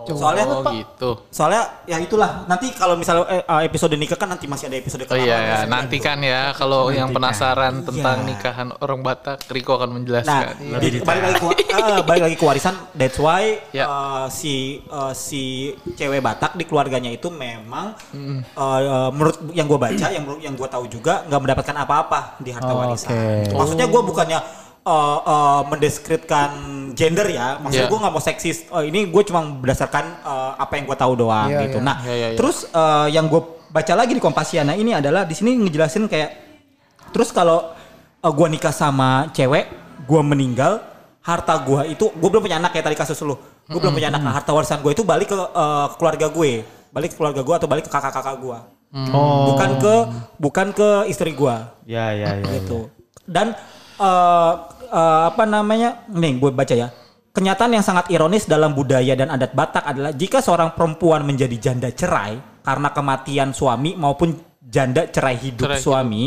Jauh 0.05 0.17
soalnya 0.17 0.45
Oh 0.47 0.63
gitu. 0.71 1.11
Soalnya 1.29 1.63
ya 1.85 1.97
itulah 1.97 2.45
nanti 2.45 2.71
kalau 2.71 2.95
misalnya 2.95 3.25
eh, 3.27 3.41
eh, 3.41 3.63
episode 3.65 3.95
nikah 3.95 4.15
kan 4.15 4.29
nanti 4.29 4.45
masih 4.45 4.69
ada 4.69 4.77
episode 4.77 5.03
Oh 5.05 5.17
iya 5.17 5.37
ya, 5.37 5.59
nanti 5.65 5.97
kan 5.99 6.19
ya 6.19 6.53
kalau 6.53 6.89
yang 6.89 7.09
Nantikan. 7.09 7.17
penasaran 7.31 7.75
tentang 7.83 8.17
Iya. 8.19 8.29
nikahan 8.29 8.69
orang 8.77 9.01
Batak, 9.01 9.39
Riko 9.47 9.73
akan 9.75 9.87
Nah, 9.87 9.95
menjelaskan. 9.95 10.55
di- 10.79 11.01
balik 11.01 11.23
lagi 11.25 11.37
ke 11.37 11.47
balik 12.09 12.23
lagi 12.23 12.37
ke 12.37 12.45
warisan. 12.45 12.75
That's 12.93 13.17
why 13.17 13.61
Ya. 13.71 13.85
eh, 13.85 14.27
si 14.29 14.55
eh, 14.81 15.13
si 15.13 15.43
cewek 15.91 16.21
Batak 16.21 16.55
di 16.55 16.65
keluarganya 16.65 17.09
itu 17.09 17.29
memang 17.29 17.97
eh, 18.13 18.41
eh, 18.55 19.11
menurut 19.11 19.37
yang 19.51 19.65
gue 19.65 19.77
baca, 19.77 20.07
yang 20.09 20.25
yang 20.39 20.55
gue 20.55 20.67
tahu 20.67 20.85
juga 20.87 21.25
nggak 21.25 21.41
mendapatkan 21.41 21.77
apa-apa 21.79 22.21
di 22.39 22.51
harta 22.51 22.69
Oh, 22.69 22.79
warisan. 22.79 23.11
oke. 23.11 23.55
Maksudnya 23.55 23.87
gue 23.87 24.03
bukannya 24.05 24.39
eh, 24.85 25.19
eh, 25.25 25.61
mendeskripsikan 25.67 26.51
gender 26.93 27.27
ya. 27.27 27.57
Maksudnya 27.59 27.89
Ya. 27.89 27.91
gue 27.91 27.99
nggak 27.99 28.13
mau 28.13 28.23
seksis. 28.23 28.69
Eh, 28.69 28.85
ini 28.89 29.09
gue 29.09 29.23
cuma 29.25 29.41
berdasarkan 29.43 30.05
eh, 30.21 30.53
apa 30.57 30.73
yang 30.77 30.85
gue 30.85 30.97
tahu 30.97 31.13
doang 31.17 31.49
Iya, 31.49 31.61
gitu. 31.65 31.79
iya. 31.81 31.87
Nah, 31.87 31.97
Iya, 32.01 32.15
iya, 32.15 32.29
iya. 32.31 32.37
terus 32.37 32.69
eh, 32.69 33.07
yang 33.11 33.27
gue 33.27 33.41
baca 33.69 33.95
lagi 33.95 34.13
di 34.15 34.23
Kompasiana 34.23 34.73
ini 34.73 34.93
adalah 34.93 35.25
di 35.25 35.35
sini 35.35 35.57
ngejelasin 35.59 36.07
kayak 36.07 36.45
Terus 37.11 37.31
kalau 37.31 37.71
uh, 38.19 38.33
gua 38.35 38.51
nikah 38.51 38.75
sama 38.75 39.31
cewek, 39.31 39.71
gua 40.03 40.19
meninggal, 40.19 40.83
harta 41.23 41.55
gua 41.63 41.87
itu 41.87 42.11
gua 42.11 42.27
belum 42.27 42.43
punya 42.43 42.59
anak 42.59 42.75
ya 42.75 42.83
tadi 42.83 42.99
kasus 42.99 43.15
lu. 43.23 43.39
Gua 43.71 43.79
belum 43.79 43.95
punya 43.95 44.11
anak. 44.11 44.19
Nah, 44.19 44.35
harta 44.35 44.51
warisan 44.51 44.83
gue 44.83 44.91
itu 44.91 45.07
balik 45.07 45.31
ke 45.31 45.39
uh, 45.39 45.95
keluarga 45.95 46.27
gue. 46.27 46.67
Balik 46.91 47.15
ke 47.15 47.17
keluarga 47.17 47.47
gua 47.47 47.63
atau 47.63 47.71
balik 47.71 47.87
ke 47.87 47.93
kakak-kakak 47.95 48.35
gua. 48.43 48.67
Oh. 49.15 49.55
Bukan 49.55 49.71
ke 49.79 49.95
bukan 50.43 50.67
ke 50.75 50.89
istri 51.07 51.39
gua 51.39 51.71
Ya 51.87 52.11
ya 52.11 52.35
ya. 52.35 52.51
gitu. 52.59 52.91
Dan 53.31 53.55
uh, 54.03 54.74
uh, 54.89 55.31
apa 55.33 55.45
namanya? 55.49 56.05
Nih, 56.13 56.37
gue 56.37 56.51
baca 56.53 56.75
ya. 56.75 56.89
Kenyataan 57.35 57.75
yang 57.75 57.83
sangat 57.83 58.15
ironis 58.15 58.47
dalam 58.47 58.79
budaya 58.79 59.19
dan 59.19 59.27
adat 59.27 59.59
Batak 59.59 59.83
adalah 59.83 60.15
jika 60.15 60.39
seorang 60.39 60.71
perempuan 60.79 61.27
menjadi 61.27 61.59
janda 61.59 61.91
cerai 61.91 62.39
karena 62.63 62.95
kematian 62.95 63.51
suami 63.51 63.99
maupun 63.99 64.39
janda 64.63 65.11
cerai 65.11 65.35
hidup 65.43 65.67
Cerai 65.67 65.79
hidup. 65.79 65.87
suami, 65.87 66.25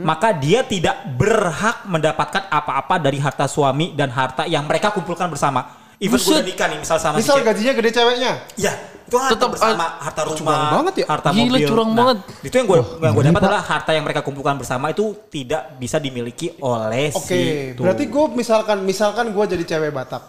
maka 0.00 0.32
dia 0.32 0.64
tidak 0.64 1.12
berhak 1.20 1.84
mendapatkan 1.84 2.48
apa-apa 2.48 2.96
dari 2.96 3.20
harta 3.20 3.44
suami 3.44 3.92
dan 3.92 4.08
harta 4.08 4.48
yang 4.48 4.64
mereka 4.64 4.96
kumpulkan 4.96 5.28
bersama. 5.28 5.85
Even 5.96 6.18
gue 6.18 6.28
udah 6.30 6.44
nikah 6.44 6.66
nih, 6.68 6.78
misal 6.78 6.96
sama 6.96 7.16
si 7.16 7.24
Misal 7.24 7.40
gajinya 7.40 7.72
gede 7.72 7.90
ceweknya. 7.90 8.32
Ya, 8.54 8.72
itu 9.02 9.16
harta 9.16 9.32
Tetap, 9.32 9.48
bersama, 9.48 9.86
harta 9.96 10.20
rumah, 10.22 10.36
curang 10.36 10.64
banget 10.70 10.94
ya. 10.94 11.06
harta 11.08 11.28
Gila, 11.30 11.40
mobil. 11.48 11.64
curang 11.64 11.88
Nah, 11.88 11.96
banget. 11.96 12.16
Itu 12.42 12.54
yang 12.54 12.66
gue 12.66 12.78
yang 12.98 13.12
gue 13.12 13.24
dapat 13.24 13.40
adalah 13.42 13.62
harta 13.62 13.90
yang 13.90 14.04
mereka 14.04 14.20
kumpulkan 14.20 14.54
bersama 14.56 14.86
itu 14.88 15.04
tidak 15.26 15.62
bisa 15.76 15.96
dimiliki 15.96 16.52
oleh 16.58 17.08
Oke, 17.10 17.24
si 17.26 17.40
itu. 17.72 17.80
berarti 17.80 18.04
gue 18.06 18.24
misalkan 18.34 18.78
misalkan 18.82 19.32
gue 19.32 19.44
jadi 19.48 19.64
cewek 19.66 19.90
Batak. 19.90 20.22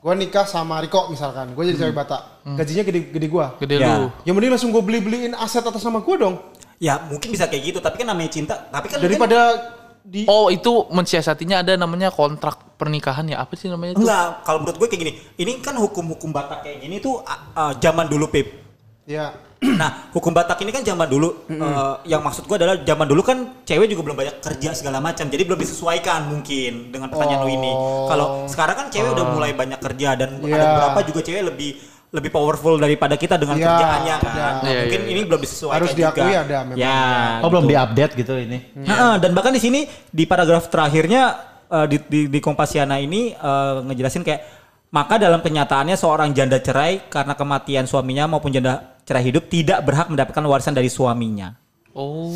Gue 0.00 0.14
nikah 0.16 0.42
sama 0.42 0.80
Riko 0.80 1.06
misalkan, 1.06 1.52
gue 1.52 1.64
jadi 1.68 1.78
cewek 1.82 1.94
Batak. 1.94 2.22
Gajinya 2.48 2.82
gede 2.82 3.00
gede 3.12 3.26
gue. 3.28 3.46
Gede 3.60 3.74
Ya. 3.76 3.94
lu. 3.94 4.08
Ya 4.24 4.32
mending 4.32 4.50
langsung 4.50 4.70
gue 4.70 4.82
beli 4.82 4.98
beliin 4.98 5.36
aset 5.36 5.62
atas 5.62 5.84
nama 5.84 6.00
gue 6.00 6.16
dong. 6.16 6.40
Ya 6.80 6.98
mungkin 6.98 7.28
bisa 7.28 7.46
kayak 7.46 7.62
gitu, 7.62 7.78
tapi 7.78 8.00
kan 8.00 8.08
namanya 8.08 8.32
cinta. 8.32 8.58
Tapi 8.66 8.88
kan 8.88 8.98
Daripada 8.98 9.38
di 10.02 10.26
Oh 10.26 10.46
itu 10.48 10.86
mensiasatinya 10.88 11.62
ada 11.62 11.72
namanya 11.74 12.10
kontrak 12.10 12.74
pernikahan 12.74 13.26
ya 13.26 13.38
apa 13.38 13.54
sih 13.54 13.66
namanya 13.66 13.94
itu? 13.94 14.02
enggak. 14.02 14.42
Kalau 14.42 14.58
menurut 14.60 14.76
gue 14.76 14.88
kayak 14.90 15.00
gini, 15.00 15.12
ini 15.36 15.52
kan 15.58 15.74
hukum-hukum 15.74 16.30
Batak 16.30 16.62
kayak 16.62 16.78
gini 16.80 16.98
tuh 16.98 17.22
uh, 17.22 17.30
uh, 17.54 17.72
zaman 17.78 18.06
dulu 18.06 18.26
Pip. 18.26 18.46
ya 19.02 19.30
Nah, 19.62 20.10
hukum 20.10 20.34
Batak 20.34 20.58
ini 20.58 20.74
kan 20.74 20.82
zaman 20.82 21.06
dulu. 21.06 21.46
uh, 21.48 22.02
yang 22.02 22.18
maksud 22.18 22.50
gue 22.50 22.56
adalah 22.58 22.82
zaman 22.82 23.06
dulu 23.06 23.22
kan 23.22 23.62
cewek 23.62 23.86
juga 23.86 24.02
belum 24.02 24.18
banyak 24.18 24.36
kerja 24.42 24.74
segala 24.74 24.98
macam, 24.98 25.30
jadi 25.30 25.42
belum 25.46 25.54
disesuaikan 25.56 26.26
mungkin 26.26 26.90
dengan 26.90 27.06
pertanyaan 27.06 27.46
lu 27.46 27.50
ini. 27.52 27.70
Kalau 28.10 28.26
sekarang 28.50 28.74
kan 28.74 28.86
cewek 28.90 29.14
udah 29.14 29.26
mulai 29.30 29.54
banyak 29.54 29.78
kerja 29.78 30.18
dan 30.18 30.42
ada 30.42 30.50
Ya. 30.50 30.66
beberapa 30.66 30.98
juga 31.06 31.20
cewek 31.22 31.42
lebih 31.46 31.70
lebih 32.12 32.28
powerful 32.28 32.76
daripada 32.76 33.16
kita 33.16 33.40
dengan 33.40 33.56
Ya, 33.56 33.64
kerjaannya 33.66 34.14
kan. 34.14 34.30
ada. 34.30 34.44
Nah, 34.60 34.68
Iya, 34.68 34.80
mungkin 34.84 35.00
iya, 35.00 35.10
ini 35.10 35.20
belum 35.24 35.40
disesuaikan 35.40 35.76
Harus 35.80 35.92
diakui 35.96 36.20
juga. 36.22 36.44
ada 36.44 36.58
memang. 36.62 36.76
Ya. 36.76 37.00
Oh 37.40 37.48
belum 37.48 37.64
gitu. 37.64 37.72
diupdate 37.72 38.12
gitu 38.20 38.32
ini. 38.36 38.58
Heeh, 38.78 39.14
dan 39.16 39.30
bahkan 39.32 39.52
di 39.52 39.60
sini 39.60 39.80
di 40.06 40.24
paragraf 40.28 40.68
terakhirnya 40.68 41.22
eh, 41.66 41.86
di, 41.88 41.96
di, 42.04 42.20
di 42.28 42.38
Kompasiana 42.38 43.00
ini 43.00 43.32
eh, 43.32 43.74
ngejelasin 43.82 44.22
kayak 44.22 44.40
maka 44.92 45.16
dalam 45.16 45.40
kenyataannya 45.40 45.96
seorang 45.96 46.36
janda 46.36 46.60
cerai 46.60 47.08
karena 47.08 47.32
kematian 47.32 47.88
suaminya 47.88 48.28
maupun 48.28 48.52
janda 48.52 49.00
cerai 49.08 49.24
hidup 49.24 49.48
tidak 49.48 49.80
berhak 49.80 50.12
mendapatkan 50.12 50.44
warisan 50.44 50.76
dari 50.76 50.92
suaminya. 50.92 51.56
Oh, 51.92 52.32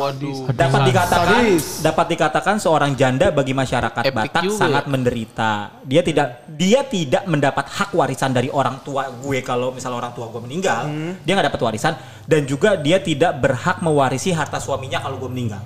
waduh. 0.00 0.48
Dapat 0.56 0.80
dikatakan 0.88 1.44
Sadis. 1.44 1.84
dapat 1.84 2.06
dikatakan 2.16 2.56
seorang 2.56 2.96
janda 2.96 3.28
bagi 3.28 3.52
masyarakat 3.52 4.08
Epic 4.08 4.16
Batak 4.16 4.44
juga 4.48 4.56
sangat 4.56 4.84
menderita. 4.88 5.84
Dia 5.84 6.00
tidak 6.00 6.48
dia 6.48 6.80
tidak 6.88 7.28
mendapat 7.28 7.68
hak 7.68 7.92
warisan 7.92 8.32
dari 8.32 8.48
orang 8.48 8.80
tua 8.80 9.12
gue 9.20 9.44
kalau 9.44 9.76
misalnya 9.76 10.00
orang 10.00 10.16
tua 10.16 10.32
gue 10.32 10.40
meninggal, 10.40 10.88
dia 11.20 11.32
nggak 11.36 11.52
dapat 11.52 11.60
warisan 11.60 11.92
dan 12.24 12.48
juga 12.48 12.80
dia 12.80 12.96
tidak 13.04 13.36
berhak 13.36 13.84
mewarisi 13.84 14.32
harta 14.32 14.56
suaminya 14.56 15.04
kalau 15.04 15.20
gue 15.20 15.28
meninggal. 15.28 15.60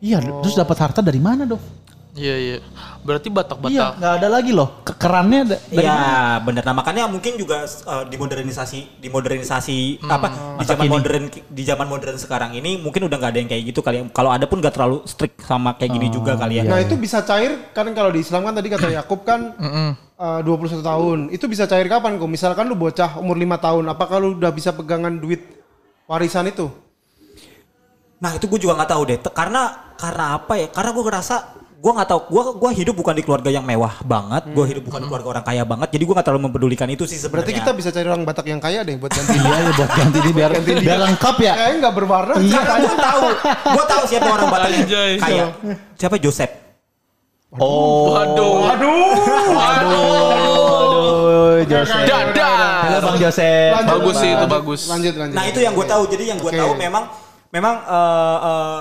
Iya, 0.00 0.24
terus 0.40 0.56
dapat 0.56 0.76
harta 0.80 1.04
dari 1.04 1.20
mana 1.20 1.44
dong? 1.44 1.60
Iya 2.14 2.34
iya. 2.38 2.56
Berarti 3.02 3.26
Batak-Batak. 3.26 3.74
Iya, 3.74 3.86
nggak 3.98 4.12
ada 4.22 4.28
lagi 4.30 4.54
loh. 4.54 4.86
Kekerannya 4.86 5.40
da- 5.50 5.58
dari 5.66 5.82
Iya 5.82 5.98
benar. 6.46 6.62
Nah 6.62 6.74
makanya 6.78 7.10
mungkin 7.10 7.34
juga 7.34 7.66
uh, 7.66 8.06
dimodernisasi, 8.06 9.02
dimodernisasi 9.02 9.98
apa 10.06 10.56
di 10.56 10.64
zaman 10.64 10.84
kini. 10.86 10.94
modern 10.94 11.24
di 11.28 11.62
zaman 11.66 11.86
modern 11.90 12.14
sekarang 12.14 12.54
ini 12.54 12.78
mungkin 12.78 13.10
udah 13.10 13.18
nggak 13.18 13.32
ada 13.34 13.38
yang 13.42 13.50
kayak 13.50 13.62
gitu 13.66 13.82
kali. 13.82 13.96
ya. 13.98 14.02
Kalau 14.14 14.30
ada 14.30 14.46
pun 14.46 14.62
nggak 14.62 14.74
terlalu 14.74 15.02
strict 15.04 15.42
sama 15.42 15.74
kayak 15.74 15.90
gini 15.90 16.06
juga 16.08 16.38
kali 16.38 16.62
ya. 16.62 16.64
Nah 16.64 16.78
itu 16.78 16.94
bisa 16.94 17.18
cair 17.26 17.74
kan 17.74 17.90
kalau 17.90 18.14
di 18.14 18.22
Islam 18.22 18.46
kan 18.46 18.54
tadi 18.54 18.68
kata 18.70 18.88
Yakub 18.94 19.20
kan 19.26 19.40
eh, 20.14 20.40
21 20.46 20.86
tahun. 20.86 21.18
Itu 21.34 21.50
bisa 21.50 21.66
cair 21.66 21.90
kapan 21.90 22.14
kok? 22.14 22.30
Misalkan 22.30 22.70
lu 22.70 22.78
bocah 22.78 23.18
umur 23.18 23.34
5 23.34 23.58
tahun, 23.58 23.84
apakah 23.90 24.22
lu 24.22 24.38
udah 24.38 24.54
bisa 24.54 24.70
pegangan 24.70 25.18
duit 25.18 25.42
warisan 26.06 26.46
itu? 26.46 26.70
Nah 28.22 28.38
itu 28.38 28.46
gue 28.46 28.60
juga 28.62 28.78
nggak 28.78 28.90
tahu 28.94 29.02
deh. 29.04 29.18
Karena 29.34 29.62
karena 29.98 30.38
apa 30.38 30.54
ya? 30.56 30.70
Karena 30.70 30.94
gue 30.94 31.04
ngerasa 31.04 31.36
gue 31.74 31.92
nggak 31.92 32.08
tahu. 32.08 32.20
Gue 32.30 32.42
gua 32.56 32.70
hidup 32.72 32.94
bukan 32.96 33.14
di 33.14 33.22
keluarga 33.26 33.50
yang 33.50 33.64
mewah 33.66 34.00
banget. 34.06 34.42
Gue 34.54 34.64
hidup 34.70 34.82
bukan 34.88 35.04
di 35.04 35.06
keluarga 35.10 35.28
orang 35.38 35.44
kaya 35.44 35.62
banget. 35.66 35.88
Jadi 35.92 36.02
gue 36.06 36.14
nggak 36.14 36.26
terlalu 36.26 36.42
mempedulikan 36.48 36.88
itu 36.88 37.04
sih 37.04 37.18
Berarti 37.28 37.52
sebenarnya. 37.52 37.58
kita 37.60 37.70
bisa 37.76 37.88
cari 37.92 38.06
orang 38.08 38.24
Batak 38.24 38.46
yang 38.48 38.60
kaya 38.62 38.80
deh 38.86 38.96
buat 38.96 39.12
ganti 39.12 39.36
Iya, 39.36 39.56
ya 39.58 39.72
buat 39.76 39.92
ganti 39.92 40.18
ini 40.22 40.30
biar 40.32 40.50
biar 40.64 40.98
lengkap 41.12 41.36
ya. 41.42 41.52
Kayaknya 41.54 41.76
nggak 41.84 41.94
berwarna. 41.94 42.34
Karena 42.40 42.86
gue 42.88 42.98
tahu, 42.98 43.24
gue 43.74 43.84
tahu 43.90 44.02
siapa 44.08 44.26
orang 44.30 44.48
Batak 44.48 44.70
yang 44.72 44.86
kaya. 45.20 45.44
Siapa 45.98 46.16
Joseph? 46.18 46.52
Oh. 47.54 48.18
Waduh. 48.18 48.74
Aduh, 49.54 51.62
Joseph. 51.70 52.10
Dadah. 52.10 52.90
Halo 52.90 52.98
Bang 53.06 53.16
Joseph. 53.22 53.70
Bagus 53.86 54.14
sih 54.18 54.30
itu 54.34 54.46
bagus. 54.50 54.80
Lanjut 54.90 55.14
lanjut. 55.14 55.36
Nah 55.38 55.44
itu 55.46 55.62
yang 55.62 55.78
gue 55.78 55.86
tahu. 55.86 56.02
Jadi 56.10 56.24
yang 56.34 56.38
gue 56.42 56.50
tahu 56.50 56.74
memang 56.74 57.04
memang 57.54 57.74
eh 57.86 58.38
eh, 58.42 58.78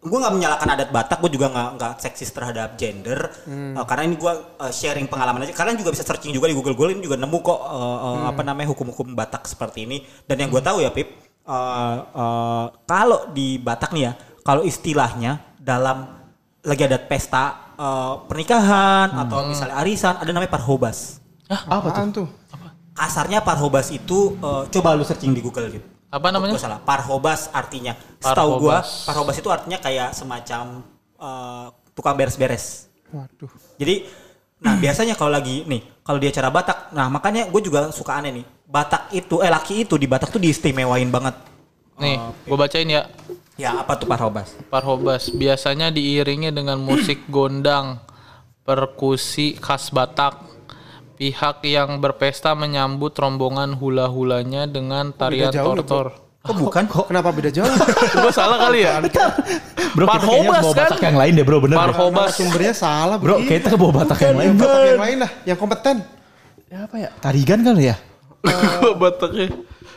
gue 0.00 0.16
nggak 0.16 0.32
menyalahkan 0.32 0.68
adat 0.72 0.88
Batak. 0.88 1.18
Gue 1.20 1.30
juga 1.36 1.52
nggak 1.52 1.68
nggak 1.76 1.92
seksis 2.00 2.32
terhadap 2.32 2.80
gender. 2.80 3.28
Eh, 3.76 3.84
karena 3.84 4.02
ini 4.08 4.16
gue 4.16 4.32
eh, 4.32 4.72
sharing 4.72 5.06
pengalaman 5.12 5.44
aja. 5.44 5.52
Kalian 5.52 5.76
juga 5.76 5.92
bisa 5.92 6.00
searching 6.00 6.32
juga 6.32 6.48
di 6.48 6.56
Google 6.56 6.72
Google 6.72 6.96
ini 6.96 7.04
juga 7.04 7.20
nemu 7.20 7.38
kok 7.44 7.60
eh, 7.60 7.98
eh, 8.08 8.22
apa 8.32 8.40
namanya 8.40 8.72
hukum-hukum 8.72 9.12
Batak 9.12 9.44
seperti 9.44 9.84
ini. 9.84 10.00
Dan 10.24 10.40
yang 10.40 10.48
gue 10.48 10.62
tahu 10.64 10.80
ya 10.80 10.88
Pip, 10.88 11.08
eh, 11.44 11.96
eh, 12.00 12.66
kalau 12.88 13.28
di 13.36 13.60
Batak 13.60 13.92
nih 13.92 14.02
ya, 14.08 14.12
kalau 14.40 14.64
istilahnya 14.64 15.56
dalam 15.60 16.16
lagi 16.64 16.82
ada 16.88 16.96
pesta 16.96 17.76
eh, 17.76 18.14
pernikahan 18.24 19.12
atau 19.12 19.44
misalnya 19.52 19.76
arisan 19.84 20.16
ada 20.16 20.30
namanya 20.32 20.52
parhobas. 20.56 21.20
Apaan 21.92 22.08
tuh? 22.14 22.28
Kasarnya 22.96 23.44
parhobas 23.44 23.92
itu 23.92 24.32
eh, 24.40 24.62
coba 24.72 24.96
lu 24.96 25.04
searching 25.04 25.36
di 25.36 25.44
Google 25.44 25.68
gitu. 25.68 25.88
Apa 26.10 26.34
namanya? 26.34 26.58
Gua 26.58 26.62
salah. 26.62 26.80
Parhobas 26.82 27.46
artinya. 27.54 27.94
Setahu 28.18 28.58
gua, 28.58 28.82
Parhobas. 28.82 29.38
itu 29.38 29.48
artinya 29.48 29.78
kayak 29.78 30.10
semacam 30.12 30.82
eh, 31.16 31.66
tukang 31.94 32.18
beres-beres. 32.18 32.90
Waduh. 33.14 33.50
Jadi 33.78 34.06
nah 34.60 34.76
biasanya 34.76 35.16
kalau 35.16 35.32
lagi 35.32 35.64
nih, 35.64 36.04
kalau 36.04 36.20
di 36.20 36.28
acara 36.28 36.52
Batak, 36.52 36.92
nah 36.92 37.08
makanya 37.08 37.48
gue 37.48 37.62
juga 37.64 37.88
suka 37.94 38.20
aneh 38.20 38.42
nih. 38.42 38.46
Batak 38.68 39.08
itu 39.16 39.40
eh 39.40 39.48
laki 39.48 39.88
itu 39.88 39.96
di 39.96 40.04
Batak 40.04 40.34
tuh 40.34 40.42
diistimewain 40.42 41.08
banget. 41.08 41.32
Nih, 42.00 42.16
gue 42.44 42.56
bacain 42.58 42.88
ya. 42.88 43.08
Ya 43.60 43.76
apa 43.76 43.92
tuh 43.96 44.08
parhobas? 44.08 44.56
Parhobas 44.72 45.28
biasanya 45.32 45.92
diiringi 45.92 46.48
dengan 46.48 46.80
musik 46.80 47.28
gondang, 47.28 48.00
perkusi 48.64 49.56
khas 49.60 49.92
Batak, 49.92 50.49
pihak 51.20 51.60
yang 51.68 52.00
berpesta 52.00 52.56
menyambut 52.56 53.12
rombongan 53.12 53.76
hula-hulanya 53.76 54.64
dengan 54.64 55.12
tarian 55.12 55.52
ya, 55.52 55.60
tortor. 55.60 56.16
Kok 56.40 56.56
bukan? 56.56 56.88
Kok 56.88 57.12
kenapa 57.12 57.28
beda 57.28 57.52
jauh? 57.52 57.68
Gue 58.24 58.32
salah 58.32 58.56
kali 58.56 58.88
ya? 58.88 59.04
Bro, 59.92 60.08
kita 60.08 60.16
kayaknya 60.24 60.48
Parhobas 60.48 60.62
bawa 60.64 60.72
kan? 60.72 60.88
Batak 60.88 61.00
yang 61.04 61.16
lain 61.20 61.32
deh 61.36 61.44
bro, 61.44 61.58
bener. 61.60 61.76
bro. 61.76 61.84
Parhobas. 61.92 62.30
sumbernya 62.32 62.72
salah 62.72 63.20
Bro, 63.20 63.44
Bro, 63.44 63.44
kita 63.44 63.76
bawa 63.76 63.92
Batak 64.00 64.18
yang 64.24 64.36
lain. 64.40 64.50
bro. 64.56 64.64
Batak 64.64 64.80
yang 64.88 65.02
lain 65.04 65.16
lah, 65.20 65.30
yang 65.44 65.58
kompeten. 65.60 65.96
Ya, 66.72 66.78
apa 66.88 66.96
ya? 66.96 67.08
Tarigan 67.20 67.60
kali 67.60 67.82
ya? 67.92 67.96
Bataknya. 68.96 69.46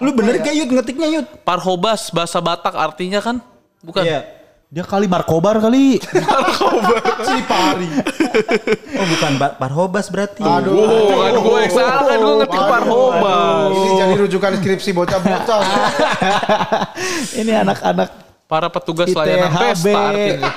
Lu 0.04 0.12
bener 0.12 0.44
gak 0.44 0.52
Yud 0.52 0.70
ngetiknya 0.76 1.08
Yud? 1.08 1.28
Parhobas 1.48 2.12
bahasa 2.12 2.44
Batak 2.44 2.76
artinya 2.76 3.24
kan? 3.24 3.40
Bukan. 3.80 4.04
Iya. 4.04 4.43
Dia 4.74 4.82
kali 4.82 5.06
Markobar 5.06 5.62
kali. 5.62 6.02
Cipari. 7.30 7.90
Oh 8.98 9.06
bukan 9.06 9.32
Ba- 9.38 9.54
Parhobas 9.54 10.10
berarti. 10.10 10.42
Aduh. 10.42 10.74
Oh, 10.74 11.22
kan 11.22 11.34
gue 11.38 11.58
yang 11.62 11.70
salah 11.72 12.02
kan 12.02 12.18
gue 12.18 12.36
ngetik 12.42 12.58
Aduh, 12.58 12.72
Parhobas. 12.74 13.70
Ini 13.70 13.90
jadi 14.02 14.14
rujukan 14.18 14.52
skripsi 14.58 14.90
bocah-bocah. 14.92 15.62
Ini 17.46 17.52
anak-anak 17.62 18.10
Para 18.44 18.68
petugas 18.70 19.08
ITHB. 19.10 19.18
layanan 19.18 19.52
pesta 19.56 20.00
artinya. 20.04 20.52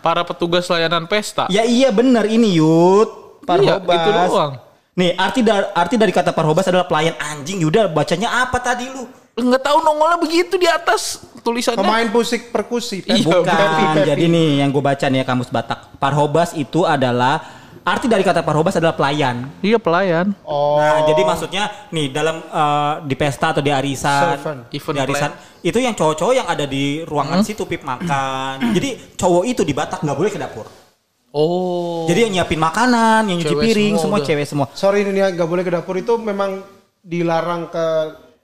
Para 0.00 0.22
petugas 0.24 0.64
layanan 0.66 1.04
pesta. 1.04 1.44
Ya 1.48 1.68
iya 1.68 1.92
bener 1.92 2.24
ini 2.26 2.56
Yud. 2.56 3.08
Iya, 3.44 3.44
Parhobas. 3.44 3.92
itu 3.92 4.10
doang. 4.10 4.52
Nih 4.96 5.12
arti 5.14 5.40
dari 5.44 5.68
arti 5.72 5.94
dari 5.94 6.12
kata 6.16 6.32
Parhobas 6.32 6.64
adalah 6.64 6.88
pelayan 6.88 7.12
anjing. 7.20 7.60
Yuda 7.60 7.92
bacanya 7.92 8.40
apa 8.40 8.56
tadi 8.56 8.88
lu? 8.88 9.04
Enggak 9.38 9.62
tahu 9.62 9.78
nongolnya 9.86 10.18
begitu 10.18 10.54
di 10.58 10.66
atas 10.66 11.22
tulisannya. 11.40 11.78
Pemain 11.80 12.08
musik 12.10 12.50
perkusi. 12.50 13.06
Iya, 13.06 13.22
Bukan. 13.22 13.46
Pepi, 13.46 13.84
Pepi. 13.94 14.00
Jadi 14.10 14.24
nih 14.26 14.48
yang 14.60 14.68
gue 14.74 14.82
baca 14.82 15.06
nih 15.06 15.22
ya 15.22 15.24
kamus 15.24 15.50
Batak. 15.54 15.96
Parhobas 16.02 16.52
itu 16.58 16.82
adalah 16.82 17.40
arti 17.86 18.04
dari 18.10 18.20
kata 18.26 18.44
Parhobas 18.44 18.76
adalah 18.76 18.92
pelayan. 18.98 19.48
Iya 19.64 19.78
pelayan. 19.80 20.34
Oh. 20.44 20.76
Nah, 20.76 21.08
jadi 21.08 21.22
maksudnya 21.24 21.64
nih 21.94 22.12
dalam 22.12 22.42
eh, 22.42 22.94
di 23.06 23.14
pesta 23.16 23.56
atau 23.56 23.62
di 23.64 23.72
arisan, 23.72 24.36
Servant. 24.36 24.60
Event 24.74 24.94
di 24.94 25.00
arisan 25.00 25.30
itu 25.64 25.78
yang 25.80 25.94
cowok-cowok 25.96 26.34
yang 26.34 26.48
ada 26.50 26.64
di 26.68 27.02
ruangan 27.02 27.40
situ 27.42 27.64
pip 27.64 27.82
makan. 27.82 28.74
jadi 28.76 29.16
cowok 29.16 29.44
itu 29.48 29.62
di 29.64 29.72
Batak 29.72 30.04
nggak 30.04 30.18
boleh 30.18 30.30
ke 30.30 30.38
dapur. 30.38 30.66
Oh. 31.28 32.08
Jadi 32.08 32.24
yang 32.24 32.32
nyiapin 32.40 32.56
makanan, 32.56 33.28
yang 33.28 33.36
nyuci 33.36 33.52
Cewek 33.52 33.64
piring, 33.68 33.94
semua 33.94 34.02
semua 34.02 34.18
udah. 34.18 34.26
cewek 34.26 34.46
semua. 34.48 34.66
Sorry 34.72 35.04
ini 35.04 35.20
nggak 35.20 35.48
boleh 35.48 35.62
ke 35.62 35.72
dapur 35.72 35.94
itu 36.00 36.16
memang 36.16 36.64
dilarang 37.04 37.68
ke 37.68 37.86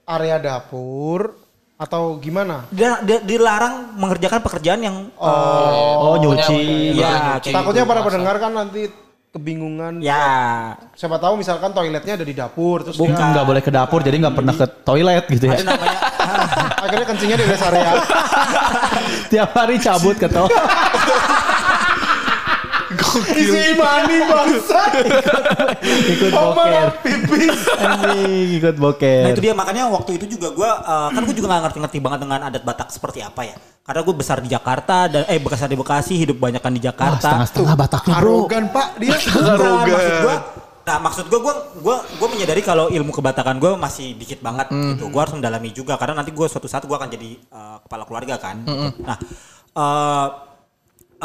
area 0.05 0.37
dapur 0.37 1.33
atau 1.75 2.15
gimana? 2.17 2.63
Dia, 2.69 3.01
dia 3.01 3.19
dilarang 3.19 3.97
mengerjakan 3.97 4.39
pekerjaan 4.39 4.79
yang 4.79 4.97
Oh, 5.17 6.15
nyuci. 6.15 6.93
Iya, 6.93 7.41
kayak 7.41 7.51
Takutnya 7.51 7.83
gitu. 7.83 7.91
para 7.91 8.01
pendengar 8.01 8.35
kan 8.37 8.51
nanti 8.53 8.81
kebingungan. 9.29 9.99
ya 9.99 10.71
Siapa 10.95 11.19
tahu 11.19 11.35
misalkan 11.35 11.75
toiletnya 11.75 12.15
ada 12.15 12.23
di 12.23 12.31
dapur 12.31 12.79
terus 12.81 12.95
Bukan 12.95 13.11
dia 13.11 13.27
nggak 13.35 13.43
boleh 13.45 13.59
ke 13.59 13.67
dapur, 13.67 13.99
jadi 13.99 14.15
nggak 14.15 14.31
pernah 14.33 14.55
ke 14.55 14.65
toilet 14.81 15.25
gitu 15.27 15.45
ya. 15.45 15.59
ada 15.59 15.65
namanya 15.67 15.97
akhirnya 16.85 17.05
kencingnya 17.05 17.37
di 17.37 17.45
rest 17.45 17.65
area. 17.65 17.91
Tiap 19.31 19.49
hari 19.51 19.75
cabut 19.77 20.15
ke 20.15 20.27
toilet. 20.29 20.55
Isi 23.23 23.63
mani 23.79 24.17
bangsa. 24.27 24.81
ikut 25.85 26.31
boker. 26.31 26.87
Anjing, 27.79 28.47
ikut 28.59 28.75
boker. 28.75 29.21
Nah 29.23 29.29
itu 29.31 29.41
dia 29.43 29.53
makanya 29.55 29.87
waktu 29.91 30.19
itu 30.19 30.37
juga 30.37 30.51
gue 30.51 30.69
kan 30.85 31.21
gue 31.23 31.35
juga 31.35 31.47
gak 31.55 31.61
ngerti-ngerti 31.69 31.97
banget 32.03 32.19
dengan 32.27 32.39
adat 32.47 32.63
Batak 32.65 32.89
seperti 32.91 33.23
apa 33.23 33.41
ya. 33.47 33.55
Karena 33.85 34.01
gue 34.01 34.15
besar 34.17 34.41
di 34.41 34.49
Jakarta 34.49 35.05
dan 35.05 35.29
eh 35.29 35.37
besar 35.37 35.69
di 35.69 35.77
Bekasi 35.77 36.17
hidup 36.17 36.41
banyakan 36.41 36.73
di 36.73 36.81
Wah, 36.81 36.87
Jakarta. 36.89 37.21
setengah-setengah 37.21 37.75
Bataknya 37.77 38.13
bro. 38.17 38.31
Arogan 38.43 38.65
pak 38.73 38.87
dia. 38.97 39.13
Bukan, 39.13 39.85
maksud 39.85 40.15
gue 40.25 40.37
Nah 40.85 41.01
maksud 41.01 41.25
gue, 41.33 41.39
gue 41.41 41.53
gue 41.81 41.95
gue 42.21 42.27
menyadari 42.29 42.61
kalau 42.61 42.93
ilmu 42.93 43.09
kebatakan 43.09 43.57
gue 43.57 43.73
masih 43.73 44.13
dikit 44.21 44.37
banget 44.45 44.69
gitu. 44.69 45.09
Gue 45.09 45.17
harus 45.17 45.33
mendalami 45.33 45.73
juga 45.73 45.97
karena 45.97 46.21
nanti 46.21 46.29
gue 46.29 46.45
suatu 46.45 46.69
saat 46.69 46.85
gue 46.85 46.93
akan 46.93 47.09
jadi 47.09 47.29
eh, 47.41 47.77
kepala 47.81 48.05
keluarga 48.05 48.37
kan. 48.37 48.61
Nah, 49.01 49.17
eh 49.73 50.27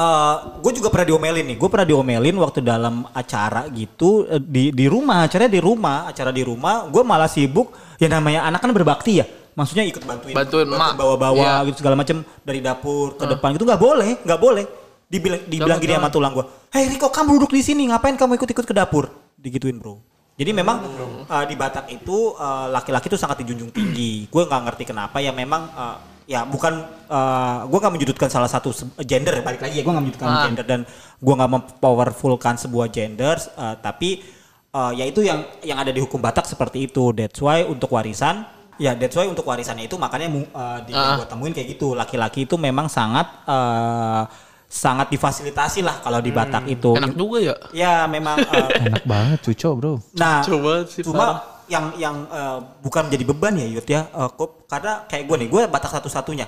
eh, 0.01 0.35
gue 0.65 0.73
juga 0.73 0.89
pernah 0.89 1.07
diomelin 1.13 1.45
nih. 1.45 1.57
Gue 1.61 1.69
pernah 1.69 1.85
diomelin 1.85 2.37
waktu 2.41 2.65
dalam 2.65 3.05
acara 3.13 3.69
gitu 3.69 4.25
eh, 4.25 4.41
di 4.41 4.73
di 4.73 4.87
rumah, 4.89 5.29
acaranya 5.29 5.53
di 5.53 5.61
rumah, 5.61 6.09
acara 6.09 6.33
di 6.33 6.41
rumah. 6.41 6.89
Gue 6.89 7.05
malah 7.05 7.29
sibuk. 7.29 7.77
Ya 8.01 8.09
namanya 8.09 8.49
anak 8.49 8.65
kan 8.65 8.73
berbakti 8.73 9.21
ya. 9.21 9.27
Maksudnya 9.53 9.85
ikut 9.85 10.01
bantuin, 10.07 10.33
Bantuin 10.33 10.65
emak. 10.65 10.95
bawa-bawa 10.97 11.37
Iya. 11.61 11.69
gitu 11.69 11.85
segala 11.85 11.99
macam 11.99 12.25
dari 12.41 12.65
dapur 12.65 13.19
ke 13.19 13.29
depan 13.29 13.53
gitu 13.59 13.69
nggak 13.69 13.83
boleh, 13.83 14.11
nggak 14.25 14.41
boleh. 14.41 14.65
Dibilang 15.11 15.43
dibilang 15.45 15.79
gini 15.83 15.99
sama 15.99 16.07
tulang 16.09 16.33
gue, 16.33 16.47
Hei 16.71 16.87
Riko 16.87 17.11
kamu 17.11 17.35
duduk 17.35 17.51
di 17.51 17.67
sini, 17.67 17.83
ngapain 17.91 18.15
kamu 18.15 18.39
ikut-ikut 18.39 18.63
ke 18.63 18.71
dapur? 18.71 19.11
Digituin 19.35 19.75
bro. 19.77 19.99
Jadi 20.39 20.55
memang 20.55 20.87
uh, 21.27 21.45
di 21.45 21.59
Batak 21.59 21.91
itu 21.91 22.33
uh, 22.33 22.71
laki-laki 22.71 23.11
itu 23.11 23.19
sangat 23.19 23.43
dijunjung 23.43 23.75
tinggi. 23.75 24.31
Gue 24.31 24.47
nggak 24.47 24.71
ngerti 24.71 24.89
kenapa 24.89 25.19
ya 25.19 25.35
memang 25.35 25.67
uh, 25.75 25.97
ya 26.31 26.47
bukan 26.47 26.79
uh, 27.11 27.67
gue 27.67 27.79
nggak 27.83 27.95
menyudutkan 27.99 28.31
salah 28.31 28.47
satu 28.47 28.71
gender 29.03 29.43
balik 29.43 29.67
lagi 29.67 29.75
ya 29.75 29.83
gue 29.83 29.91
nggak 29.91 30.05
menyudutkan 30.07 30.29
Ah. 30.31 30.47
gender 30.47 30.63
dan 30.63 30.81
gue 31.19 31.35
nggak 31.35 31.51
mempowerfulkan 31.51 32.55
sebuah 32.55 32.87
gender 32.87 33.35
uh, 33.59 33.75
tapi 33.75 34.23
uh, 34.71 34.95
ya 34.95 35.11
itu 35.11 35.27
yang 35.27 35.43
yang 35.67 35.83
ada 35.83 35.91
di 35.91 35.99
hukum 35.99 36.23
Batak 36.23 36.47
seperti 36.47 36.87
itu. 36.87 37.11
That's 37.11 37.43
why 37.43 37.67
untuk 37.67 37.91
warisan 37.91 38.47
ya 38.79 38.95
that's 38.95 39.19
why 39.19 39.27
untuk 39.27 39.43
warisannya 39.43 39.91
itu 39.91 39.99
makanya 39.99 40.31
uh, 40.55 40.79
di 40.87 40.95
Ah. 40.95 41.19
gue 41.19 41.27
temuin 41.27 41.51
kayak 41.51 41.75
gitu 41.75 41.99
laki-laki 41.99 42.47
itu 42.47 42.55
memang 42.55 42.87
sangat 42.87 43.27
uh, 43.51 44.23
sangat 44.71 45.11
difasilitasi 45.11 45.83
lah 45.83 45.99
kalau 45.99 46.23
di 46.23 46.31
Batak 46.31 46.71
itu. 46.71 46.95
Enak 46.95 47.19
juga 47.19 47.39
ya. 47.43 47.55
Ya 47.75 47.95
memang 48.07 48.39
uh, 48.39 48.71
Enak 48.87 49.03
banget 49.03 49.39
cuco 49.51 49.69
bro. 49.75 49.93
Nah, 50.15 50.47
Coba 50.47 50.87
sih, 50.87 51.03
cuma 51.03 51.19
parah. 51.19 51.39
Yang 51.71 51.95
yang 51.95 52.17
eh, 52.27 52.59
bukan 52.83 53.07
menjadi 53.07 53.25
beban 53.25 53.55
ya 53.55 53.67
Yud 53.71 53.87
ya, 53.87 54.11
eh, 54.11 54.31
Kop. 54.35 54.67
karena 54.67 55.07
kayak 55.07 55.25
gue 55.31 55.37
nih, 55.47 55.49
gue 55.49 55.63
batak 55.71 55.91
satu-satunya. 55.95 56.47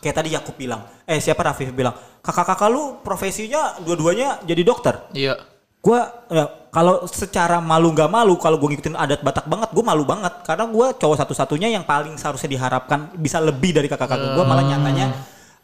Kayak 0.00 0.16
tadi 0.16 0.28
Yakub 0.32 0.56
bilang, 0.56 0.80
eh 1.04 1.20
siapa 1.20 1.44
Rafif 1.44 1.68
bilang, 1.68 1.92
kakak-kakak 2.24 2.72
lu 2.72 3.04
profesinya 3.04 3.76
dua-duanya 3.84 4.40
jadi 4.40 4.62
dokter. 4.64 5.12
Iya. 5.12 5.36
Gue 5.84 6.00
ya, 6.32 6.48
kalau 6.72 7.04
secara 7.04 7.60
malu 7.60 7.92
nggak 7.92 8.08
malu, 8.08 8.40
kalau 8.40 8.56
gue 8.56 8.72
ngikutin 8.72 8.96
adat 8.96 9.20
Batak 9.20 9.44
banget, 9.44 9.68
gue 9.76 9.84
malu 9.84 10.08
banget 10.08 10.40
karena 10.40 10.64
gue 10.64 10.86
cowok 10.96 11.16
satu-satunya 11.20 11.68
yang 11.68 11.84
paling 11.84 12.16
seharusnya 12.16 12.56
diharapkan 12.56 13.12
bisa 13.20 13.36
lebih 13.44 13.76
dari 13.76 13.84
kakak-kakak 13.84 14.32
gue, 14.40 14.44
malah 14.48 14.64
nyatanya 14.64 15.12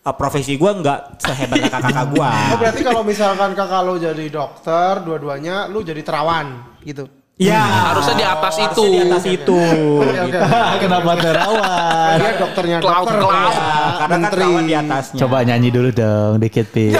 eh, 0.04 0.14
profesi 0.20 0.60
gue 0.60 0.68
nggak 0.68 1.00
sehebat 1.24 1.56
kakak-kakak 1.64 2.06
gue. 2.12 2.30
Oh 2.52 2.58
berarti 2.60 2.82
kalau 2.84 3.00
misalkan 3.00 3.56
kakak 3.56 3.80
lo 3.88 3.96
jadi 3.96 4.26
dokter, 4.28 5.00
dua-duanya 5.00 5.64
lu 5.72 5.80
jadi 5.80 6.04
terawan 6.04 6.76
gitu. 6.84 7.19
Ya, 7.40 7.64
Harusnya 7.88 8.20
di 8.20 8.26
atas 8.28 8.52
harusnya 8.52 8.68
itu. 8.68 8.82
Di 8.84 8.98
atas 9.00 9.24
itu. 9.24 9.56
Oke 9.96 10.18
oke. 10.28 10.38
Kenapa 10.76 11.10
terawan? 11.16 12.14
Dia 12.20 12.32
dokternya 12.36 12.76
Clown, 12.78 13.00
dokter. 13.00 13.16
clown. 13.16 13.32
ya, 13.32 13.48
karena 13.56 13.96
kan 13.96 14.20
menteri. 14.20 14.42
kawan 14.44 14.64
di 14.68 14.74
atasnya. 14.76 15.18
Coba 15.24 15.36
nyanyi 15.40 15.68
dulu 15.72 15.88
dong, 15.88 16.32
dikit 16.36 16.66
pit. 16.68 16.92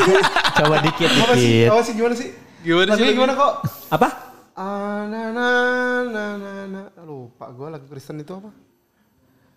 Coba 0.62 0.74
dikit 0.78 1.10
Apa 1.10 1.34
sih? 1.34 1.66
dikit. 1.66 1.68
Apa 1.74 1.82
sih 1.82 1.92
gimana 1.98 2.14
sih? 2.14 2.28
Gimana 2.62 2.90
sih 2.94 3.04
gimana 3.10 3.32
kok? 3.34 3.52
Apa? 3.90 4.08
Ah, 4.54 5.02
na, 5.10 5.22
na, 5.34 5.48
na, 6.06 6.24
na, 6.38 6.52
na. 6.70 6.82
Lupa 7.02 7.50
gue 7.50 7.66
lagu 7.66 7.86
Kristen 7.90 8.22
itu 8.22 8.30
apa? 8.30 8.50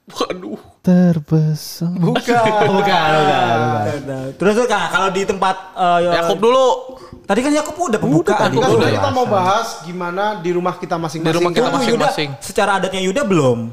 Waduh. 0.10 0.60
Terbesar. 0.82 1.93
Bukan. 1.93 2.17
Bukan, 2.26 2.67
bukan, 2.74 3.08
bukan. 3.13 3.98
Terus 4.36 4.54
tuh 4.58 4.65
Kak, 4.65 4.86
kalau 4.89 5.10
di 5.13 5.24
tempat 5.24 5.56
eh, 5.78 6.00
Yakub 6.10 6.41
dulu. 6.41 6.67
Tadi 7.24 7.40
kan 7.40 7.52
Yakub 7.56 7.76
udah 7.80 8.00
pembukaan. 8.00 8.52
tadi. 8.52 8.56
Kan 8.60 8.70
Udah. 8.76 8.90
kita 8.92 9.10
mau 9.16 9.24
bahas 9.24 9.80
gimana 9.88 10.44
di 10.44 10.52
rumah 10.52 10.76
kita 10.76 11.00
masing-masing. 11.00 11.32
Di 11.32 11.38
rumah 11.40 11.52
kita 11.56 11.70
masing-masing. 11.72 12.30
Yuda, 12.36 12.44
secara 12.44 12.72
adatnya 12.80 13.00
Yuda 13.00 13.24
belum. 13.24 13.72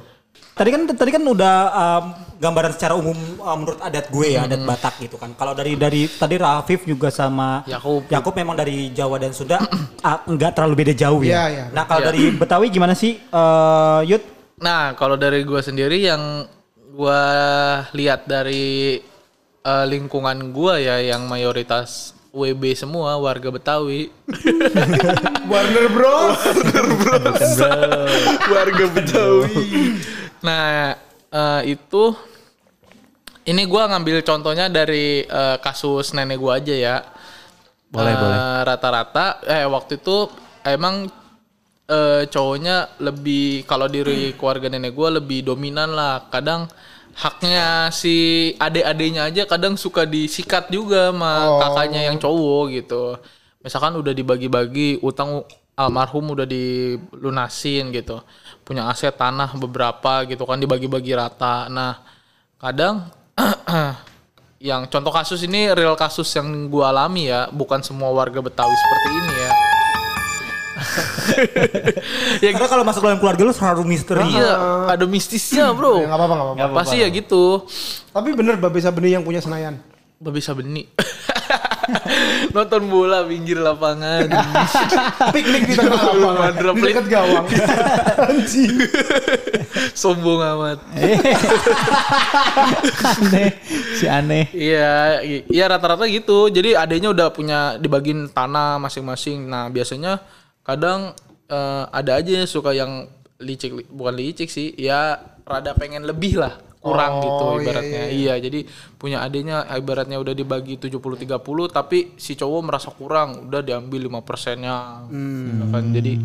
Tadi 0.50 0.68
kan 0.76 0.82
tadi 0.92 1.10
kan 1.10 1.24
udah 1.24 1.54
um, 1.72 2.04
gambaran 2.36 2.72
secara 2.76 2.92
umum 2.92 3.16
uh, 3.40 3.56
menurut 3.56 3.80
adat 3.80 4.12
gue 4.12 4.36
ya, 4.36 4.44
adat 4.44 4.60
Batak 4.60 4.94
gitu 5.02 5.16
kan. 5.16 5.32
Kalau 5.34 5.56
dari 5.56 5.72
dari 5.74 6.04
tadi 6.06 6.36
Rafif 6.36 6.84
juga 6.84 7.08
sama 7.08 7.64
Yakub. 7.64 8.06
Yakub 8.06 8.34
memang 8.36 8.54
dari 8.54 8.92
Jawa 8.92 9.16
dan 9.18 9.32
Sunda 9.32 9.56
ah, 10.04 10.20
enggak 10.28 10.52
terlalu 10.54 10.84
beda 10.84 10.92
jauh 10.94 11.24
ya. 11.24 11.32
Iya, 11.32 11.44
iya. 11.48 11.64
Nah, 11.72 11.84
kalau 11.88 12.04
Iya. 12.04 12.08
dari 12.12 12.22
Betawi 12.36 12.66
gimana 12.68 12.92
sih 12.92 13.16
eh 13.18 14.00
Yud? 14.04 14.22
Nah, 14.60 14.92
kalau 14.94 15.16
dari 15.16 15.40
gua 15.48 15.64
sendiri 15.64 15.96
yang 16.04 16.44
gua 16.92 17.22
lihat 17.96 18.28
dari 18.28 19.00
eh, 19.64 19.84
lingkungan 19.88 20.52
gua 20.52 20.76
ya 20.76 21.00
yang 21.00 21.24
mayoritas 21.24 22.12
WB 22.30 22.62
semua 22.78 23.18
warga 23.18 23.50
Betawi. 23.50 24.10
Warner 25.50 25.86
Bros. 25.90 26.38
warga 28.46 28.84
Betawi. 28.90 29.54
Nah, 30.40 30.94
eh, 31.28 31.60
itu 31.74 32.14
ini 33.44 33.62
gua 33.66 33.90
ngambil 33.90 34.22
contohnya 34.22 34.70
dari 34.70 35.26
eh, 35.26 35.56
kasus 35.58 36.14
nenek 36.14 36.38
gua 36.38 36.62
aja 36.62 36.74
ya. 36.74 36.96
Boleh, 37.90 38.14
Eh, 38.14 38.18
boleh. 38.18 38.38
Rata-rata 38.62 39.26
eh 39.44 39.66
waktu 39.66 39.98
itu 39.98 40.30
emang 40.62 41.10
eh, 41.90 42.22
cowoknya 42.30 43.02
lebih 43.02 43.66
kalau 43.66 43.90
diri 43.90 44.30
keluarga 44.38 44.70
nenek 44.70 44.94
gua 44.94 45.18
lebih 45.18 45.42
dominan 45.42 45.90
lah. 45.90 46.30
Kadang 46.30 46.70
haknya 47.20 47.92
si 47.92 48.14
adik-adiknya 48.56 49.28
aja 49.28 49.44
kadang 49.44 49.76
suka 49.76 50.08
disikat 50.08 50.72
juga 50.72 51.12
sama 51.12 51.32
Oh. 51.44 51.60
kakaknya 51.60 52.08
yang 52.08 52.16
cowok 52.16 52.64
gitu. 52.72 53.20
Misalkan 53.60 53.92
udah 54.00 54.16
dibagi-bagi 54.16 55.04
utang 55.04 55.44
almarhum 55.76 56.32
udah 56.32 56.48
dilunasin 56.48 57.92
gitu. 57.92 58.24
Punya 58.64 58.88
aset 58.88 59.12
tanah 59.12 59.52
beberapa 59.56 60.24
gitu 60.24 60.48
kan 60.48 60.56
dibagi-bagi 60.56 61.12
rata. 61.12 61.68
Nah, 61.68 62.00
kadang 62.56 63.12
yang 64.60 64.88
contoh 64.88 65.12
kasus 65.12 65.44
ini 65.44 65.72
real 65.76 65.96
kasus 65.96 66.28
yang 66.36 66.68
gua 66.72 66.88
alami 66.92 67.28
ya, 67.28 67.48
bukan 67.52 67.80
semua 67.84 68.08
warga 68.12 68.40
Betawi 68.40 68.72
seperti 68.72 69.08
ini 69.12 69.34
ya. 69.44 69.50
ya 72.44 72.50
Karena 72.54 72.68
kalau 72.68 72.84
masuk 72.84 73.02
dalam 73.04 73.18
keluarga 73.18 73.42
lu 73.46 73.54
selalu 73.54 73.82
misteri. 73.86 74.26
iya, 74.30 74.86
ada 74.90 75.04
mistisnya, 75.06 75.70
Bro. 75.74 76.02
Ya, 76.02 76.10
nggak 76.10 76.18
apa-apa, 76.18 76.34
nggak 76.34 76.48
apa-apa. 76.54 76.76
Pasti 76.82 76.96
ya 77.02 77.08
gitu. 77.08 77.64
Tapi 78.10 78.28
bener 78.34 78.58
Babe 78.58 78.78
Sabeni 78.82 79.14
yang 79.14 79.24
punya 79.24 79.42
Senayan. 79.42 79.78
Babi 80.20 80.40
Sabeni. 80.44 80.84
Nonton 82.54 82.86
bola 82.86 83.24
pinggir 83.24 83.58
lapangan. 83.58 84.28
Piknik 85.34 85.64
di 85.64 85.74
tengah 85.74 85.96
lapangan. 85.96 86.52
Di 86.76 86.82
dekat 86.84 87.06
gawang. 87.08 87.46
Anjing. 88.28 88.74
Sombong 89.96 90.40
amat. 90.44 90.78
aneh, 93.00 93.50
si 93.96 94.04
aneh. 94.06 94.44
Iya, 94.52 95.24
iya 95.24 95.64
rata-rata 95.66 96.04
gitu. 96.04 96.52
Jadi 96.52 96.76
adanya 96.76 97.10
udah 97.10 97.28
punya 97.32 97.58
dibagiin 97.80 98.30
tanah 98.30 98.76
masing-masing. 98.76 99.48
Nah, 99.48 99.72
biasanya 99.72 100.20
kadang 100.70 101.00
eh, 101.46 101.84
ada 101.90 102.12
aja 102.14 102.30
yang 102.38 102.46
suka 102.46 102.70
yang 102.70 103.10
licik 103.40 103.72
li- 103.74 103.88
bukan 103.88 104.14
licik 104.14 104.46
sih, 104.46 104.70
ya 104.76 105.18
rada 105.42 105.74
pengen 105.74 106.06
lebih 106.06 106.38
lah. 106.38 106.54
Kurang 106.80 107.12
Oh, 107.12 107.20
gitu 107.20 107.44
iya, 107.44 107.60
ibaratnya. 107.60 108.02
Iya, 108.08 108.34
jadi 108.40 108.60
punya 108.96 109.20
adanya 109.20 109.68
ibaratnya 109.76 110.16
udah 110.16 110.32
dibagi 110.32 110.80
70 110.80 111.12
30 111.12 111.36
tapi 111.68 112.16
si 112.16 112.32
cowok 112.32 112.60
merasa 112.64 112.88
kurang, 112.88 113.52
udah 113.52 113.60
diambil 113.60 114.08
5 114.08 114.24
persennya. 114.24 115.04
Kan 115.68 115.92
jadi 115.92 116.16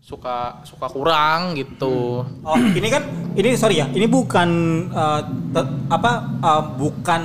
suka 0.00 0.64
suka 0.64 0.88
kurang 0.88 1.52
gitu. 1.60 2.24
Oh, 2.24 2.56
ini 2.56 2.88
kan 2.88 3.04
ini 3.36 3.52
sorry 3.52 3.84
ya, 3.84 3.86
ini 3.92 4.08
bukan 4.08 4.48
te- 5.52 5.72
apa 5.92 6.12
eh, 6.40 6.62
bukan 6.80 7.22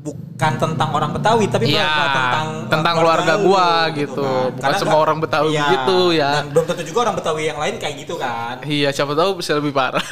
bukan 0.00 0.52
tentang 0.56 0.88
orang 0.90 1.12
Betawi 1.12 1.44
tapi 1.44 1.64
Iya, 1.70 1.84
tentang 1.84 2.08
tentang 2.16 2.46
tentang 2.72 2.94
keluarga 2.96 3.32
lu, 3.36 3.44
gua 3.46 3.68
gitu. 3.92 4.24
Bukan 4.24 4.56
Karena 4.56 4.76
semua 4.76 4.90
nggak- 4.90 5.04
orang 5.04 5.18
Betawi 5.20 5.48
iya, 5.50 5.60
begitu, 5.62 5.98
ya. 6.12 6.30
Dan 6.32 6.46
belum 6.50 6.64
tentu 6.64 6.82
juga 6.84 6.98
orang 7.04 7.14
Betawi 7.14 7.42
yang 7.44 7.58
lain 7.58 7.74
kayak 7.76 7.94
gitu 7.98 8.14
kan. 8.16 8.54
Iya, 8.64 8.88
siapa 8.90 9.12
tahu 9.12 9.30
bisa 9.38 9.52
lebih 9.54 9.70
parah. 9.70 10.00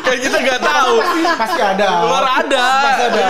Kayak 0.00 0.20
kita 0.22 0.36
nggak 0.40 0.60
tahu. 0.60 0.94
Pasti 1.36 1.60
ada. 1.60 1.88
Luar 2.02 2.24
ada. 2.36 2.64
Pasti 2.80 3.02
ada 3.02 3.24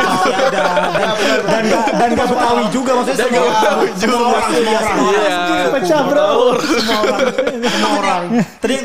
dan 0.91 1.11
dan 1.47 1.63
nggak 1.63 1.85
dan 1.95 2.09
nggak 2.11 2.29
Betawi 2.31 2.65
juga 2.71 2.91
maksudnya 2.97 3.19
semua 3.21 3.43
Betawi 3.45 3.87
juga. 3.87 3.99
semua 4.01 4.27
orang 4.31 4.51
iya, 4.51 4.79
semua 4.81 5.09
orang. 5.09 5.21
Iya. 5.21 5.65
Pecah 5.71 6.01
bro. 6.03 6.29
semua 6.61 6.99
orang 7.01 7.21
semua 7.63 7.91
orang 7.97 8.23
tadi 8.59 8.77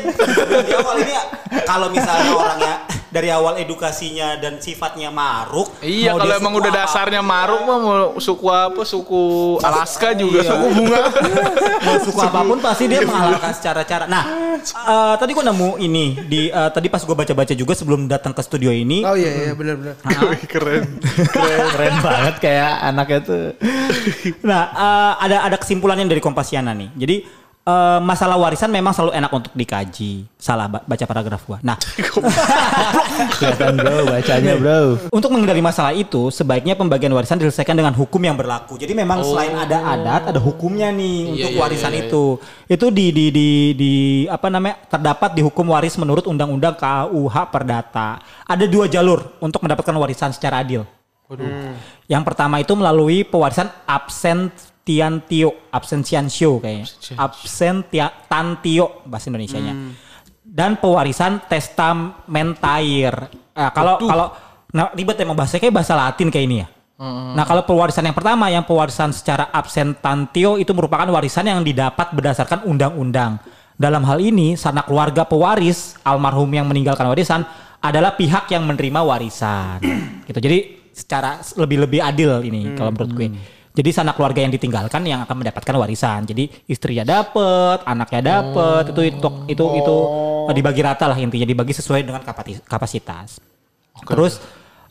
di 0.62 0.72
awal 0.74 0.96
ini 0.98 1.14
kalau 1.62 1.88
misalnya 1.90 2.30
orangnya 2.32 2.74
dari 3.06 3.32
awal 3.32 3.56
edukasinya 3.56 4.36
dan 4.36 4.60
sifatnya 4.60 5.08
maruk 5.08 5.72
Iya, 5.80 6.12
kalau 6.12 6.36
emang 6.36 6.52
udah 6.54 6.68
apa- 6.68 6.80
dasarnya 6.84 7.22
maruk 7.24 7.64
mah 7.64 7.78
mau 7.78 7.94
suku 8.18 8.44
apa? 8.46 8.84
Suku 8.84 9.24
Alaska 9.58 10.12
juga. 10.12 10.44
Iya. 10.44 10.50
Suku 10.52 10.66
bunga. 10.74 11.00
mau 11.80 11.96
suku 11.96 12.18
apa 12.20 12.40
pun 12.42 12.58
pasti 12.60 12.84
dia 12.86 13.00
mengalahkan 13.00 13.52
secara 13.52 13.82
cara 13.82 14.04
nah 14.04 14.24
eh, 14.60 15.14
tadi 15.16 15.30
gua 15.32 15.44
nemu 15.46 15.80
ini 15.80 16.04
di 16.26 16.50
eh, 16.50 16.70
tadi 16.70 16.86
pas 16.86 17.00
gua 17.00 17.16
baca-baca 17.16 17.52
juga 17.56 17.72
sebelum 17.72 18.06
datang 18.06 18.36
ke 18.36 18.42
studio 18.44 18.68
ini 18.68 19.02
Oh 19.02 19.16
iya 19.16 19.48
iya 19.48 19.52
benar-benar. 19.56 19.96
Keren. 20.52 20.84
Keren 21.32 21.94
banget 22.04 22.34
kayak 22.38 22.70
anaknya 22.84 23.18
tuh. 23.24 23.46
Nah, 24.44 24.62
eh, 24.70 25.12
ada 25.26 25.36
ada 25.48 25.56
kesimpulannya 25.56 26.06
dari 26.06 26.20
Kompasiana 26.20 26.76
nih. 26.76 26.92
Jadi 26.94 27.16
eh, 27.66 28.00
masalah 28.00 28.38
warisan 28.38 28.70
memang 28.70 28.94
selalu 28.94 29.12
enak 29.12 29.30
untuk 29.30 29.52
dikaji. 29.52 30.24
Salah 30.38 30.70
ba- 30.70 30.86
baca 30.86 31.04
paragraf 31.04 31.42
gua. 31.42 31.58
Nah, 31.60 31.74
Kelihatan 33.36 33.74
bro, 33.76 34.06
bacanya 34.06 34.54
bro. 34.56 34.80
untuk 35.10 35.28
menghindari 35.34 35.58
masalah 35.58 35.90
itu, 35.90 36.30
sebaiknya 36.30 36.78
pembagian 36.78 37.10
warisan 37.10 37.36
diselesaikan 37.36 37.74
dengan 37.74 37.92
hukum 37.92 38.22
yang 38.22 38.38
berlaku. 38.38 38.78
Jadi 38.78 38.94
memang 38.94 39.20
selain 39.22 39.52
ada 39.52 39.82
adat, 39.82 40.22
ada 40.30 40.40
hukumnya 40.40 40.88
nih 40.90 41.18
Iya, 41.26 41.32
untuk 41.34 41.50
iya, 41.52 41.60
warisan 41.60 41.92
iya, 41.92 41.98
iya. 41.98 42.06
itu. 42.06 42.24
Itu 42.66 42.86
di 42.88 43.06
di 43.10 43.24
di 43.30 43.48
di 43.74 43.92
apa 44.26 44.46
namanya? 44.48 44.78
terdapat 44.86 45.34
di 45.34 45.42
hukum 45.42 45.66
waris 45.66 45.98
menurut 45.98 46.24
Undang-Undang 46.24 46.78
KUH 46.78 47.36
Perdata. 47.50 48.22
Ada 48.46 48.64
dua 48.64 48.86
jalur 48.86 49.34
untuk 49.42 49.60
mendapatkan 49.60 49.94
warisan 49.96 50.30
secara 50.30 50.62
adil. 50.62 50.86
Yang 52.06 52.22
pertama 52.22 52.62
itu 52.62 52.70
melalui 52.78 53.26
pewarisan 53.26 53.66
absentiantio, 54.86 55.50
absensiansio 55.74 56.62
kayaknya. 56.62 56.86
Absentiantio 57.18 59.02
bahasa 59.10 59.26
Indonesianya. 59.26 59.74
Dan 60.46 60.78
pewarisan 60.78 61.42
testamentair. 61.50 63.14
Eh, 63.50 63.70
kalau 63.74 63.98
kalau 63.98 64.26
nah, 64.70 64.94
ribet 64.94 65.18
emang 65.18 65.34
bahasanya 65.34 65.66
kayak 65.66 65.74
bahasa 65.74 65.98
Latin 65.98 66.30
kayak 66.30 66.46
ini 66.46 66.56
ya. 66.62 66.68
Nah 67.36 67.44
kalau 67.44 67.66
pewarisan 67.66 68.06
yang 68.08 68.16
pertama 68.16 68.46
yang 68.48 68.62
pewarisan 68.62 69.10
secara 69.10 69.50
absentantio 69.50 70.56
itu 70.56 70.70
merupakan 70.72 71.04
warisan 71.12 71.50
yang 71.50 71.60
didapat 71.66 72.14
berdasarkan 72.14 72.64
undang-undang. 72.64 73.42
Dalam 73.76 74.06
hal 74.06 74.22
ini 74.22 74.56
sanak 74.56 74.88
keluarga 74.88 75.26
pewaris 75.28 75.98
almarhum 76.06 76.48
yang 76.48 76.64
meninggalkan 76.64 77.04
warisan 77.10 77.44
adalah 77.82 78.16
pihak 78.16 78.48
yang 78.54 78.64
menerima 78.64 79.02
warisan. 79.02 79.82
gitu. 80.30 80.38
Jadi 80.40 80.58
secara 80.94 81.42
lebih-lebih 81.58 82.00
adil 82.00 82.40
ini 82.46 82.72
kalau 82.78 82.94
menurut 82.94 83.12
gue. 83.12 83.28
Jadi 83.76 83.92
sanak 83.92 84.16
keluarga 84.16 84.40
yang 84.40 84.48
ditinggalkan 84.48 85.04
yang 85.04 85.20
akan 85.28 85.44
mendapatkan 85.44 85.76
warisan. 85.76 86.24
Jadi 86.24 86.48
istrinya 86.64 87.04
dapat, 87.04 87.84
anaknya 87.84 88.40
dapat, 88.40 88.96
itu 88.96 89.00
itu 89.04 89.28
itu 89.52 89.64
itu 89.84 89.96
dibagi 90.56 90.80
rata 90.80 91.04
lah 91.12 91.18
intinya 91.20 91.44
dibagi 91.44 91.76
sesuai 91.76 92.00
dengan 92.08 92.24
kapasitas. 92.64 93.36
Terus 94.00 94.40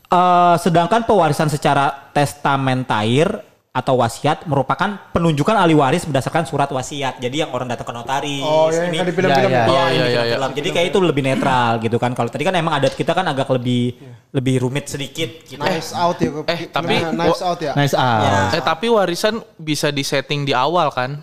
eh, 0.05 0.55
sedangkan 0.61 1.01
pewarisan 1.09 1.49
secara 1.49 2.13
testamentair 2.13 3.54
atau 3.75 3.99
wasiat 3.99 4.47
merupakan 4.47 4.87
penunjukan 5.11 5.51
ahli 5.51 5.75
waris 5.75 6.07
berdasarkan 6.07 6.47
surat 6.47 6.71
wasiat. 6.71 7.19
Jadi 7.19 7.43
yang 7.43 7.51
orang 7.51 7.67
datang 7.67 7.83
ke 7.83 7.91
notaris. 7.91 8.39
Oh 8.39 8.71
iya 8.71 8.87
ini- 8.87 8.95
yang 8.95 9.03
kan 9.03 9.05
di 9.05 9.15
film-film. 9.19 9.51
Ya, 9.51 9.59
ya. 9.59 9.59
ya. 9.59 9.67
Iya, 9.67 9.75
Oh, 9.75 9.87
ini 9.91 9.91
iya, 9.91 10.05
iya, 10.07 10.21
film-film. 10.23 10.51
Jadi 10.55 10.67
kayak 10.71 10.87
itu 10.87 10.99
lebih 11.03 11.23
netral 11.27 11.71
gitu 11.83 11.97
kan. 11.99 12.11
Kalau 12.15 12.29
tadi 12.31 12.47
kan 12.47 12.55
emang 12.55 12.71
adat 12.71 12.95
kita 12.95 13.11
kan 13.11 13.27
agak 13.27 13.51
lebih 13.51 13.99
lebih 14.31 14.55
rumit 14.63 14.87
sedikit 14.87 15.27
gitu. 15.43 15.59
Knives 15.59 15.91
out 15.91 16.15
ya. 16.17 16.31
Eh, 16.47 16.71
tapi- 16.71 17.03
knives 17.03 17.43
out 17.43 17.59
ya. 17.59 17.75
Nice 17.75 17.91
ah. 17.93 18.55
Eh 18.55 18.63
tapi 18.63 18.87
warisan 18.87 19.43
bisa 19.59 19.91
disetting 19.91 20.47
di 20.47 20.55
awal 20.55 20.87
kan? 20.89 21.19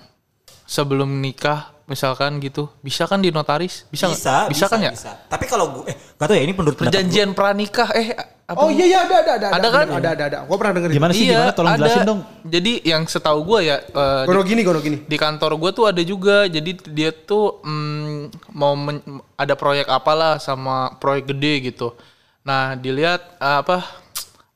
Sebelum 0.63 1.09
nikah 1.19 1.73
misalkan 1.85 2.37
gitu. 2.39 2.69
Bisa 2.81 3.05
kan 3.05 3.21
di 3.21 3.29
notaris? 3.29 3.89
Bisa 3.89 4.09
nggak? 4.09 4.21
Bisa, 4.21 4.37
bisa, 4.49 4.65
kan 4.69 4.79
ya? 4.79 4.93
Bisa. 4.93 5.13
Tapi 5.25 5.45
kalau 5.45 5.73
gue 5.73 5.89
eh 5.89 5.97
gak 6.15 6.27
tau 6.27 6.37
ya 6.37 6.43
ini 6.43 6.53
menurut 6.53 6.77
Perjanjian 6.77 7.33
pranikah 7.33 7.89
eh 7.93 8.13
apa? 8.53 8.61
Oh 8.61 8.69
iya 8.69 8.85
iya 8.85 8.99
ada 9.03 9.17
ada 9.19 9.33
ada. 9.35 9.47
Ada 9.57 9.69
kan? 9.69 9.87
Ada 9.89 10.09
ada 10.13 10.25
ada. 10.29 10.39
Gua 10.45 10.57
pernah 10.61 10.73
dengerin. 10.77 10.95
Gimana 10.95 11.13
sih 11.13 11.25
gimana? 11.27 11.53
Tolong 11.53 11.71
Iya, 11.71 11.77
ada. 11.77 11.83
jelasin 11.83 12.03
dong. 12.05 12.21
Jadi 12.45 12.73
yang 12.85 13.03
setahu 13.05 13.41
gue 13.43 13.59
ya 13.65 13.77
eh, 13.81 14.23
di, 14.23 14.29
Gono 14.29 14.43
gini 14.45 14.61
gono 14.63 14.81
gini. 14.81 14.99
di 15.03 15.17
kantor 15.17 15.57
gue 15.57 15.71
tuh 15.73 15.85
ada 15.89 16.03
juga. 16.05 16.45
Jadi 16.47 16.71
dia 16.93 17.11
tuh 17.11 17.59
mm, 17.65 18.53
mau 18.53 18.77
men- 18.77 19.05
ada 19.35 19.55
proyek 19.57 19.89
apalah 19.89 20.37
sama 20.37 20.93
proyek 20.97 21.33
gede 21.33 21.73
gitu. 21.73 21.97
Nah 22.45 22.77
dilihat 22.77 23.21
eh, 23.41 23.59
apa? 23.65 23.83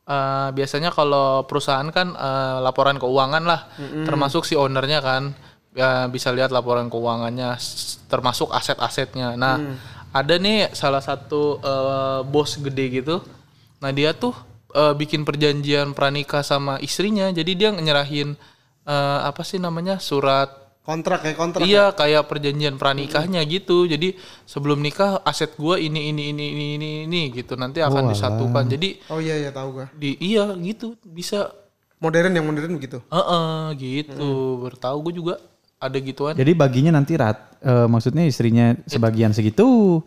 eh, 0.06 0.48
biasanya 0.54 0.94
kalau 0.94 1.42
perusahaan 1.44 1.86
kan 1.90 2.14
eh, 2.14 2.56
laporan 2.62 2.94
keuangan 2.94 3.42
lah, 3.42 3.66
termasuk 4.06 4.46
si 4.46 4.54
ownernya 4.54 5.02
kan 5.02 5.34
ya, 5.74 6.06
bisa 6.06 6.30
lihat 6.30 6.54
laporan 6.54 6.86
keuangannya, 6.86 7.58
termasuk 8.06 8.54
aset-asetnya. 8.54 9.34
Nah 9.34 9.58
ada 10.14 10.34
nih 10.38 10.70
salah 10.72 11.02
satu 11.02 11.58
eh, 11.58 12.20
bos 12.24 12.54
gede 12.56 13.02
gitu. 13.02 13.18
Nah 13.82 13.90
dia 13.92 14.12
tuh 14.16 14.34
eh, 14.72 14.94
bikin 14.96 15.24
perjanjian 15.24 15.92
pranikah 15.92 16.40
sama 16.40 16.80
istrinya. 16.80 17.28
Jadi 17.30 17.52
dia 17.56 17.70
nyerahin 17.72 18.34
eh, 18.84 19.18
apa 19.24 19.42
sih 19.42 19.58
namanya 19.58 19.98
surat 19.98 20.66
Kontrak 20.86 21.26
kayak 21.26 21.34
kontrak. 21.34 21.66
Iya 21.66 21.90
kayak 21.90 22.30
perjanjian 22.30 22.78
pranikahnya 22.78 23.42
gitu. 23.50 23.90
Jadi 23.90 24.14
sebelum 24.46 24.78
nikah 24.78 25.18
aset 25.26 25.58
gua 25.58 25.82
ini 25.82 26.14
ini 26.14 26.30
ini 26.30 26.44
ini 26.54 26.66
ini 26.78 26.90
ini 27.10 27.20
gitu 27.34 27.58
nanti 27.58 27.82
akan 27.82 28.14
disatukan. 28.14 28.70
Jadi 28.70 29.02
Oh 29.10 29.18
iya 29.18 29.34
iya 29.34 29.50
tahu 29.50 29.82
gua. 29.82 29.86
di 29.98 30.14
iya 30.22 30.46
gitu 30.54 30.94
bisa 31.02 31.50
Modern 31.96 32.28
yang 32.28 32.44
modern 32.44 32.76
begitu. 32.76 33.00
Heeh 33.08 33.72
gitu. 33.80 34.60
Bertahu 34.68 35.08
gue 35.08 35.14
juga 35.16 35.34
ada 35.80 35.96
gituan. 35.96 36.36
Jadi 36.36 36.52
baginya 36.52 36.92
nanti 37.00 37.16
rat, 37.16 37.56
eh, 37.64 37.88
maksudnya 37.88 38.28
istrinya 38.28 38.76
sebagian 38.84 39.32
segitu. 39.32 40.00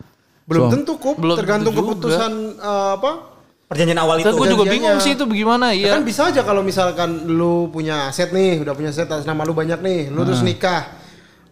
Belum 0.45 0.70
So- 0.70 0.74
tentu 0.78 0.93
kok, 1.01 1.17
Belum 1.17 1.38
tergantung 1.38 1.74
keputusan 1.74 2.32
eh, 2.61 2.89
apa? 2.93 3.28
Perjanjian 3.70 3.95
awal 3.95 4.17
itu. 4.17 4.28
gue 4.28 4.49
juga 4.49 4.65
bingung 4.65 4.97
sih 4.97 5.13
itu 5.13 5.24
bagaimana 5.24 5.72
Ya 5.72 5.86
ya. 5.86 5.91
kan 5.93 6.01
bisa 6.01 6.26
aja 6.26 6.41
kalau 6.41 6.59
misalkan 6.59 7.30
lu 7.30 7.70
punya 7.70 8.09
aset 8.09 8.30
nih, 8.30 8.57
udah 8.57 8.74
punya 8.74 8.89
aset 8.89 9.05
atas 9.05 9.24
nama 9.24 9.45
lu 9.45 9.53
banyak 9.53 9.78
nih, 9.78 10.09
lu 10.09 10.26
terus 10.26 10.41
nikah. 10.41 10.97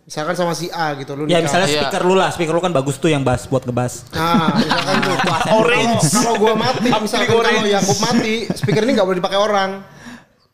Misalkan 0.01 0.33
sama 0.33 0.51
si 0.51 0.65
A 0.67 0.95
gitu, 0.95 1.13
lu 1.13 1.23
Ya 1.23 1.37
nikah. 1.37 1.41
misalnya 1.45 1.67
Iya. 1.67 1.77
speaker 1.77 2.01
lu 2.01 2.15
lah, 2.15 2.29
speaker 2.31 2.51
lu 2.51 2.59
kan 2.59 2.71
bagus 2.71 2.97
tuh 2.97 3.07
yang 3.07 3.21
bass 3.21 3.45
buat 3.45 3.61
ngebas. 3.61 4.07
Nah, 4.09 4.49
misalkan 4.55 4.95
tuh 4.97 5.15
Orange. 5.59 5.99
Kalau- 6.01 6.15
Kalau 6.17 6.33
gua 6.37 6.53
mati, 6.57 6.89
misalkan 6.89 7.27
kalau 7.29 7.69
Yakub 7.69 7.97
mati, 8.01 8.35
speaker 8.49 8.81
ini 8.81 8.91
nggak 8.91 9.05
boleh 9.05 9.19
dipakai 9.19 9.37
orang. 9.37 9.69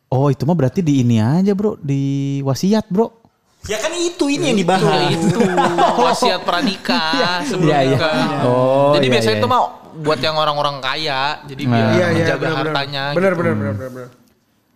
Oh 0.10 0.28
itu 0.28 0.44
mah 0.44 0.54
berarti 0.54 0.82
di 0.82 1.00
ini 1.00 1.18
aja 1.18 1.54
bro, 1.54 1.80
di 1.80 2.04
wasiat 2.42 2.86
bro. 2.86 3.23
Ya 3.64 3.80
kan 3.80 3.96
itu 3.96 4.26
ini 4.28 4.52
yang 4.52 4.60
dibahas. 4.60 5.16
itu 5.16 5.40
wasiat 6.08 6.44
pranikah 6.44 7.48
sebelum 7.48 7.72
Iya, 7.72 7.80
iya. 7.80 7.96
nikah. 7.96 8.16
Oh, 8.44 8.92
Jadi 9.00 9.08
iya, 9.08 9.14
biasanya 9.16 9.36
iya. 9.40 9.42
itu 9.44 9.48
mau 9.48 9.64
buat 9.94 10.20
yang 10.20 10.36
orang-orang 10.36 10.84
kaya, 10.84 11.40
jadi 11.48 11.64
biar 11.64 11.86
Nah. 11.86 11.94
Iya, 11.96 12.06
iya, 12.06 12.08
menjaga 12.12 12.44
benar, 12.44 12.60
hartanya. 12.60 13.04
Benar, 13.16 13.32
gitu. 13.32 13.40
benar, 13.40 13.54
benar, 13.56 13.74
benar, 13.78 13.92
benar. 13.94 14.10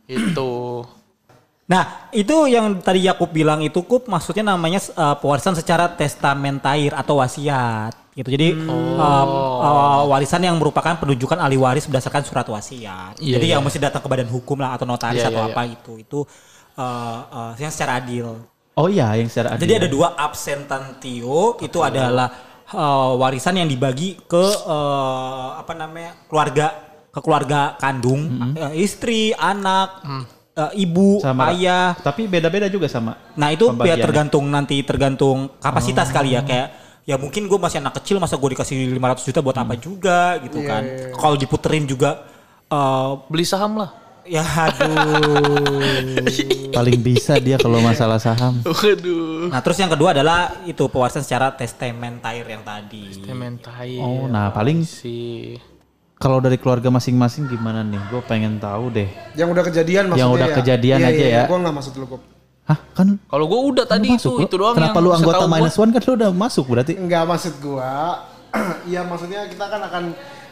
Itu. 0.07 0.51
Nah, 1.67 1.83
itu 2.15 2.35
yang 2.47 2.79
tadi 2.79 3.03
Yakub 3.03 3.27
bilang 3.27 3.59
itu 3.59 3.83
Kup 3.83 4.07
maksudnya 4.07 4.55
namanya 4.55 4.79
uh, 4.95 5.19
pewarisan 5.19 5.51
secara 5.51 5.91
testamentair 5.91 6.95
atau 6.95 7.19
wasiat 7.19 7.91
gitu. 8.15 8.31
Jadi 8.31 8.55
uh, 8.55 9.27
uh, 9.67 10.01
warisan 10.07 10.47
yang 10.47 10.55
merupakan 10.55 10.95
penunjukan 10.95 11.35
ahli 11.35 11.59
waris 11.59 11.83
berdasarkan 11.91 12.23
surat 12.23 12.47
wasiat. 12.47 13.19
Iya, 13.19 13.35
Jadi 13.35 13.45
iya. 13.51 13.59
yang 13.59 13.67
mesti 13.67 13.83
datang 13.83 13.99
ke 13.99 14.07
badan 14.07 14.31
hukum 14.31 14.63
lah 14.63 14.79
atau 14.79 14.87
notaris 14.87 15.19
Iya, 15.19 15.27
atau 15.27 15.43
iya, 15.43 15.51
apa 15.51 15.61
itu. 15.67 15.91
Itu 15.99 16.19
uh, 16.79 17.19
uh, 17.27 17.51
yang 17.59 17.69
secara 17.69 17.99
adil. 17.99 18.47
Oh 18.77 18.85
iya, 18.85 19.17
yang 19.17 19.25
secara 19.25 19.57
Jadi 19.57 19.73
ada 19.73 19.89
dua 19.89 20.13
absentantio 20.13 21.57
itu 21.65 21.81
adalah 21.81 22.29
uh, 22.69 23.17
warisan 23.17 23.57
yang 23.57 23.65
dibagi 23.65 24.21
ke 24.29 24.45
uh, 24.69 25.57
apa 25.57 25.73
namanya 25.73 26.13
keluarga 26.29 26.67
ke 27.09 27.19
keluarga 27.25 27.73
kandung, 27.81 28.53
uh, 28.53 28.69
istri, 28.77 29.33
anak, 29.33 30.05
uh, 30.53 30.69
ibu, 30.77 31.17
sama 31.25 31.49
ayah. 31.57 31.97
Tapi 31.97 32.29
beda-beda 32.29 32.69
juga 32.69 32.85
sama. 32.85 33.17
Nah 33.33 33.49
itu 33.49 33.65
biar 33.73 33.97
pembagiannya. 33.97 34.05
tergantung 34.05 34.45
nanti 34.45 34.77
tergantung 34.85 35.37
kapasitas 35.57 36.13
kali 36.13 36.37
ya 36.37 36.45
kayak 36.45 36.67
ya 37.09 37.17
mungkin 37.17 37.49
gue 37.49 37.57
masih 37.57 37.81
anak 37.81 37.97
kecil 38.03 38.21
masa 38.21 38.37
gue 38.37 38.53
dikasih 38.53 38.93
500 38.93 39.25
juta 39.25 39.39
buat 39.41 39.57
apa 39.57 39.73
juga 39.73 40.37
gitu 40.45 40.61
kan. 40.61 40.85
Kalau 41.17 41.33
diputerin 41.33 41.89
juga 41.89 42.29
eh 42.69 43.09
Beli 43.25 43.41
saham 43.47 43.81
lah. 43.81 43.89
Ya 44.27 44.43
aduh. 44.43 45.81
Paling 46.77 46.99
bisa 46.99 47.39
dia 47.39 47.55
kalau 47.55 47.79
masalah 47.79 48.19
saham. 48.19 48.59
Waduh. 48.61 49.49
nah 49.49 49.59
terus 49.59 49.77
yang 49.77 49.89
kedua 49.89 50.11
adalah 50.11 50.61
itu 50.63 50.85
pewarisan 50.85 51.23
secara 51.23 51.51
testamentair 51.51 52.43
yang 52.43 52.61
tadi. 52.61 53.17
Tementair. 53.23 53.99
Oh, 53.99 54.27
nah 54.27 54.51
paling 54.51 54.83
si 54.83 55.55
kalau 56.17 56.41
dari 56.41 56.57
keluarga 56.57 56.89
masing-masing 56.89 57.45
gimana 57.45 57.81
nih? 57.81 58.01
Gue 58.09 58.21
pengen 58.25 58.57
tahu 58.57 58.89
deh. 58.89 59.05
Yang 59.33 59.49
udah 59.53 59.63
kejadian 59.63 60.03
maksudnya 60.07 60.21
Yang 60.25 60.31
udah 60.33 60.47
ya? 60.49 60.55
kejadian 60.57 60.97
Iya, 60.97 61.07
aja 61.07 61.23
iya, 61.23 61.37
ya. 61.37 61.43
Gue 61.45 61.57
gak 61.61 61.75
maksud 61.77 61.93
dulu 61.93 62.05
kok. 62.17 62.21
Hah, 62.67 62.79
kan 62.91 63.07
kalau 63.25 63.45
gue 63.47 63.59
udah 63.71 63.85
tadi 63.87 64.07
itu 64.11 64.17
masuk 64.19 64.33
lo? 64.33 64.43
itu 64.43 64.55
doang 64.59 64.75
Kenapa 64.75 64.97
yang 64.97 65.05
lu 65.05 65.09
anggota 65.15 65.45
gua. 65.45 65.53
minus 65.55 65.75
one 65.77 65.91
kan 65.93 66.01
lu 66.03 66.13
udah 66.17 66.31
masuk 66.35 66.65
berarti? 66.67 66.93
Enggak 66.99 67.23
maksud 67.23 67.53
gua. 67.57 67.93
Iya 68.89 69.01
maksudnya 69.03 69.45
kita 69.45 69.65
kan 69.67 69.81
akan 69.83 70.03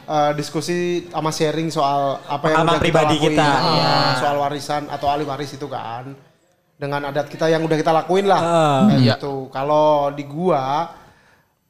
eh, 0.05 0.31
diskusi 0.37 1.09
sama 1.09 1.33
sharing 1.33 1.69
soal 1.73 2.21
apa 2.29 2.53
yang 2.53 2.65
udah 2.69 2.81
pribadi 2.81 3.17
lakuin. 3.17 3.33
kita, 3.33 3.49
iya. 3.75 3.93
Soal 4.21 4.35
warisan 4.39 4.87
atau 4.87 5.07
ahli 5.09 5.25
waris 5.25 5.51
itu 5.57 5.65
kan. 5.65 6.13
Dengan 6.75 7.07
adat 7.07 7.31
kita 7.31 7.47
yang 7.47 7.63
udah 7.63 7.77
kita 7.79 7.91
lakuin 7.91 8.27
lah. 8.27 8.41
Ah, 8.41 8.81
Kayak 8.91 8.99
iya. 9.01 9.15
gitu. 9.15 9.47
Kalau 9.49 10.11
di 10.11 10.23
gua 10.27 10.91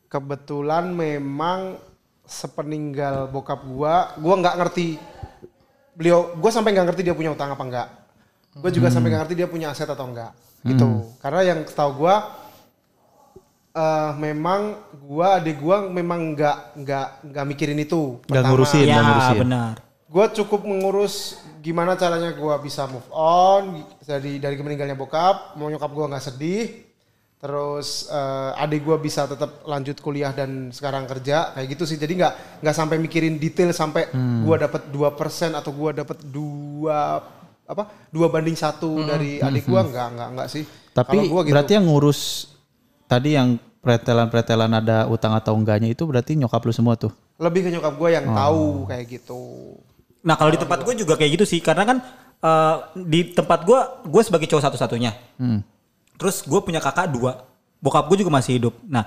kebetulan 0.10 0.90
memang 0.92 1.78
sepeninggal 2.26 3.30
bokap 3.30 3.62
gua, 3.70 4.18
gua 4.18 4.36
nggak 4.42 4.56
ngerti 4.62 4.98
beliau, 5.94 6.34
gua 6.38 6.52
sampai 6.52 6.74
nggak 6.74 6.88
ngerti 6.90 7.02
dia 7.06 7.16
punya 7.16 7.32
utang 7.34 7.54
apa 7.54 7.64
enggak. 7.64 7.88
Gue 8.56 8.72
juga 8.72 8.88
sampai 8.88 9.12
nggak 9.12 9.22
ngerti 9.28 9.36
dia 9.36 9.48
punya 9.52 9.68
aset 9.76 9.84
atau 9.84 10.08
enggak. 10.08 10.32
Gitu. 10.64 10.88
Karena 11.20 11.42
yang 11.44 11.60
setahu 11.68 12.08
gua 12.08 12.45
eh 13.76 14.12
memang 14.16 14.62
gua 14.98 15.36
adik 15.36 15.60
gua 15.60 15.84
memang 15.86 16.32
nggak 16.32 16.58
nggak 16.80 17.08
nggak 17.28 17.46
mikirin 17.46 17.76
itu. 17.78 18.24
Nggak 18.24 18.32
Pertama, 18.32 18.50
ngurusin. 18.50 18.86
ya 18.86 18.98
ngurusin. 18.98 19.40
benar. 19.44 19.76
Gue 20.06 20.26
cukup 20.32 20.64
mengurus 20.64 21.16
gimana 21.60 21.94
caranya 21.94 22.32
gua 22.32 22.56
bisa 22.58 22.88
move 22.88 23.04
on 23.12 23.84
dari 24.02 24.40
dari 24.40 24.56
meninggalnya 24.56 24.96
bokap, 24.96 25.60
mau 25.60 25.68
nyokap 25.68 25.92
gua 25.92 26.08
nggak 26.08 26.24
sedih, 26.24 26.88
terus 27.36 28.08
eh, 28.08 28.64
adik 28.64 28.80
gua 28.82 28.96
bisa 28.96 29.28
tetap 29.28 29.60
lanjut 29.66 30.00
kuliah 30.00 30.32
dan 30.32 30.72
sekarang 30.72 31.04
kerja 31.04 31.52
kayak 31.52 31.68
gitu 31.68 31.84
sih. 31.84 32.00
Jadi 32.00 32.16
nggak 32.16 32.34
nggak 32.64 32.76
sampai 32.76 32.96
mikirin 32.96 33.36
detail 33.36 33.76
sampai 33.76 34.08
Hmm. 34.08 34.48
gua 34.48 34.56
dapat 34.56 34.88
2% 34.88 35.52
atau 35.52 35.76
gua 35.76 35.92
dapat 35.92 36.24
dua 36.24 37.20
apa 37.66 37.84
dua 38.08 38.30
banding 38.30 38.56
satu 38.56 39.04
dari 39.04 39.44
adik 39.44 39.68
gua 39.68 39.84
nggak 39.84 40.08
nggak 40.16 40.30
nggak 40.32 40.48
sih. 40.48 40.64
Hmm. 40.64 40.96
Tapi 40.96 41.28
gua 41.28 41.44
gitu. 41.44 41.52
berarti 41.52 41.72
yang 41.76 41.92
ngurus 41.92 42.55
tadi 43.06 43.34
yang 43.34 43.56
pretelan-pretelan 43.80 44.72
ada 44.74 45.06
utang 45.06 45.32
atau 45.32 45.54
enggaknya 45.54 45.94
itu 45.94 46.04
berarti 46.04 46.34
nyokap 46.34 46.62
lu 46.62 46.74
semua 46.74 46.98
tuh. 46.98 47.14
lebih 47.36 47.68
ke 47.68 47.70
nyokap 47.70 47.94
gue 47.94 48.10
yang 48.10 48.26
Oh. 48.26 48.34
tahu 48.34 48.64
kayak 48.88 49.06
gitu. 49.12 49.42
Nah 50.24 50.34
kalau 50.34 50.50
di 50.50 50.58
tempat 50.58 50.80
gue 50.82 50.94
juga 50.96 51.14
kayak 51.14 51.32
gitu 51.36 51.46
sih 51.46 51.60
karena 51.60 51.84
kan 51.84 51.98
eh, 52.40 52.76
di 52.96 53.30
tempat 53.30 53.62
gue 53.62 53.80
gue 54.08 54.22
sebagai 54.24 54.48
cowok 54.48 54.64
satu-satunya. 54.64 55.12
Terus 56.16 56.48
gue 56.48 56.60
punya 56.64 56.80
kakak 56.80 57.12
dua, 57.12 57.44
bokap 57.78 58.08
gue 58.08 58.24
juga 58.24 58.32
masih 58.32 58.56
hidup. 58.58 58.74
Nah 58.88 59.04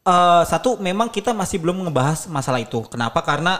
eh, 0.00 0.42
satu 0.46 0.78
memang 0.78 1.10
kita 1.10 1.34
masih 1.34 1.58
belum 1.58 1.90
ngebahas 1.90 2.30
masalah 2.30 2.62
itu. 2.62 2.86
Kenapa? 2.86 3.18
Karena 3.20 3.58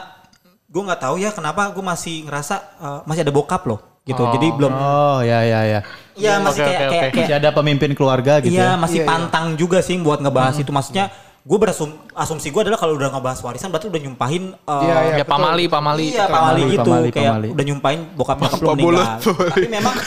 gue 0.67 0.81
nggak 0.81 1.01
tahu 1.03 1.15
ya 1.19 1.35
kenapa 1.35 1.67
gue 1.69 1.83
masih 1.83 2.23
ngerasa 2.25 2.55
eh, 2.79 2.99
masih 3.03 3.27
ada 3.27 3.33
bokap 3.35 3.67
loh 3.67 3.83
gitu. 4.07 4.23
Jadi 4.23 4.47
belum. 4.55 4.71
Oh 4.71 5.19
ya 5.19 5.43
ya 5.43 5.61
ya. 5.67 5.79
Iya 6.17 6.33
masih 6.39 6.59
Oke, 6.59 6.67
kayak 6.67 6.79
oke, 6.79 6.89
kayak, 6.89 7.03
oke. 7.03 7.13
kayak 7.13 7.23
Masih 7.23 7.35
ada 7.37 7.49
pemimpin 7.51 7.91
keluarga 7.93 8.33
gitu 8.39 8.51
Iya 8.51 8.67
ya. 8.67 8.71
masih 8.75 8.95
Iya, 8.95 9.03
iya. 9.03 9.09
pantang 9.09 9.47
juga 9.53 9.79
sih 9.79 9.95
buat 9.97 10.17
ngebahas 10.17 10.55
itu. 10.55 10.69
Maksudnya 10.69 11.05
gue 11.39 11.57
berasum 11.57 11.87
asumsi 12.11 12.49
gue 12.49 12.59
adalah 12.59 12.75
kalau 12.75 12.93
udah 12.93 13.07
ngebahas 13.09 13.39
warisan 13.39 13.69
berarti 13.69 13.87
udah 13.87 14.01
nyumpahin. 14.01 14.43
eh, 14.51 14.81
Iya, 14.83 14.95
iya. 14.99 15.11
ya 15.13 15.23
betul. 15.23 15.31
pamali 15.31 15.65
pamali 15.67 16.05
Iya 16.09 16.25
Pak 16.25 16.33
Mali 16.33 16.43
Pamali, 16.59 16.73
gitu 16.73 16.89
Pamali, 16.89 17.09
kayak 17.09 17.31
Pamali. 17.31 17.47
udah 17.49 17.65
nyumpahin 17.65 17.99
bokap 18.13 18.37
nyokap 18.37 18.59
Bulut, 18.59 18.75
meninggal. 18.75 19.15
Tapi 19.47 19.67
memang 19.69 19.95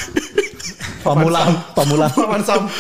Pamulang, 1.00 1.50
pamulang. 1.72 2.12
Paman 2.12 2.42
Sam. 2.42 2.62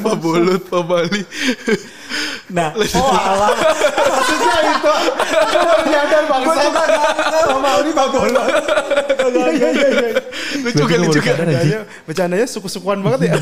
pabulut 0.00 0.62
pamali 0.64 1.26
nah 2.48 2.70
oh 2.98 3.10
alah 3.10 3.50
Maksudnya 3.90 4.54
itu. 4.68 4.92
Baru 5.50 5.82
nyadar 5.84 6.24
Bang 6.26 6.44
Sam. 6.44 6.72
Sama 7.40 7.70
ini 7.78 7.90
Pak 7.90 8.06
Bolo. 8.10 8.42
Iya 9.30 9.50
iya 9.50 9.68
iya. 9.70 10.10
lucu 10.66 10.84
kan 10.84 10.98
lucu 10.98 11.18
kan 11.18 11.34
Bercandanya, 11.36 11.78
bercandanya 12.04 12.46
suku-sukuan 12.46 12.98
banget 13.00 13.20
ya. 13.28 13.34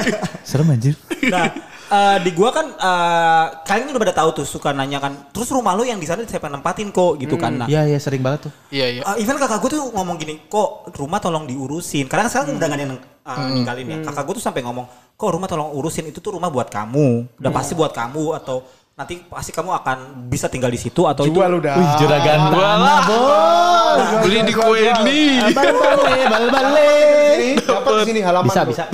Serem 0.48 0.68
anjir. 0.68 0.94
nah 1.24 1.48
eh, 1.86 2.16
di 2.20 2.30
gua 2.30 2.50
kan 2.50 2.66
eh, 2.68 3.44
kalian 3.62 3.88
udah 3.88 4.02
pada 4.02 4.14
tahu 4.14 4.30
tuh 4.34 4.46
suka 4.46 4.70
nanya 4.70 4.98
kan 4.98 5.30
terus 5.30 5.48
rumah 5.48 5.72
lu 5.72 5.82
yang 5.82 5.96
di 5.96 6.04
sana 6.04 6.22
siapa 6.22 6.46
nempatin 6.46 6.88
kok 6.88 7.16
gitu 7.16 7.34
kan 7.34 7.52
nah 7.54 7.66
Iya 7.66 7.86
iya 7.86 7.98
sering 7.98 8.20
banget 8.20 8.48
tuh. 8.48 8.52
iya 8.68 8.86
iya 8.90 9.02
Eh, 9.04 9.20
even 9.20 9.36
kakak 9.36 9.58
gue 9.58 9.70
tuh 9.72 9.88
ngomong 9.90 10.16
gini, 10.16 10.44
kok 10.44 10.92
rumah 10.94 11.18
tolong 11.18 11.44
diurusin. 11.44 12.04
Karena 12.04 12.26
sekarang 12.26 12.52
udah 12.52 12.60
gak 12.62 12.70
ada 12.72 12.84
yang 12.84 12.94
uh, 13.24 13.48
ninggalin 13.48 13.86
ya. 13.86 13.98
Kakak 14.04 14.22
gue 14.24 14.34
tuh 14.36 14.44
sampai 14.44 14.60
ngomong, 14.60 14.86
kok 15.12 15.28
rumah 15.28 15.46
tolong 15.46 15.70
urusin 15.72 16.04
itu 16.04 16.18
tuh 16.18 16.36
rumah 16.36 16.48
buat 16.48 16.68
kamu. 16.68 17.38
Udah 17.38 17.50
pasti 17.50 17.72
buat 17.72 17.90
kamu 17.90 18.36
atau 18.36 18.64
nanti 18.94 19.18
pasti 19.26 19.50
kamu 19.50 19.74
akan 19.82 20.30
bisa 20.30 20.46
tinggal 20.46 20.70
di 20.70 20.78
situ 20.78 21.02
atau 21.02 21.26
itu. 21.26 21.34
Jual 21.34 21.58
udah. 21.58 21.74
Wih 21.74 21.90
juragan 21.98 22.40
tanah 22.54 22.98
bos. 23.10 24.22
beli 24.22 24.38
di 24.46 24.54
Kueli 24.54 25.22
Bal 25.50 25.70
bale, 25.74 26.14
bal 26.30 26.46
bale. 26.46 26.94
Ini 27.34 27.58
dapat 27.58 27.90
di 27.90 28.02
sini 28.06 28.20
halaman. 28.22 28.46
Bisa 28.46 28.62
bisa. 28.62 28.84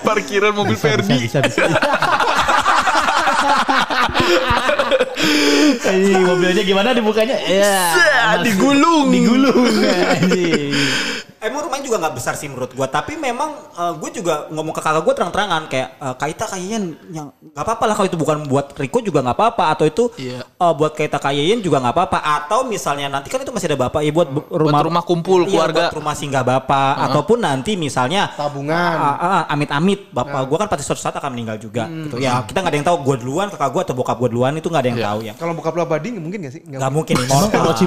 parkiran 0.00 0.56
mobil 0.56 0.76
Ferdi 0.80 1.20
bisa 1.20 1.44
bisa. 1.44 1.68
Ini 5.92 6.24
mobilnya 6.32 6.64
gimana 6.64 6.96
dibukanya? 6.96 7.36
Ya. 7.44 8.40
digulung 8.40 9.12
Digulung. 9.12 9.68
Emang 11.42 11.58
rumahnya 11.60 11.82
juga 11.82 11.98
nggak 11.98 12.14
besar 12.14 12.34
sih 12.34 12.46
menurut 12.46 12.70
gue. 12.70 12.86
Tapi 12.86 13.18
memang 13.18 13.50
gue 13.98 14.10
juga 14.14 14.46
ngomong 14.48 14.70
ke 14.70 14.80
kakak 14.80 15.02
gue 15.02 15.10
terang-terangan 15.12 15.62
kayak 15.66 15.88
eh, 15.96 16.14
Kaita 16.14 16.44
kayaknya 16.46 16.78
yang 17.10 17.26
nggak 17.34 17.60
apa-apa 17.60 17.84
lah 17.84 17.94
kalau 17.94 18.06
itu 18.06 18.14
bukan 18.14 18.46
buat 18.46 18.70
Riko 18.72 18.98
juga 19.00 19.20
nggak 19.20 19.34
apa-apa 19.34 19.64
atau 19.68 19.84
itu 19.84 20.04
Iya. 20.14 20.46
eh, 20.46 20.72
buat 20.72 20.92
Kaita 20.92 21.18
Kayen 21.18 21.58
juga 21.58 21.76
nggak 21.78 21.90
apa-apa 21.92 22.18
atau 22.22 22.62
misalnya 22.62 23.08
nanti 23.08 23.26
kan 23.26 23.38
itu 23.38 23.50
masih 23.50 23.66
ada 23.68 23.78
bapak 23.80 24.00
ya 24.00 24.10
buat 24.10 24.28
bu- 24.28 24.46
rumah 24.48 24.80
rumah 24.80 25.02
kumpul 25.02 25.42
Iya, 25.42 25.50
keluarga. 25.50 25.74
buat 25.82 25.94
rumah 25.98 26.14
singgah 26.14 26.42
bapak 26.42 26.92
ataupun 27.10 27.38
nanti 27.40 27.74
misalnya 27.74 28.30
Tabungan. 28.32 28.94
Ah, 28.94 29.16
ah, 29.18 29.42
amit-amit 29.48 30.08
bapak 30.08 30.46
gua 30.46 30.56
kan 30.58 30.68
pasti 30.68 30.84
suatu 30.84 31.00
saat 31.00 31.14
akan 31.14 31.32
meninggal 31.32 31.58
juga 31.58 31.90
gitu 31.90 32.16
ya 32.16 32.38
kita 32.42 32.62
nggak 32.62 32.70
ada 32.70 32.78
yang 32.78 32.86
tahu 32.86 32.98
gua 33.00 33.16
duluan 33.16 33.46
kakak 33.48 33.68
gua 33.68 33.82
atau 33.82 33.94
bokap 33.94 34.14
gua 34.14 34.28
duluan 34.28 34.54
itu 34.54 34.70
nggak 34.70 34.78
ada 34.78 34.88
yang 34.88 35.00
Iya. 35.00 35.08
tahu 35.08 35.18
ya 35.22 35.32
Kalau 35.34 35.52
buka 35.52 35.68
lu 35.68 35.82
abadi 35.82 36.08
mungkin 36.14 36.38
gak 36.40 36.52
sih? 36.52 36.62
nggak 36.62 36.92
mungkin 36.92 37.14
immortal. 37.18 37.50
kalau 37.50 37.74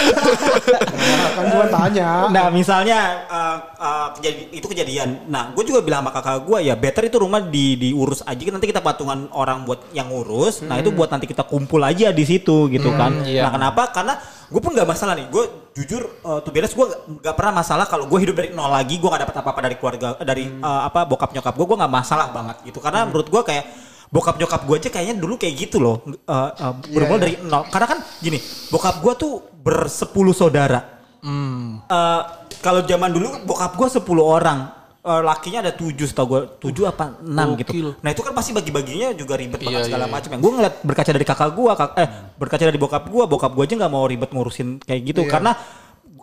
Cimaru. 0.00 1.32
Kan 1.36 1.44
gua 1.52 1.66
tanya. 1.68 2.08
Nah 2.28 2.46
misalnya 2.48 2.98
uh, 3.28 3.56
uh, 3.76 4.06
kejadi- 4.18 4.48
itu 4.52 4.66
kejadian. 4.66 5.28
Nah 5.28 5.52
gue 5.52 5.64
juga 5.64 5.80
bilang 5.84 6.02
sama 6.04 6.12
kakak 6.16 6.42
gue 6.44 6.58
ya 6.64 6.74
better 6.74 7.02
itu 7.06 7.16
rumah 7.20 7.40
di 7.44 7.76
diurus 7.76 8.24
aja 8.24 8.40
nanti 8.50 8.66
kita 8.68 8.80
patungan 8.80 9.28
orang 9.32 9.64
buat 9.64 9.92
yang 9.92 10.08
ngurus. 10.08 10.64
Nah 10.64 10.80
itu 10.80 10.90
buat 10.90 11.08
nanti 11.08 11.28
kita 11.28 11.44
kumpul 11.44 11.80
aja 11.84 12.10
di 12.10 12.24
situ 12.24 12.66
gitu 12.68 12.90
kan. 12.96 13.24
iya. 13.24 13.46
Nah 13.46 13.50
kenapa? 13.52 13.82
Karena 13.92 14.14
gue 14.50 14.60
pun 14.60 14.72
nggak 14.74 14.88
masalah 14.88 15.14
nih. 15.14 15.26
Gue 15.28 15.44
jujur 15.76 16.02
uh, 16.26 16.42
tuh 16.42 16.50
beres 16.50 16.74
gue 16.74 16.86
nggak 17.22 17.34
pernah 17.38 17.62
masalah 17.62 17.86
kalau 17.86 18.10
gue 18.10 18.18
hidup 18.18 18.34
dari 18.36 18.50
nol 18.50 18.68
lagi 18.68 18.98
gue 18.98 19.06
nggak 19.06 19.22
dapat 19.28 19.36
apa-apa 19.38 19.60
dari 19.70 19.76
keluarga 19.78 20.18
dari 20.20 20.44
uh, 20.50 20.82
apa 20.84 21.06
bokap 21.06 21.30
nyokap 21.30 21.54
gue 21.54 21.66
gue 21.66 21.78
nggak 21.78 21.92
masalah 21.92 22.28
banget 22.34 22.56
gitu. 22.66 22.78
Karena 22.82 23.06
menurut 23.06 23.30
gue 23.30 23.42
kayak 23.46 23.64
bokap 24.10 24.36
nyokap 24.36 24.66
gue 24.66 24.76
aja 24.76 24.88
kayaknya 24.90 25.16
dulu 25.16 25.38
kayak 25.38 25.54
gitu 25.56 25.78
loh 25.78 26.02
uh, 26.26 26.50
uh, 26.50 26.74
bermula 26.90 27.16
iya. 27.16 27.22
dari 27.22 27.34
nol 27.46 27.62
karena 27.70 27.86
kan 27.86 27.98
gini 28.18 28.38
bokap 28.68 28.98
gue 28.98 29.12
tuh 29.14 29.32
bersepuluh 29.62 30.34
saudara 30.34 31.00
Eh, 31.20 32.20
kalau 32.60 32.80
zaman 32.84 33.10
dulu 33.12 33.44
bokap 33.44 33.76
gue 33.76 33.88
10 33.92 34.00
orang. 34.24 34.58
Eh, 35.00 35.20
lakinya 35.20 35.64
ada 35.64 35.72
7 35.72 36.08
setahu 36.08 36.26
gue. 36.28 36.40
7 36.72 36.88
apa 36.88 37.20
6 37.20 37.60
gitu. 37.60 37.92
Nah 38.00 38.10
itu 38.12 38.20
kan 38.20 38.32
pasti 38.32 38.52
bagi-baginya 38.52 39.12
juga 39.12 39.36
ribet 39.36 39.60
Iya, 39.60 39.68
banget 39.68 39.80
segala 39.88 40.06
iya, 40.08 40.12
macam. 40.12 40.28
Yang 40.32 40.40
gue 40.40 40.52
ngeliat 40.56 40.74
berkaca 40.84 41.10
dari 41.12 41.26
kakak 41.26 41.50
gue. 41.52 41.70
eh 42.00 42.08
berkaca 42.36 42.64
dari 42.68 42.78
bokap 42.80 43.04
gue. 43.08 43.24
Bokap 43.28 43.52
gue 43.52 43.64
aja 43.64 43.74
nggak 43.80 43.92
mau 43.92 44.04
ribet 44.04 44.30
ngurusin 44.32 44.80
kayak 44.80 45.00
gitu. 45.12 45.22
Iya. 45.24 45.30
Karena 45.32 45.52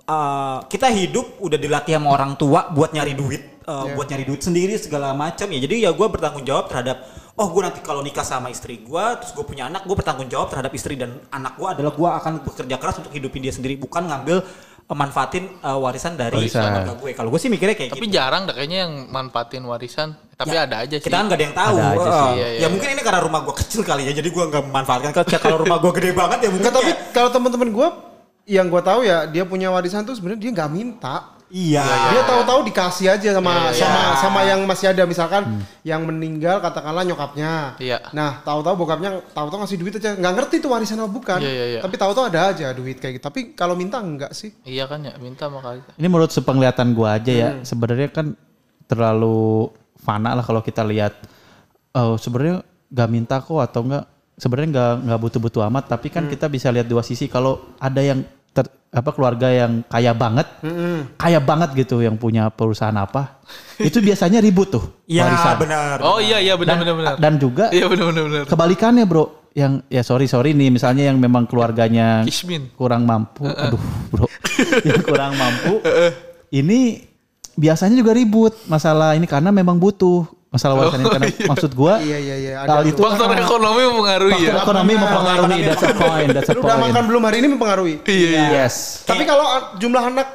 eh, 0.01 0.57
kita 0.65 0.87
hidup 0.89 1.27
udah 1.41 1.57
dilatih 1.61 1.93
sama 1.97 2.09
orang 2.13 2.31
tua 2.37 2.69
buat 2.73 2.89
nyari 2.93 3.13
duit. 3.13 3.41
eh, 3.65 3.69
Iya. 3.69 3.93
Buat 3.97 4.07
nyari 4.13 4.23
duit 4.25 4.41
sendiri 4.41 4.73
segala 4.81 5.13
macam 5.13 5.45
ya. 5.49 5.59
Jadi 5.61 5.75
ya 5.85 5.93
gue 5.93 6.07
bertanggung 6.09 6.45
jawab 6.45 6.69
terhadap 6.69 7.05
oh 7.37 7.47
gue 7.47 7.61
nanti 7.61 7.79
kalau 7.79 8.01
nikah 8.01 8.21
sama 8.21 8.49
istri 8.49 8.77
gue 8.79 9.05
terus 9.15 9.31
gue 9.31 9.45
punya 9.45 9.65
anak 9.65 9.85
gue 9.85 9.93
bertanggung 9.93 10.25
jawab 10.25 10.49
terhadap 10.49 10.73
istri 10.73 10.93
dan 10.93 11.21
anak 11.29 11.53
gue 11.53 11.67
adalah 11.67 11.91
gue 11.91 12.09
akan 12.11 12.33
bekerja 12.41 12.75
keras 12.75 12.97
untuk 12.97 13.09
hidupin 13.11 13.39
dia 13.39 13.51
sendiri 13.51 13.77
bukan 13.77 14.03
ngambil 14.03 14.41
eh, 14.83 14.95
manfaatin 14.95 15.45
eh, 15.55 15.77
warisan 15.77 16.13
dari 16.13 16.33
Warisan. 16.35 16.65
keluarga 16.65 16.93
gue 16.95 17.09
kalau 17.13 17.29
gue 17.29 17.37
sih 17.37 17.47
mikirnya 17.47 17.73
kayak 17.73 17.93
Tapi 17.93 18.01
gitu 18.03 18.15
jarang 18.15 18.43
dah 18.43 18.53
kayaknya 18.53 18.79
yang 18.83 18.93
manfaatin 19.07 19.61
warisan. 19.63 20.17
Tapi 20.33 20.53
Ya, 20.53 20.65
ada 20.65 20.81
aja 20.81 20.95
sih. 20.95 21.01
kita 21.03 21.13
kan 21.13 21.25
gak 21.27 21.33
ada 21.33 21.43
yang 21.43 21.55
tahu 21.55 21.75
Ada 21.75 21.87
aja 21.87 22.09
sih. 22.11 22.29
Iya, 22.31 22.47
iya, 22.47 22.59
ya 22.61 22.67
mungkin 22.69 22.87
ini 22.89 23.01
karena 23.01 23.21
rumah 23.21 23.41
gue 23.41 23.55
kecil 23.57 23.81
kali 23.81 24.01
ya 24.05 24.13
jadi 24.13 24.29
gue 24.29 24.43
nggak 24.47 24.63
memanfaatkan 24.65 25.11
Kalau- 25.11 25.29
kalau 25.39 25.57
rumah 25.59 25.77
gue 25.77 25.91
gede 25.93 26.11
banget 26.11 26.39
ya 26.41 26.49
mungkin 26.49 26.65
tapi 26.67 26.83
kayak- 26.87 27.01
kalau 27.11 27.29
teman-teman 27.29 27.69
gue 27.69 27.87
yang 28.47 28.65
gue 28.65 28.81
tahu 28.81 28.99
ya 29.01 29.25
dia 29.25 29.43
punya 29.43 29.67
warisan 29.67 30.01
tuh 30.01 30.13
sebenarnya 30.13 30.39
dia 30.39 30.51
nggak 30.53 30.69
minta. 30.69 31.36
Iya 31.47 31.83
Dia 32.11 32.23
tahu-tahu 32.27 32.67
dikasih 32.67 33.07
aja 33.13 33.29
sama 33.39 33.71
Iya, 33.71 33.79
sama 33.79 34.01
sama 34.19 34.39
yang 34.43 34.59
masih 34.67 34.91
ada 34.91 35.03
misalkan 35.07 35.63
yang 35.87 36.03
meninggal 36.03 36.59
katakanlah 36.59 37.07
nyokapnya. 37.07 37.79
Iya. 37.79 38.11
Nah, 38.11 38.43
tahu-tahu 38.43 38.75
bokapnya 38.83 39.23
tahu-tahu 39.31 39.63
ngasih 39.63 39.79
duit 39.79 39.93
aja. 39.95 40.15
nggak 40.19 40.33
ngerti 40.35 40.55
tuh 40.59 40.69
warisan 40.75 40.99
apa 40.99 41.09
bukan. 41.11 41.39
Iya, 41.39 41.51
iya, 41.51 41.65
iya. 41.77 41.81
Tapi 41.83 41.95
tahu-tahu 41.95 42.25
ada 42.27 42.51
aja 42.51 42.67
duit 42.75 42.99
kayak 42.99 43.19
gitu. 43.19 43.23
Tapi 43.23 43.55
kalau 43.55 43.79
minta 43.79 44.03
enggak 44.03 44.35
sih. 44.35 44.51
Iya 44.67 44.85
kan 44.91 45.03
ya, 45.03 45.15
minta 45.17 45.47
makanya. 45.47 45.87
Ini 45.95 46.07
menurut 46.11 46.31
sepenglihatan 46.35 46.91
gua 46.91 47.15
aja 47.15 47.31
ya, 47.31 47.49
sebenarnya 47.63 48.11
kan 48.11 48.35
terlalu 48.87 49.71
fana 49.99 50.35
lah 50.35 50.43
kalau 50.43 50.59
kita 50.59 50.83
lihat. 50.83 51.15
Oh, 51.95 52.19
sebenarnya 52.19 52.61
nggak 52.91 53.09
minta 53.09 53.35
kok 53.41 53.57
atau 53.57 53.81
enggak 53.83 54.05
sebenarnya 54.37 54.69
nggak 54.69 54.93
nggak 55.09 55.19
butuh-butuh 55.23 55.61
amat, 55.71 55.83
tapi 55.97 56.13
kan 56.13 56.29
kita 56.29 56.45
bisa 56.45 56.69
lihat 56.69 56.85
dua 56.85 57.01
sisi. 57.01 57.25
Kalau 57.25 57.73
ada 57.81 57.99
yang 58.03 58.21
apa 58.87 59.09
keluarga 59.11 59.47
yang 59.47 59.83
kaya 59.83 60.11
banget, 60.11 60.47
kaya 61.15 61.37
banget 61.37 61.69
gitu, 61.75 61.99
yang 61.99 62.15
punya 62.15 62.47
perusahaan 62.47 62.95
apa, 62.95 63.43
itu 63.77 63.99
biasanya 63.99 64.39
ribut 64.39 64.71
tuh 64.71 64.85
iya 65.05 65.27
warisan. 65.27 65.55
benar 65.59 65.97
Oh 66.01 66.17
iya 66.17 66.39
iya 66.39 66.55
benar 66.55 66.73
Dan, 66.73 66.79
benar 66.81 66.95
benar. 66.95 67.15
dan 67.17 67.33
juga 67.35 67.65
Iya 67.69 67.85
benar 67.85 68.05
benar 68.09 68.23
benar. 68.25 68.43
kebalikannya 68.47 69.03
bro, 69.03 69.25
yang 69.51 69.83
ya 69.85 70.01
sorry 70.01 70.25
sorry 70.25 70.51
nih, 70.51 70.69
misalnya 70.69 71.03
yang 71.05 71.17
memang 71.17 71.45
keluarganya 71.45 72.23
Kismin. 72.23 72.71
kurang 72.73 73.03
mampu, 73.03 73.43
aduh 73.43 73.81
bro, 74.07 74.25
yang 74.87 75.03
kurang 75.03 75.35
mampu, 75.35 75.83
ini 76.49 77.03
biasanya 77.53 77.95
juga 77.95 78.13
ribut 78.13 78.55
masalah 78.65 79.13
ini 79.13 79.25
karena 79.25 79.49
memang 79.49 79.75
butuh 79.75 80.25
masalah 80.47 80.73
warisan 80.79 81.03
ini 81.03 81.09
karena 81.11 81.27
maksud 81.51 81.71
gua 81.75 81.99
Iya 81.99 82.17
iya 82.23 82.35
iya. 82.39 82.53
hal 82.63 82.87
Ada 82.87 82.87
itu 82.87 83.01
Faktor 83.03 83.27
ekonomi 83.35 83.81
mempengaruhi 83.83 84.31
faktor 84.31 84.47
ya. 84.47 84.63
ekonomi 84.63 84.93
mempengaruhi 84.95 85.59
that's 85.67 85.83
a 85.83 85.91
point, 85.93 86.29
that's 86.31 86.49
a 86.49 86.53
Lu 86.55 86.61
udah 86.63 86.77
point. 86.79 86.83
makan 86.87 87.03
belum 87.03 87.21
hari 87.27 87.37
ini 87.43 87.47
mempengaruhi. 87.51 87.95
Iya 88.07 88.27
iya. 88.31 88.45
Yes. 88.63 89.03
Tapi 89.03 89.23
kalau 89.27 89.43
uh, 89.43 89.63
jumlah 89.75 90.03
anak 90.07 90.27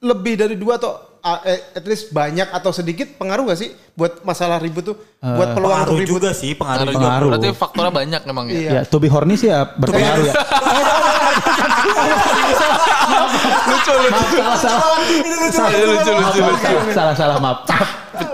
lebih 0.00 0.34
dari 0.40 0.56
dua 0.56 0.80
atau 0.80 0.96
uh, 1.20 1.40
eh, 1.44 1.60
at 1.76 1.84
least 1.84 2.12
banyak 2.12 2.48
atau 2.52 2.70
sedikit 2.72 3.16
pengaruh 3.16 3.48
gak 3.48 3.60
sih 3.60 3.72
buat 3.96 4.20
masalah 4.24 4.60
ribut 4.60 4.84
tuh? 4.92 4.96
buat 5.20 5.56
peluang 5.56 5.72
untuk 5.88 5.96
pengaruh 5.96 5.96
ribut? 6.00 6.12
juga 6.20 6.30
sih 6.36 6.52
pengaruh 6.56 6.92
Pengaruh. 6.92 7.28
juga. 7.28 7.36
Berarti 7.36 7.48
faktornya 7.56 7.92
banyak 7.92 8.22
memang 8.28 8.44
ya. 8.48 8.56
Iya. 8.56 8.70
Ya, 8.80 8.82
to 8.88 8.96
be 9.00 9.08
horny 9.08 9.36
sih 9.36 9.48
ya 9.52 9.64
berpengaruh 9.64 10.24
ya. 10.24 10.34
Lucu 13.64 13.92
lucu. 13.92 14.24
Salah 14.40 14.58
salah. 14.60 14.98
Iya, 15.04 15.84
lucu 15.88 16.10
lucu 16.12 16.40
lucu. 16.40 16.72
Salah 16.92 17.14
salah 17.16 17.36
maaf. 17.40 17.58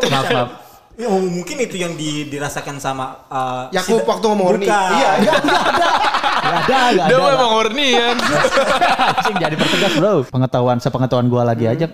Maaf 0.06 0.26
maaf. 0.30 0.69
Ya, 1.00 1.08
oh, 1.08 1.16
mungkin 1.18 1.56
itu 1.56 1.76
yang 1.76 1.96
di- 1.96 2.28
dirasakan 2.28 2.76
sama 2.76 3.24
uh, 3.26 3.72
Yakub 3.72 3.96
si- 3.96 4.06
waktu 4.06 4.24
ngomong 4.26 4.46
horny. 4.46 4.66
Iya, 4.68 5.10
iya. 5.22 5.32
Ada, 6.40 6.78
gak 6.92 7.06
Dia 7.08 7.16
ada. 7.16 7.30
memang 7.30 7.50
horny. 7.50 7.88
Anjing 7.96 9.36
jadi 9.38 9.54
pertegas 9.54 9.92
bro. 9.94 10.12
Pengetahuan 10.26 10.76
sepengetahuan 10.76 11.26
gua 11.26 11.42
lagi 11.42 11.64
aja. 11.64 11.88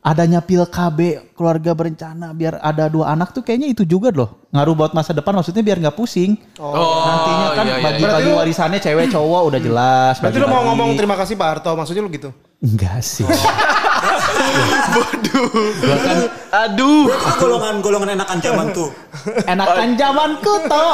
Adanya 0.00 0.38
pil 0.38 0.62
KB 0.64 0.98
keluarga 1.34 1.70
berencana 1.72 2.30
biar 2.30 2.58
ada 2.60 2.86
dua 2.86 3.10
anak 3.10 3.30
tuh 3.30 3.42
kayaknya 3.42 3.68
itu 3.68 3.82
juga 3.84 4.08
loh. 4.08 4.46
Ngaruh 4.48 4.74
buat 4.74 4.92
masa 4.92 5.10
depan 5.10 5.30
maksudnya 5.32 5.60
biar 5.60 5.78
nggak 5.78 5.94
pusing. 5.94 6.38
Oh, 6.56 7.02
Nantinya 7.04 7.46
kan 7.52 7.64
iya, 7.64 7.74
iya, 7.74 7.78
bagi 7.78 7.78
iya. 7.78 7.82
bagi 7.84 8.00
Berarti 8.00 8.22
lu- 8.24 8.38
warisannya 8.38 8.78
cewek 8.80 9.06
cowok 9.08 9.42
udah 9.44 9.60
jelas. 9.60 10.14
Berarti 10.16 10.34
lu 10.34 10.42
mau 10.42 10.50
bagi-bagi. 10.56 10.68
ngomong 10.70 10.90
terima 10.94 11.14
kasih 11.14 11.34
Pak 11.34 11.48
Harto, 11.48 11.70
maksudnya 11.74 12.00
lu 12.00 12.10
gitu? 12.10 12.30
Enggak 12.58 12.98
sih. 13.00 13.26
Aduh. 16.48 17.06
Itu 17.08 17.32
golongan-golongan 17.38 18.08
enakan 18.16 18.38
zaman 18.40 18.66
tuh. 18.72 18.88
Enakan 19.44 19.88
zamanku 19.94 20.54
toh. 20.64 20.92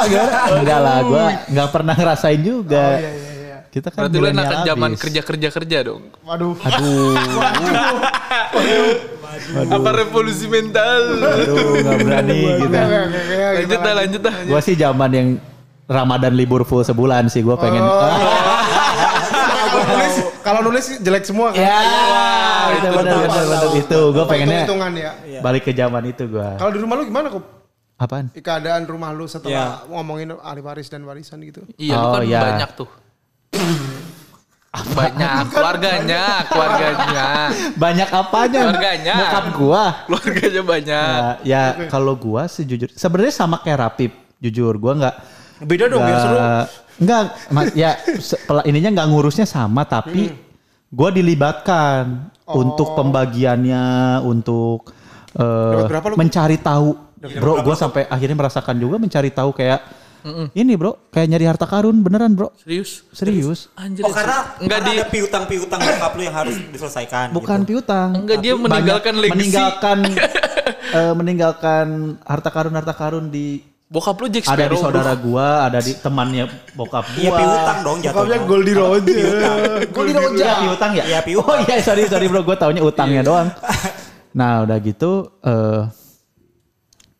Enggak 0.51 0.79
lah, 0.79 0.97
gua 1.01 1.25
nggak 1.47 1.67
pernah 1.71 1.95
ngerasain 1.95 2.41
juga. 2.41 2.99
Iya 2.99 3.11
iya 3.11 3.31
iya. 3.35 3.57
Kita 3.71 3.87
kan 3.91 4.07
Berarti 4.07 4.17
lu 4.17 4.27
enakan 4.31 4.59
zaman 4.63 4.91
abis. 4.95 5.01
kerja 5.03 5.21
kerja 5.21 5.47
kerja 5.51 5.77
dong. 5.83 6.01
Waduh. 6.23 6.55
Aduh, 6.55 7.15
Apa 9.67 9.89
revolusi 9.91 10.47
mental? 10.47 11.01
aduh 11.19 11.83
nggak 11.83 11.97
berani 12.01 12.39
gitu. 12.55 12.75
Lanjut 13.35 13.79
dah 13.79 13.93
lanjut 13.93 14.21
dah. 14.23 14.35
Gua 14.47 14.59
sih 14.63 14.75
zaman 14.75 15.11
yang 15.11 15.27
Ramadan 15.85 16.33
libur 16.33 16.63
full 16.63 16.81
sebulan 16.81 17.27
sih 17.27 17.43
gua 17.43 17.59
pengen. 17.59 17.83
Oh. 17.83 18.54
Kalau 20.45 20.61
nulis, 20.61 20.85
jelek 20.95 21.25
semua 21.25 21.49
kan? 21.49 21.57
Ya, 21.57 21.81
itu 22.69 22.85
itu 22.85 22.87
benar 22.93 23.15
benar 23.25 23.63
itu. 23.73 23.99
Gue 24.13 24.25
pengennya 24.25 24.61
Hitung-hitungan 24.61 24.91
ya. 24.93 25.11
balik 25.41 25.65
ke 25.65 25.73
zaman 25.73 26.03
itu 26.05 26.23
gue. 26.23 26.49
Kalau 26.55 26.69
di 26.69 26.79
rumah 26.79 26.95
lu 26.95 27.03
gimana 27.03 27.27
kok? 27.27 27.43
Apaan? 27.95 28.29
Keadaan 28.29 28.85
rumah 28.85 29.09
lu 29.09 29.25
setelah 29.25 29.81
Ya. 29.81 29.89
ngomongin 29.89 30.37
ahli 30.37 30.61
waris 30.61 30.85
dan 30.85 31.01
warisan 31.01 31.41
gitu. 31.41 31.65
Iya, 31.75 31.95
lu 31.95 32.05
Oh, 32.05 32.13
kan 32.13 32.21
iya. 32.23 32.39
banyak 32.43 32.69
tuh. 32.75 32.89
banyak 34.75 35.43
keluarganya, 35.49 36.23
keluarganya. 36.45 37.25
Banyak 37.73 38.09
apanya? 38.11 38.59
Keluarganya. 38.67 39.15
Bokap 39.17 39.45
gua. 39.55 39.83
Keluarganya 40.05 40.61
banyak. 40.61 41.33
Ya, 41.41 41.61
ya 41.73 41.87
kalau 41.87 42.13
gua 42.13 42.45
sejujur 42.45 42.91
sebenarnya 42.91 43.33
sama 43.33 43.63
kayak 43.63 43.79
Rapip. 43.81 44.11
Jujur 44.37 44.75
gua 44.75 44.93
nggak 44.93 45.15
Beda 45.63 45.85
dong 45.87 46.01
biar 46.03 46.17
seru. 46.19 46.37
Enggak, 46.95 47.23
ya 47.75 47.99
ininya 48.63 48.89
nggak 48.95 49.07
ngurusnya 49.11 49.43
sama 49.43 49.83
tapi 49.83 50.31
gua 50.87 51.11
dilibatkan 51.11 52.31
untuk 52.47 52.95
pembagiannya, 52.95 54.19
untuk 54.23 54.91
Dapat 55.35 55.91
berapa 55.91 56.05
lu? 56.11 56.15
mencari 56.15 56.57
tahu. 56.59 56.89
Bro, 57.25 57.65
gua 57.65 57.75
sampai 57.75 58.07
akhirnya 58.07 58.37
merasakan 58.37 58.75
juga 58.79 58.95
mencari 58.95 59.33
tahu 59.33 59.51
kayak 59.51 59.81
ini 60.57 60.73
bro, 60.73 60.97
kayak 61.13 61.27
nyari 61.29 61.45
harta 61.45 61.69
karun 61.69 62.01
beneran 62.01 62.33
bro, 62.33 62.49
Serius? 62.57 63.05
serius. 63.13 63.69
Anjir. 63.77 64.01
Oh 64.01 64.09
karena 64.09 64.57
enggak 64.57 64.79
karena 64.81 64.89
di 64.89 64.93
ada 64.97 65.05
piutang-piutang 65.13 65.79
bokap 65.85 66.11
lu 66.17 66.21
yang 66.25 66.35
harus 66.35 66.55
diselesaikan. 66.73 67.27
Bukan 67.29 67.59
gitu. 67.61 67.69
piutang. 67.77 68.09
Enggak, 68.25 68.41
dia 68.41 68.53
meninggalkan 68.57 69.13
legacy. 69.21 69.33
Meninggalkan 69.37 69.97
eh, 70.97 71.13
meninggalkan 71.13 71.85
harta 72.25 72.49
karun 72.49 72.73
harta 72.73 72.93
karun 72.97 73.25
di 73.29 73.61
bokap 73.85 74.17
lu 74.17 74.27
Jack 74.33 74.49
ada 74.49 74.65
di 74.65 74.75
Sparrow. 74.75 74.81
saudara 74.81 75.13
bro. 75.13 75.23
gua, 75.29 75.47
ada 75.69 75.79
di 75.79 75.93
temannya 75.93 76.45
bokap 76.73 77.05
gua. 77.05 77.21
Iya 77.21 77.31
piutang 77.37 77.77
dong 77.85 77.97
jatuhnya. 78.01 78.13
Bokapnya 78.17 78.39
Goldie 78.49 78.75
Roger. 78.75 79.17
Goldie 79.93 80.13
Iya, 80.13 80.21
Roger. 80.25 80.55
piutang 80.65 80.91
ya? 80.97 81.03
Iya, 81.05 81.19
piutang. 81.21 81.49
Oh 81.53 81.57
iya, 81.63 81.75
sorry 81.85 82.03
sorry 82.09 82.25
bro, 82.25 82.41
gua 82.41 82.57
taunya 82.57 82.81
utangnya 82.81 83.21
doang. 83.21 83.47
Nah, 84.35 84.67
udah 84.67 84.77
gitu 84.83 85.31
eh 85.45 85.81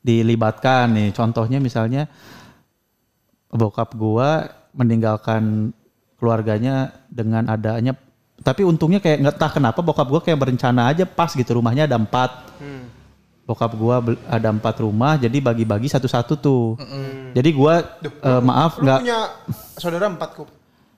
dilibatkan 0.01 0.91
nih. 0.93 1.09
Contohnya 1.13 1.57
misalnya 1.61 2.09
bokap 3.53 3.93
gua 3.95 4.49
meninggalkan 4.75 5.71
keluarganya 6.19 6.91
dengan 7.07 7.47
adanya 7.47 7.95
tapi 8.43 8.67
untungnya 8.67 8.99
kayak 8.99 9.23
nggak 9.23 9.37
tahu 9.39 9.51
kenapa 9.63 9.79
bokap 9.79 10.07
gua 10.11 10.19
kayak 10.19 10.35
berencana 10.35 10.91
aja 10.91 11.07
pas 11.07 11.31
gitu 11.31 11.55
rumahnya 11.55 11.87
ada 11.87 11.95
empat 11.95 12.59
bokap 13.45 13.77
gua 13.77 14.01
ada 14.25 14.49
empat 14.49 14.81
rumah 14.81 15.21
jadi 15.21 15.37
bagi-bagi 15.37 15.85
satu-satu 15.85 16.33
tuh 16.35 16.81
jadi 17.31 17.49
gua 17.53 17.85
eh, 18.01 18.41
maaf 18.41 18.81
Lu 18.81 18.89
nggak 18.89 18.99
punya 19.05 19.19
saudara 19.77 20.09
empat 20.09 20.29
kok. 20.33 20.49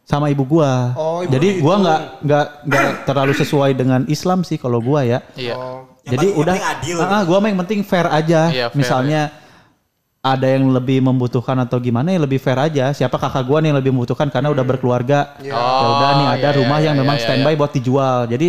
sama 0.08 0.32
ibu 0.32 0.48
gua. 0.48 0.96
Oh, 0.96 1.20
ibu 1.20 1.36
Jadi 1.36 1.60
gua 1.60 1.76
nggak 1.84 2.02
nggak 2.24 2.46
nggak 2.64 2.88
terlalu 3.04 3.34
sesuai 3.36 3.76
dengan 3.76 4.08
Islam 4.08 4.48
sih 4.48 4.56
kalau 4.56 4.80
gua 4.80 5.04
ya. 5.04 5.20
Iya. 5.36 5.60
Oh. 5.60 5.84
Yang 6.08 6.12
Jadi 6.16 6.28
udah 6.32 6.56
yang 6.56 6.64
penting 6.64 6.80
adil 6.80 6.98
ah, 7.04 7.12
ah, 7.12 7.22
gua 7.28 7.38
mah 7.44 7.48
yang 7.52 7.60
penting 7.68 7.80
fair 7.84 8.08
aja. 8.08 8.42
Iya, 8.48 8.66
fair, 8.72 8.80
Misalnya 8.80 9.22
ada 10.24 10.48
yang 10.48 10.72
lebih 10.72 11.04
membutuhkan 11.04 11.60
atau 11.60 11.84
gimana 11.84 12.16
ya 12.16 12.24
lebih 12.24 12.40
fair 12.40 12.56
aja. 12.56 12.96
Siapa 12.96 13.20
kakak 13.20 13.44
gua 13.44 13.60
nih 13.60 13.76
yang 13.76 13.80
lebih 13.84 13.92
membutuhkan 13.92 14.32
karena 14.32 14.48
udah 14.48 14.64
berkeluarga. 14.64 15.36
Iya. 15.44 15.52
Ya 15.52 15.88
udah 15.92 16.12
nih 16.16 16.28
Oh, 16.32 16.36
ada 16.40 16.48
iya, 16.48 16.58
rumah 16.64 16.80
iya, 16.80 16.86
yang 16.88 16.96
iya, 16.96 17.02
memang 17.04 17.18
iya, 17.20 17.24
standby 17.28 17.54
buat 17.60 17.72
dijual. 17.76 18.20
Jadi 18.32 18.48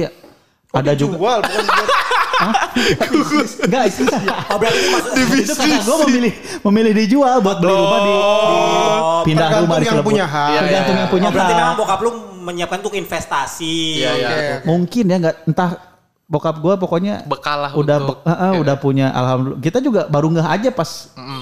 ada 0.69 0.93
juga 0.95 1.17
Jual 1.19 1.39
bukan 1.43 1.65
buat 1.75 1.91
enggak 2.39 3.85
itu 3.89 4.03
Oh 4.49 4.57
berarti 4.57 4.79
itu 4.79 4.89
maksud 4.91 5.11
itu 5.35 5.53
kakak 5.53 5.83
gua 5.83 5.97
memilih 6.07 6.33
memilih 6.65 6.93
dijual 6.95 7.37
buat 7.39 7.59
beli 7.59 7.75
rumah 7.75 7.99
di, 8.01 8.15
di 8.15 8.57
pindah 9.27 9.49
rumah 9.59 9.77
di 9.77 9.87
yang 9.87 10.01
punya 10.01 10.25
hak. 10.25 10.49
Iya, 10.49 10.61
Tergantung 10.61 10.95
iya, 10.95 11.01
yang 11.01 11.11
punya 11.11 11.27
Oh, 11.27 11.33
berarti 11.33 11.53
hak. 11.53 11.61
memang 11.61 11.77
bokap 11.77 11.99
lu 12.01 12.11
menyiapkan 12.41 12.79
untuk 12.79 12.95
investasi. 12.95 13.77
Iya, 13.99 14.11
iya. 14.15 14.57
Mungkin 14.63 15.05
ya 15.05 15.17
nggak 15.19 15.37
entah 15.47 15.71
bokap 16.25 16.57
gua 16.59 16.75
pokoknya 16.77 17.25
Bekal 17.25 17.59
lah 17.59 17.71
udah 17.73 17.97
untuk- 17.99 18.21
be- 18.23 18.39
eh, 18.39 18.55
udah 18.57 18.77
punya 18.77 19.07
alhamdulillah. 19.11 19.61
Kita 19.61 19.79
juga 19.81 20.01
baru 20.07 20.29
ngeh 20.31 20.47
aja 20.47 20.69
pas 20.71 20.91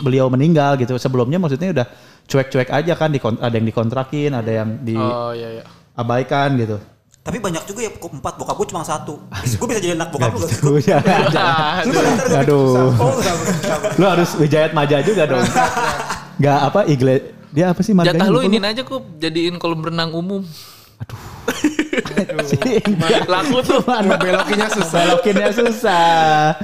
beliau 0.01 0.26
meninggal 0.26 0.74
gitu. 0.76 0.94
Sebelumnya 0.97 1.36
maksudnya 1.36 1.70
udah 1.72 1.86
cuek-cuek 2.24 2.70
aja 2.70 2.92
kan 2.94 3.11
ada 3.38 3.55
yang 3.55 3.66
dikontrakin, 3.66 4.30
ada 4.32 4.51
yang 4.51 4.68
Oh 4.97 5.30
iya 5.30 5.49
iya. 5.53 5.64
diabaikan 5.94 6.57
gitu. 6.57 6.78
Tapi 7.27 7.43
banyak 7.43 7.66
juga 7.66 7.81
ya 7.83 7.91
kok 7.91 8.07
empat 8.07 8.39
bokap 8.39 8.55
gue 8.55 8.66
cuma 8.70 8.87
satu. 8.87 9.18
Gue 9.59 9.66
bisa 9.66 9.83
jadi 9.83 9.99
anak 9.99 10.14
bokap 10.14 10.39
lu. 10.39 10.47
jangan, 10.87 11.27
jangan. 11.35 11.83
Aduh. 12.39 12.95
Lu 13.99 14.05
harus 14.07 14.31
Wijayat 14.39 14.70
Maja 14.70 15.03
juga 15.03 15.27
dong. 15.27 15.43
Gak 16.45 16.59
apa 16.70 16.87
igle 16.87 17.35
dia 17.51 17.74
apa 17.74 17.83
sih 17.83 17.97
marganya? 17.97 18.22
Jatah 18.22 18.31
lu 18.31 18.47
ini 18.47 18.62
aja 18.62 18.87
kok 18.87 19.03
jadiin 19.18 19.59
kolam 19.59 19.83
renang 19.83 20.14
umum. 20.14 20.47
Sih, 22.47 22.79
Laku 23.27 23.59
tuh. 23.64 23.81
Belokinya 23.83 24.68
susah. 24.70 25.01
Belokinnya 25.03 25.51
susah. 25.51 26.55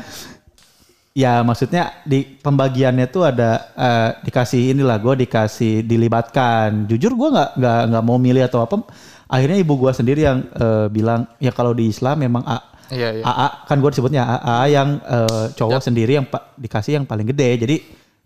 Ya 1.12 1.44
maksudnya 1.44 2.00
di 2.08 2.24
pembagiannya 2.40 3.08
tuh 3.08 3.28
ada 3.28 3.72
eh, 3.72 4.08
dikasih 4.24 4.76
inilah 4.76 5.00
gue 5.00 5.26
dikasih 5.26 5.82
dilibatkan. 5.82 6.86
Jujur 6.86 7.16
gue 7.16 7.28
nggak 7.34 7.50
nggak 7.58 7.80
nggak 7.90 8.04
mau 8.04 8.16
milih 8.20 8.44
atau 8.46 8.62
apa. 8.62 8.84
Akhirnya 9.32 9.58
ibu 9.64 9.80
gue 9.80 9.92
sendiri 9.96 10.28
yang 10.28 10.44
eh, 10.44 10.86
bilang 10.92 11.24
ya 11.40 11.48
kalau 11.56 11.72
di 11.72 11.88
Islam 11.88 12.20
memang 12.20 12.44
A, 12.44 12.60
Iya 12.92 13.08
iya. 13.16 13.22
AA 13.24 13.48
kan 13.64 13.76
gue 13.80 13.90
disebutnya 13.96 14.22
AA 14.28 14.76
yang 14.76 14.88
eh, 15.00 15.46
cowok 15.56 15.80
sendiri 15.80 16.20
yang 16.20 16.28
dikasih 16.60 17.00
yang 17.00 17.06
paling 17.08 17.24
gede. 17.32 17.48
Jadi 17.56 17.76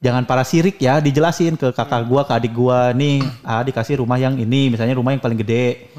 jangan 0.02 0.26
para 0.26 0.42
sirik 0.42 0.82
ya 0.82 0.98
dijelasin 0.98 1.54
ke 1.54 1.70
kakak 1.70 2.02
gue 2.10 2.22
ke 2.26 2.32
adik 2.34 2.52
gue 2.52 2.80
nih 2.98 3.16
A 3.46 3.62
dikasih 3.62 4.02
rumah 4.02 4.18
yang 4.18 4.34
ini 4.34 4.74
misalnya 4.74 4.98
rumah 4.98 5.14
yang 5.14 5.22
paling 5.22 5.38
gede. 5.38 5.94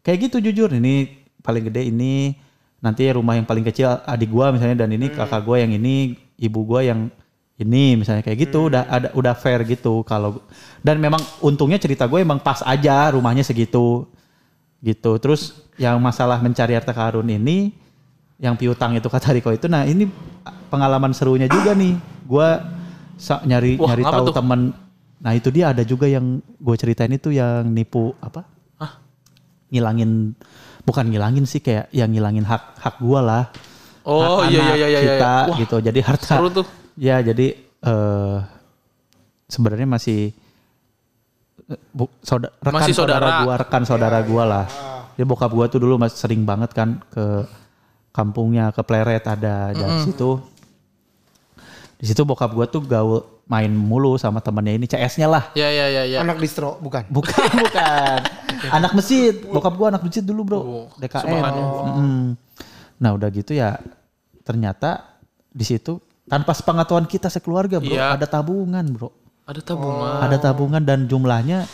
Kayak 0.00 0.32
gitu 0.32 0.36
jujur 0.48 0.72
ini 0.72 1.26
paling 1.44 1.68
gede 1.68 1.92
ini 1.92 2.34
nanti 2.82 3.08
rumah 3.10 3.38
yang 3.38 3.46
paling 3.46 3.64
kecil 3.64 4.02
adik 4.04 4.30
gua 4.30 4.52
misalnya 4.52 4.84
dan 4.84 4.90
ini 4.92 5.08
kakak 5.08 5.42
gua 5.46 5.62
yang 5.62 5.72
ini 5.72 6.18
ibu 6.36 6.60
gua 6.66 6.84
yang 6.84 7.08
ini 7.56 7.96
misalnya 7.96 8.20
kayak 8.20 8.50
gitu 8.50 8.68
udah 8.68 8.84
ada 8.84 9.08
udah 9.16 9.32
fair 9.32 9.64
gitu 9.64 10.04
kalau 10.04 10.44
dan 10.84 11.00
memang 11.00 11.22
untungnya 11.40 11.80
cerita 11.80 12.04
gue 12.04 12.20
emang 12.20 12.36
pas 12.36 12.60
aja 12.60 13.16
rumahnya 13.16 13.40
segitu 13.40 14.04
gitu. 14.86 15.18
Terus 15.18 15.58
yang 15.74 15.98
masalah 15.98 16.38
mencari 16.38 16.78
harta 16.78 16.94
karun 16.94 17.26
ini 17.26 17.74
yang 18.38 18.54
piutang 18.54 18.94
itu 18.94 19.08
kata 19.10 19.34
Riko 19.34 19.50
itu 19.50 19.66
nah 19.66 19.82
ini 19.82 20.06
pengalaman 20.70 21.10
serunya 21.10 21.50
juga 21.50 21.74
nih. 21.74 21.98
Sa- 23.16 23.40
nyari 23.42 23.80
Wah, 23.80 23.96
nyari 23.96 24.02
tahu 24.04 24.28
teman 24.30 24.60
nah 25.16 25.32
itu 25.32 25.48
dia 25.48 25.72
ada 25.72 25.80
juga 25.80 26.04
yang 26.04 26.38
gue 26.60 26.76
ceritain 26.76 27.08
itu 27.10 27.32
yang 27.32 27.64
nipu 27.66 28.12
apa? 28.20 28.44
Ngilangin 29.72 30.36
bukan 30.86 31.10
ngilangin 31.10 31.42
sih 31.42 31.58
kayak 31.58 31.90
yang 31.90 32.12
ngilangin 32.14 32.46
hak 32.46 32.78
hak 32.78 33.02
gua 33.02 33.18
lah. 33.18 33.44
Oh 34.06 34.38
Hak 34.46 34.54
iya 34.54 34.60
iya 34.62 34.62
anak 34.62 34.76
iya 34.78 34.86
iya. 34.86 35.00
kita 35.02 35.34
Wah, 35.50 35.58
gitu. 35.58 35.76
Jadi 35.82 35.98
harta 36.06 36.26
seru 36.38 36.48
tuh. 36.52 36.66
ya 36.94 37.18
jadi 37.18 37.46
eh 37.58 38.36
sebenarnya 39.50 39.88
masih 39.90 40.30
bu, 41.88 42.06
sauda- 42.20 42.54
rekan 42.58 42.78
Masih 42.78 42.94
saudara. 42.94 43.42
gua 43.42 43.54
rekan 43.56 43.82
saudara 43.82 44.18
gua 44.22 44.44
lah 44.44 44.66
dia 45.12 45.24
bokap 45.24 45.50
gua 45.50 45.66
tuh 45.66 45.78
dulu 45.78 45.96
masih 45.96 46.14
sering 46.16 46.42
banget 46.42 46.70
kan 46.70 47.02
ke 47.08 47.42
kampungnya 48.10 48.70
ke 48.70 48.80
Pleret 48.80 49.24
ada 49.24 49.70
dari 49.70 49.96
situ 50.02 50.38
di 51.96 52.04
situ 52.04 52.22
bokap 52.22 52.50
gua 52.50 52.66
tuh 52.66 52.80
gaul 52.80 53.18
main 53.46 53.66
mulu 53.68 54.14
sama 54.14 54.38
temennya 54.38 54.74
ini 54.74 54.84
CS-nya 54.84 55.26
lah 55.26 55.44
Iya 55.52 55.68
iya 55.68 55.86
iya 55.88 56.02
iya. 56.04 56.18
Anak 56.18 56.36
distro, 56.36 56.76
bukan. 56.76 57.06
Bukan, 57.08 57.30
bukan. 57.62 58.18
anak 58.68 58.90
masjid. 58.92 59.38
Bokap 59.40 59.70
gua 59.72 59.86
anak 59.88 60.02
masjid 60.02 60.18
dulu, 60.20 60.42
Bro. 60.42 60.58
Oh, 60.58 60.86
DKM. 60.96 61.22
subhanallah. 61.22 61.94
Mm. 61.96 62.26
Nah, 62.96 63.10
udah 63.12 63.28
gitu 63.28 63.52
ya 63.52 63.78
ternyata 64.42 65.14
di 65.46 65.62
situ 65.62 65.98
tanpa 66.24 66.52
sepengetahuan 66.52 67.06
kita 67.06 67.26
sekeluarga, 67.28 67.78
Bro, 67.78 67.86
Iya. 67.88 68.18
ada 68.18 68.26
tabungan, 68.26 68.82
Bro. 68.88 69.14
Ada 69.46 69.62
tabungan. 69.62 70.18
Ada 70.26 70.36
tabungan 70.42 70.82
dan 70.82 71.06
jumlahnya 71.06 71.70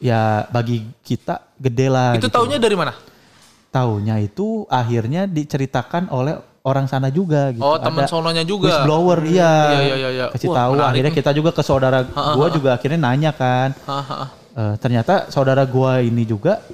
ya 0.00 0.48
bagi 0.48 0.88
kita 1.04 1.44
gede 1.60 1.92
lah. 1.92 2.16
Itu 2.16 2.32
gitu. 2.32 2.32
taunya 2.32 2.56
dari 2.56 2.72
mana? 2.72 2.96
Taunya 3.68 4.16
itu 4.24 4.64
akhirnya 4.72 5.28
diceritakan 5.28 6.08
oleh 6.08 6.40
orang 6.64 6.88
sana 6.88 7.12
juga 7.12 7.52
gitu. 7.52 7.60
Oh, 7.60 7.76
teman 7.76 8.08
sononya 8.08 8.48
juga. 8.48 8.80
Whistleblower, 8.80 9.28
iya. 9.28 9.52
Iya, 9.52 9.80
iya, 9.84 9.96
iya, 10.00 10.08
iya. 10.08 10.26
Kasih 10.32 10.48
Wah, 10.48 10.56
tahu 10.56 10.72
akhirnya 10.80 11.12
kita 11.12 11.30
juga 11.36 11.50
ke 11.52 11.60
saudara 11.60 12.00
gua 12.08 12.48
juga 12.48 12.80
akhirnya 12.80 12.98
nanya 13.04 13.30
kan. 13.36 13.76
Haha. 13.84 14.32
Eh, 14.56 14.74
ternyata 14.80 15.28
saudara 15.28 15.68
gua 15.68 16.00
ini 16.00 16.24
juga 16.24 16.64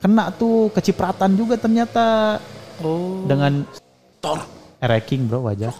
kena 0.00 0.32
tuh 0.32 0.72
kecipratan 0.72 1.36
juga 1.36 1.60
ternyata 1.60 2.40
Oh. 2.76 3.24
dengan 3.24 3.64
ranking 4.84 5.24
bro 5.24 5.48
wajah 5.48 5.72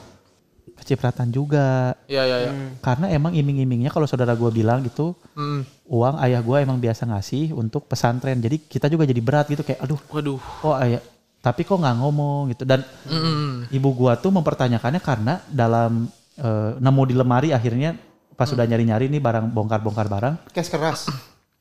kecipratan 0.87 1.29
juga 1.29 1.99
Iya 2.07 2.23
iya 2.23 2.37
iya. 2.41 2.53
karena 2.79 3.11
emang 3.11 3.35
iming-imingnya 3.35 3.91
kalau 3.91 4.07
saudara 4.07 4.33
gua 4.33 4.49
bilang 4.49 4.81
gitu 4.81 5.19
Hmm. 5.35 5.67
uang 5.85 6.17
ayah 6.21 6.39
gua 6.39 6.63
emang 6.63 6.79
biasa 6.79 7.03
ngasih 7.05 7.51
untuk 7.53 7.85
pesantren 7.85 8.39
jadi 8.39 8.55
kita 8.57 8.87
juga 8.87 9.03
jadi 9.03 9.19
berat 9.19 9.47
gitu 9.47 9.61
kayak 9.61 9.83
aduh 9.83 9.99
Waduh. 10.07 10.39
kok 10.39 10.79
ayah 10.81 11.03
tapi 11.39 11.63
kok 11.63 11.75
nggak 11.75 11.97
ngomong 11.97 12.49
gitu 12.49 12.63
dan 12.63 12.87
Hmm. 13.03 13.67
ibu 13.69 13.91
gua 13.91 14.15
tuh 14.15 14.31
mempertanyakannya 14.31 15.01
karena 15.01 15.43
dalam 15.45 16.07
eh, 16.37 16.71
nemu 16.77 17.03
di 17.05 17.15
lemari 17.15 17.49
akhirnya 17.51 17.99
pas 18.33 18.47
sudah 18.47 18.63
nyari-nyari 18.63 19.09
nih 19.09 19.19
barang 19.19 19.51
bongkar-bongkar 19.51 20.07
barang 20.07 20.35
Kes 20.51 20.69
keras. 20.69 21.11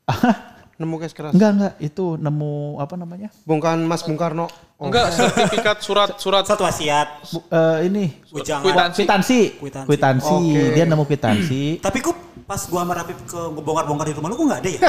Nemu 0.75 0.99
kes 0.99 1.11
keras. 1.11 1.31
enggak 1.31 1.51
enggak 1.51 1.73
itu 1.79 2.05
nemu 2.15 2.53
apa 2.77 2.93
namanya 2.93 3.31
Bongkahan 3.43 3.79
Mas 3.81 4.03
Bung 4.03 4.15
Karno. 4.15 4.51
Oh. 4.75 4.85
Enggak 4.85 5.07
sertifikat 5.09 5.79
surat 5.79 6.19
surat 6.19 6.43
Satu 6.43 6.63
wasiat. 6.63 7.23
Bu- 7.25 7.47
eh, 7.47 7.87
ini 7.87 8.03
Ujangan. 8.29 8.59
Kwitansi. 8.61 8.99
kwitansi 8.99 9.39
Kwitansi. 9.55 9.87
kwitansi 9.87 10.35
Oke. 10.35 10.63
dia 10.71 10.83
nemu 10.83 11.03
kwitansi 11.03 11.63
Tapi 11.85 11.97
kok 11.99 12.15
pas 12.43 12.59
gua 12.61 12.83
sama 12.83 12.93
Rapip 12.93 13.17
ke 13.23 13.39
bongkar-bongkar 13.55 14.05
di 14.05 14.13
rumah 14.13 14.27
lu 14.27 14.35
kok 14.35 14.45
nggak 14.45 14.59
ada 14.59 14.69
ya? 14.69 14.79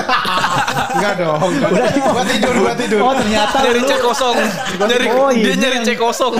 Enggak 0.99 1.13
dong. 1.17 1.39
Gua 1.55 2.25
tidur, 2.27 2.55
gua 2.59 2.75
tidur. 2.83 3.01
oh 3.01 3.15
ternyata 3.15 3.57
nyari 3.63 3.81
cek 3.81 4.01
kosong. 4.03 4.37
nyari 4.83 5.07
Oh, 5.09 5.31
dia 5.31 5.55
nyari 5.55 5.79
cek 5.81 5.97
kosong. 5.97 6.35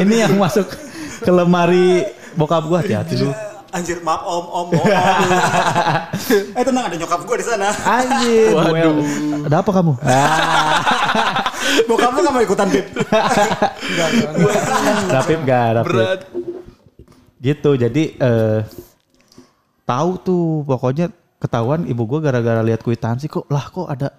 ini 0.00 0.16
yang 0.18 0.34
masuk 0.34 0.66
ke 1.20 1.30
lemari 1.30 2.02
bokap 2.38 2.64
gua 2.64 2.80
hati-hati 2.80 3.20
lu 3.20 3.30
Anjir, 3.72 4.04
maaf 4.04 4.20
om, 4.28 4.44
om, 4.52 4.68
om. 4.68 4.84
eh 6.60 6.60
tenang 6.60 6.84
ada 6.92 6.96
nyokap 7.00 7.24
gua 7.24 7.36
di 7.40 7.46
sana. 7.46 7.72
anjir 7.72 8.52
Well, 8.52 9.00
ada 9.48 9.64
apa 9.64 9.70
kamu 9.72 9.92
ah, 10.04 10.76
Bokap 11.88 12.12
lu 12.12 12.20
nggak 12.20 12.34
mau 12.36 12.42
ikutan 12.44 12.68
Pip? 12.68 12.86
rapip 15.08 15.40
gak 15.48 15.66
rapip 15.80 15.88
Berat. 15.88 16.20
gitu 17.40 17.70
jadi 17.74 18.02
eh 18.12 18.60
tahu 19.82 20.10
tuh 20.20 20.44
pokoknya 20.68 21.08
ketahuan 21.40 21.88
ibu 21.88 22.04
gua 22.04 22.20
gara-gara 22.20 22.60
lihat 22.60 22.84
kwitansi 22.84 23.26
kok 23.26 23.48
lah 23.48 23.66
kok 23.66 23.88
ada 23.88 24.12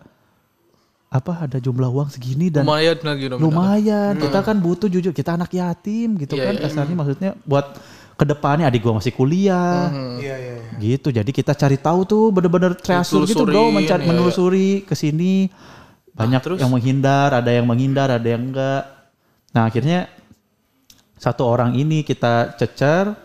apa 1.14 1.46
ada 1.46 1.62
jumlah 1.62 1.94
uang 1.94 2.10
segini 2.10 2.50
dan 2.50 2.66
Lumayan 2.66 2.98
lagi 3.06 3.26
lumayan 3.30 4.18
kita 4.18 4.40
kan 4.42 4.58
butuh 4.58 4.90
jujur 4.90 5.14
kita 5.14 5.38
anak 5.38 5.54
yatim 5.54 6.18
gitu 6.18 6.34
Iya, 6.34 6.50
kan 6.50 6.54
iya. 6.58 6.62
kasarnya 6.66 6.96
maksudnya 6.98 7.32
buat 7.46 7.70
ke 8.14 8.26
depannya 8.26 8.70
adik 8.70 8.86
gua 8.86 9.02
masih 9.02 9.14
kuliah 9.14 9.90
Iya, 10.18 10.36
iya. 10.38 10.56
iya. 10.60 10.78
gitu 10.80 11.10
jadi 11.10 11.28
kita 11.28 11.58
cari 11.58 11.78
tahu 11.82 12.06
tuh 12.06 12.24
bener-bener 12.30 12.78
treasure 12.78 13.26
gitu 13.26 13.44
bro 13.44 13.74
mencari 13.74 14.06
iya, 14.06 14.10
menelusuri 14.10 14.86
ke 14.86 14.94
sini 14.94 15.50
banyak 16.14 16.42
terus? 16.46 16.58
yang 16.62 16.70
menghindar 16.70 17.34
ada 17.34 17.50
yang 17.50 17.66
menghindar 17.66 18.08
ada 18.14 18.28
yang 18.28 18.54
enggak 18.54 18.84
nah 19.50 19.66
akhirnya 19.66 20.10
satu 21.18 21.48
orang 21.48 21.74
ini 21.74 22.06
kita 22.06 22.54
cecer 22.60 23.16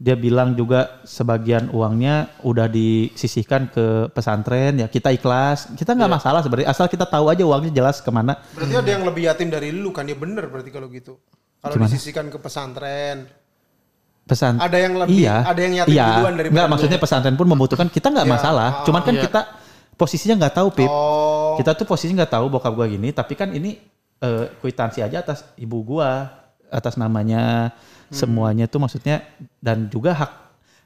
dia 0.00 0.16
bilang 0.16 0.56
juga 0.56 1.04
sebagian 1.04 1.68
uangnya 1.76 2.40
udah 2.40 2.72
disisihkan 2.72 3.68
ke 3.68 4.08
pesantren 4.16 4.80
ya 4.80 4.88
kita 4.88 5.12
ikhlas 5.12 5.68
kita 5.76 5.92
nggak 5.92 6.08
masalah 6.08 6.40
sebenarnya 6.40 6.72
asal 6.72 6.88
kita 6.88 7.04
tahu 7.04 7.28
aja 7.28 7.44
uangnya 7.44 7.68
jelas 7.68 8.00
ke 8.00 8.08
mana 8.08 8.40
Berarti 8.56 8.74
ada 8.80 8.90
yang 8.96 9.04
lebih 9.04 9.28
yatim 9.28 9.52
dari 9.52 9.68
lu 9.76 9.92
kan? 9.92 10.08
Ya 10.08 10.16
bener 10.16 10.48
berarti 10.48 10.72
kalau 10.72 10.88
gitu. 10.88 11.20
Kalau 11.60 11.76
Gimana? 11.76 11.92
disisikan 11.92 12.32
ke 12.32 12.40
pesantren. 12.40 13.28
Pesan 14.30 14.54
Ada 14.56 14.76
yang 14.78 14.92
lebih- 14.96 15.18
iya, 15.18 15.36
ada 15.42 15.60
yang 15.60 15.74
yatim 15.76 15.92
iya. 15.92 16.06
duluan 16.14 16.34
daripada 16.34 16.54
Nggak, 16.54 16.66
lu. 16.66 16.72
maksudnya 16.72 16.98
pesantren 16.98 17.34
pun 17.34 17.46
membutuhkan 17.46 17.88
kita 17.88 18.06
nggak 18.08 18.24
Iya, 18.24 18.32
masalah 18.32 18.68
ah, 18.70 18.84
cuman 18.86 19.02
kan 19.02 19.14
iya. 19.14 19.22
kita 19.26 19.40
posisinya 19.92 20.34
nggak 20.38 20.54
tahu 20.54 20.68
pip 20.72 20.86
Oh. 20.86 21.58
kita 21.58 21.74
tuh 21.74 21.84
posisi 21.84 22.10
nggak 22.10 22.30
tahu 22.30 22.46
bokap 22.48 22.70
gua 22.70 22.86
gini 22.86 23.10
tapi 23.10 23.34
kan 23.34 23.50
ini 23.50 23.76
eh, 24.16 24.44
kwitansi 24.56 25.00
aja 25.00 25.18
atas 25.18 25.42
ibu 25.54 25.76
gua 25.82 26.30
atas 26.68 26.94
namanya 26.94 27.74
Hmm. 28.06 28.16
semuanya 28.16 28.66
tuh 28.66 28.78
maksudnya 28.78 29.22
dan 29.58 29.86
juga 29.86 30.10
hak 30.12 30.30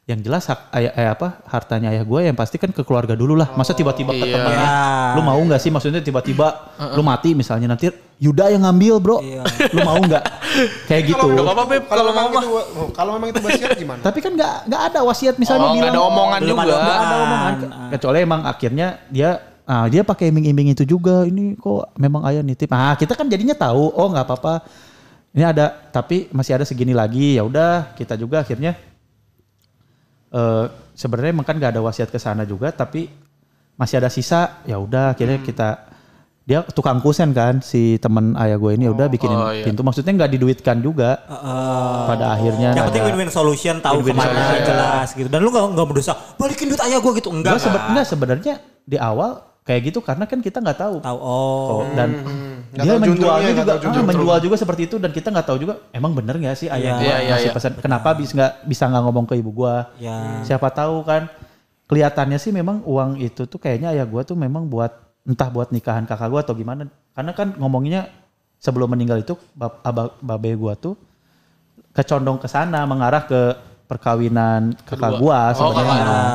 yang 0.05 0.21
jelas 0.21 0.45
hak 0.45 0.69
ayah 0.77 0.93
eh, 0.93 1.09
apa 1.09 1.41
hartanya 1.49 1.89
ayah 1.89 2.05
gua 2.05 2.21
yang 2.21 2.37
pasti 2.37 2.61
kan 2.61 2.69
ke 2.69 2.85
keluarga 2.85 3.17
dulu 3.17 3.33
lah. 3.33 3.57
Masa 3.57 3.73
tiba-tiba 3.73 4.13
ke 4.13 4.21
Iya. 4.21 4.37
temannya 4.37 4.69
Ya. 4.69 4.77
lu 5.17 5.21
mau 5.25 5.41
nggak 5.41 5.57
sih? 5.57 5.73
Maksudnya 5.73 6.05
tiba-tiba 6.05 6.47
lu 6.93 7.01
mati 7.01 7.33
misalnya 7.33 7.73
nanti 7.73 7.89
Yuda 8.21 8.53
yang 8.53 8.69
ngambil 8.69 8.95
bro. 9.01 9.19
Iya. 9.25 9.49
lu 9.73 9.81
mau 9.81 9.97
nggak? 9.97 10.23
Kayak 10.85 11.03
gitu. 11.09 11.25
Kalau 11.25 11.57
kalau 11.89 12.03
memang 12.13 12.25
itu 12.31 12.49
oh, 12.53 12.89
kalau 12.93 13.11
memang 13.17 13.29
itu 13.33 13.41
wasiat 13.41 13.71
gimana? 13.75 14.01
tapi 14.05 14.19
kan 14.21 14.33
nggak 14.37 14.55
nggak 14.69 14.83
ada 14.93 15.01
wasiat 15.03 15.35
misalnya 15.41 15.67
Oh, 15.67 15.75
bilang 15.75 15.91
ada 15.91 16.01
omongan 16.05 16.41
Belum 16.45 16.53
juga. 16.55 16.69
ada 16.69 16.77
Nggak 16.77 16.99
ada 17.01 17.17
omongan. 17.17 17.55
Kecuali 17.97 18.19
emang 18.21 18.41
akhirnya 18.45 18.87
dia 19.09 19.31
ah 19.65 19.89
dia 19.89 20.03
pakai 20.05 20.29
iming-iming 20.29 20.77
itu 20.77 20.85
juga. 20.85 21.25
Ini 21.25 21.57
kok 21.57 21.97
memang 21.97 22.29
ayah 22.29 22.45
nitip. 22.45 22.69
Ah 22.69 22.93
kita 22.93 23.17
kan 23.17 23.25
jadinya 23.25 23.57
tahu 23.57 23.89
oh 23.89 24.09
nggak 24.13 24.29
apa-apa. 24.29 24.69
Ini 25.33 25.49
ada 25.49 25.73
tapi 25.89 26.29
masih 26.29 26.61
ada 26.61 26.69
segini 26.69 26.93
lagi. 26.93 27.35
Ya 27.35 27.43
udah 27.43 27.97
kita 27.97 28.15
juga 28.15 28.45
akhirnya 28.45 28.77
eh 30.35 30.65
sebenarnya 30.93 31.31
emang 31.31 31.43
kan 31.43 31.55
nggak 31.55 31.73
ada 31.73 31.83
wasiat 31.83 32.07
ke 32.07 32.19
sana 32.19 32.43
juga 32.43 32.69
tapi 32.69 33.07
masih 33.75 33.97
ada 33.97 34.07
sisa 34.09 34.63
ya 34.63 34.77
udah 34.77 35.11
akhirnya 35.11 35.39
Hmm. 35.39 35.47
kita 35.47 35.69
dia 36.45 36.61
tukang 36.69 37.01
kusen 37.01 37.33
kan 37.33 37.59
si 37.59 37.97
teman 37.97 38.37
ayah 38.37 38.55
gue 38.55 38.73
ini 38.73 38.85
udah 38.87 39.09
bikinin 39.09 39.33
Oh, 39.35 39.49
iya. 39.49 39.65
pintu 39.65 39.81
maksudnya 39.81 40.13
nggak 40.13 40.29
diduitkan 40.31 40.77
juga 40.79 41.25
pada 42.05 42.35
akhirnya 42.35 42.75
Yang 42.75 42.87
penting 42.91 43.05
win-win 43.09 43.31
solution 43.31 43.75
tahu 43.81 44.03
Win-win 44.03 44.13
ke 44.13 44.21
mana 44.21 44.35
solution. 44.45 44.67
jelas 44.67 45.09
gitu. 45.11 45.29
Dan 45.29 45.41
lu 45.41 45.49
gak, 45.49 45.65
nggak 45.71 45.87
mendosa 45.87 46.13
balikin 46.37 46.69
duit 46.69 46.83
ayah 46.83 46.99
gue 46.99 47.13
gitu. 47.15 47.31
Enggak. 47.31 47.53
Gua 47.55 47.63
sebe- 47.63 47.85
enggak, 47.87 48.07
sebenarnya 48.07 48.55
di 48.85 48.97
awal 49.01 49.41
kayak 49.65 49.81
gitu 49.89 49.99
karena 50.05 50.29
kan 50.29 50.39
kita 50.39 50.61
nggak 50.61 50.77
tahu. 50.79 50.97
Tahu 51.01 51.19
oh. 51.19 51.67
Oh, 51.81 51.83
dan 51.97 52.09
Nggak 52.75 52.85
dia 52.85 52.91
tahu 52.91 53.03
menjualnya 53.07 53.51
juga 53.55 53.65
tahu 53.79 53.87
ah, 53.87 54.05
menjual 54.05 54.39
juga 54.43 54.57
seperti 54.59 54.83
itu 54.91 54.97
dan 54.99 55.11
kita 55.15 55.31
nggak 55.31 55.47
tahu 55.47 55.59
juga 55.63 55.75
emang 55.95 56.11
bener 56.11 56.35
nggak 56.37 56.57
sih 56.59 56.67
ayah 56.67 56.99
gua 56.99 57.07
Iya, 57.07 57.17
iya, 57.23 57.31
ngasih 57.31 57.49
iya. 57.49 57.55
pesan 57.55 57.73
kenapa 57.79 58.09
bisa 58.19 58.33
nggak 58.35 58.53
bisa 58.67 58.83
nggak 58.91 59.03
ngomong 59.07 59.25
ke 59.31 59.35
ibu 59.39 59.51
gua 59.55 59.95
Ya. 59.95 60.43
siapa 60.43 60.75
tahu 60.75 61.07
kan 61.07 61.31
kelihatannya 61.87 62.35
sih 62.35 62.51
memang 62.51 62.83
uang 62.83 63.23
itu 63.23 63.47
tuh 63.47 63.63
kayaknya 63.63 63.95
ayah 63.95 64.03
gua 64.03 64.27
tuh 64.27 64.35
memang 64.35 64.67
buat 64.67 64.91
entah 65.23 65.47
buat 65.55 65.71
nikahan 65.71 66.03
kakak 66.03 66.27
gua 66.27 66.43
atau 66.43 66.51
gimana 66.53 66.91
karena 67.15 67.31
kan 67.31 67.55
ngomongnya 67.55 68.11
sebelum 68.59 68.91
meninggal 68.91 69.23
itu 69.23 69.39
bab, 69.55 69.79
abah, 69.87 70.11
babe 70.19 70.59
gua 70.59 70.75
tuh 70.75 70.99
kecondong 71.95 72.43
ke 72.43 72.51
sana 72.51 72.83
mengarah 72.85 73.23
ke 73.23 73.55
perkawinan 73.87 74.75
kakak 74.83 75.15
Kedua. 75.15 75.21
gua 75.23 75.41
Oh, 75.55 75.71
sebenarnya 75.71 75.95
kakak. 75.95 76.29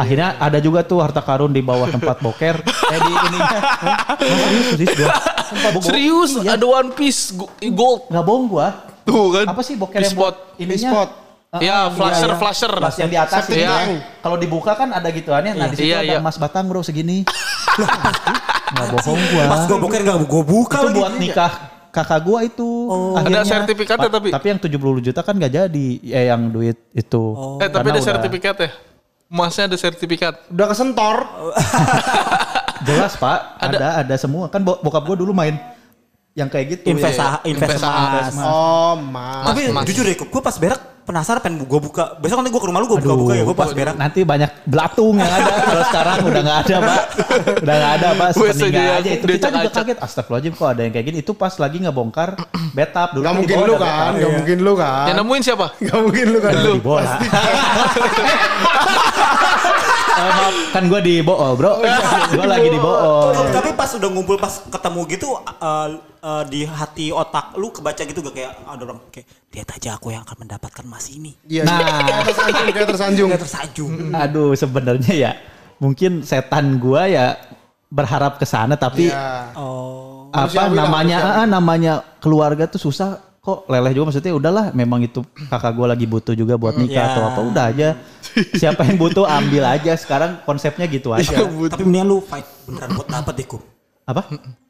Akhirnya 0.00 0.28
ada 0.36 0.58
juga 0.58 0.80
tuh 0.80 0.98
harta 0.98 1.20
karun 1.20 1.48
di 1.48 1.60
bawah 1.60 1.84
tempat 1.86 2.16
boker. 2.18 2.56
eh 2.94 2.98
di 2.98 3.12
ininya. 3.12 3.60
Hah? 3.60 4.16
serius, 4.16 4.64
serius 4.66 4.92
gua. 4.96 5.82
Serius 5.82 6.30
Iya. 6.38 6.50
ada 6.56 6.64
One 6.64 6.90
Piece 6.90 7.22
go- 7.30 7.52
gold. 7.70 8.08
Nggak 8.08 8.24
bohong 8.24 8.46
gua. 8.46 8.68
Tuh 9.02 9.28
kan. 9.30 9.44
Apa 9.46 9.60
sih 9.60 9.74
boker 9.74 9.98
yang 9.98 10.08
spot. 10.08 10.18
buat 10.18 10.36
ininya? 10.56 10.90
spot. 10.90 11.10
Iya, 11.52 11.74
ah, 11.74 11.86
flasher, 11.90 12.30
iya. 12.30 12.38
flasher. 12.38 12.72
Flash 12.72 12.96
yang 12.96 13.10
di 13.10 13.18
atas 13.18 13.42
Septic 13.44 13.58
ini. 13.58 13.66
tank. 13.66 13.90
Kalau 14.22 14.36
dibuka 14.38 14.72
kan 14.72 14.88
ada 14.88 15.08
gituannya. 15.10 15.52
Nah, 15.52 15.66
di 15.66 15.76
situ 15.76 15.90
Iya, 15.90 15.98
ada 16.00 16.14
iya. 16.16 16.18
emas 16.18 16.38
batang 16.38 16.64
bro 16.64 16.80
segini. 16.80 17.26
Nggak 18.72 18.86
bohong 18.94 19.20
gua. 19.28 19.42
Pas 19.48 19.62
gue 19.66 19.78
boker 19.78 20.00
gak 20.00 20.16
gue 20.22 20.42
buka 20.46 20.76
itu 20.78 20.86
lagi. 20.86 20.96
buat 20.96 21.14
nikah 21.18 21.52
kakak 21.90 22.20
gua 22.22 22.38
itu. 22.40 22.68
Ada 23.18 23.42
sertifikatnya 23.42 24.06
tapi? 24.08 24.30
Tapi 24.30 24.46
yang 24.46 24.60
70 24.62 24.78
juta 25.02 25.20
kan 25.20 25.34
nggak 25.34 25.50
jadi. 25.52 25.88
Eh 26.06 26.24
yang 26.30 26.46
duit 26.48 26.78
itu. 26.92 27.22
Eh 27.58 27.66
tapi 27.66 27.82
Karena 27.82 27.90
ada 27.90 27.98
udah- 27.98 28.06
sertifikat 28.06 28.56
ya. 28.56 28.70
Emasnya 29.30 29.70
ada 29.70 29.78
sertifikat. 29.78 30.50
Udah 30.50 30.66
kesentor. 30.66 31.22
Jelas 32.88 33.14
pak, 33.14 33.38
ada 33.56 34.02
ada 34.02 34.14
semua 34.16 34.48
kan 34.48 34.58
bo- 34.58 34.80
bokap 34.80 35.04
gue 35.04 35.22
dulu 35.22 35.30
main 35.30 35.54
yang 36.32 36.48
kayak 36.48 36.80
gitu. 36.80 36.90
Investa, 36.90 37.38
Iya, 37.38 37.52
invest 37.52 37.78
investasi. 37.78 38.34
emas. 38.34 38.34
Oh, 38.40 38.94
mas. 38.98 39.44
Tapi 39.46 39.60
Mas. 39.68 39.84
jujur 39.86 40.02
deh, 40.02 40.16
gue 40.16 40.42
pas 40.42 40.56
berak 40.56 40.80
penasaran 41.10 41.42
pengen 41.42 41.66
gue 41.66 41.80
buka. 41.82 42.14
Besok 42.22 42.38
nanti 42.40 42.54
gue 42.54 42.62
ke 42.62 42.68
rumah 42.70 42.78
lu 42.78 42.86
gue 42.86 43.02
buka-buka 43.02 43.34
ya. 43.34 43.42
Gue 43.42 43.58
pas 43.58 43.74
berak. 43.74 43.98
Nanti 43.98 44.22
banyak 44.22 44.50
belatung 44.64 45.18
yang 45.18 45.26
ada. 45.26 45.50
Kalau 45.66 45.82
sekarang 45.90 46.16
udah 46.30 46.42
nggak 46.46 46.58
ada 46.62 46.76
pak, 46.78 47.02
udah 47.66 47.74
nggak 47.74 47.92
ada 47.98 48.08
pak. 48.14 48.28
Sepeninggal 48.38 49.02
aja, 49.02 49.10
itu 49.10 49.26
dia 49.26 49.34
kita 49.36 49.50
juga 49.50 49.70
kaget. 49.74 49.98
Astagfirullahaladzim 49.98 50.54
kok 50.54 50.70
ada 50.70 50.86
yang 50.86 50.94
kayak 50.94 51.06
gini. 51.10 51.18
Itu 51.18 51.34
pas 51.34 51.58
lagi 51.58 51.82
ngebongkar 51.82 52.38
betap 52.78 53.18
dulu. 53.18 53.26
Gak 53.26 53.34
kan 53.34 53.40
mungkin 53.42 53.58
lu 53.58 53.74
kan, 53.74 54.14
betap. 54.14 54.22
gak 54.22 54.32
mungkin 54.38 54.58
lu 54.62 54.78
kan. 54.78 55.10
Yang 55.10 55.18
nemuin 55.18 55.42
siapa? 55.42 55.66
Gak 55.82 55.98
mungkin 55.98 56.26
lu 56.30 56.38
kan. 56.38 56.54
Di 56.54 56.80
bola. 56.80 57.18
Eh, 60.20 60.30
maaf, 60.30 60.54
kan 60.70 60.82
gue 60.84 61.00
di 61.00 61.14
bool 61.20 61.56
bro. 61.56 61.80
gue 62.30 62.46
lagi 62.46 62.68
di 62.68 62.76
bool. 62.76 62.92
Oh, 62.94 63.32
Tapi 63.48 63.72
pas 63.72 63.88
udah 63.90 64.08
ngumpul 64.08 64.36
pas 64.36 64.60
ketemu 64.62 65.00
gitu 65.08 65.28
uh, 65.32 65.88
uh, 66.20 66.42
di 66.44 66.62
hati 66.62 67.08
otak 67.10 67.56
lu 67.56 67.72
kebaca 67.72 68.02
gitu 68.02 68.20
gak 68.20 68.34
kayak 68.34 68.52
ada 68.60 68.82
orang 68.84 69.00
kayak 69.08 69.26
lihat 69.50 69.68
aja 69.72 69.90
aku 69.96 70.12
yang 70.12 70.22
akan 70.22 70.36
mendapatkan 70.38 70.84
emas 70.84 71.08
ini. 71.08 71.32
Iya, 71.44 71.64
Nah. 71.64 72.04
kayak 72.04 72.24
tersanjung, 72.28 72.66
kayak 72.70 72.88
tersanjung. 72.88 73.28
Kayak 73.32 73.42
tersanjung. 73.42 73.92
Aduh 74.12 74.52
sebenarnya 74.52 75.14
ya 75.14 75.32
mungkin 75.80 76.20
setan 76.20 76.76
gua 76.76 77.08
ya 77.08 77.40
berharap 77.88 78.36
ke 78.36 78.44
sana 78.44 78.76
tapi 78.76 79.08
Iya. 79.08 79.56
Oh. 79.56 80.28
apa 80.30 80.70
namanya 80.70 81.42
ah, 81.42 81.46
namanya 81.48 82.06
keluarga 82.22 82.68
tuh 82.68 82.78
susah 82.78 83.18
kok 83.50 83.66
leleh 83.66 83.90
juga 83.90 84.04
maksudnya 84.06 84.32
udahlah 84.32 84.64
memang 84.72 85.00
itu 85.00 85.20
kakak 85.44 85.72
gua 85.72 85.86
lagi 85.88 86.06
butuh 86.06 86.32
juga 86.32 86.54
buat 86.54 86.74
nikah 86.74 86.94
Ya. 86.96 87.10
atau 87.10 87.22
apa 87.24 87.40
udah 87.42 87.64
aja 87.66 87.88
siapa 88.52 88.84
yang 88.84 88.94
butuh 88.96 89.24
ambil 89.24 89.66
aja 89.66 89.92
sekarang 89.94 90.38
konsepnya 90.40 90.86
gitu 90.86 91.10
aja 91.10 91.42
Tapi 91.42 91.82
mendingan 91.82 92.06
lu 92.06 92.18
fight 92.20 92.46
beneran 92.62 92.90
buat 92.92 93.06
dapet 93.06 93.34
deh, 93.34 93.46
Kum. 93.46 93.62
apa 94.04 94.22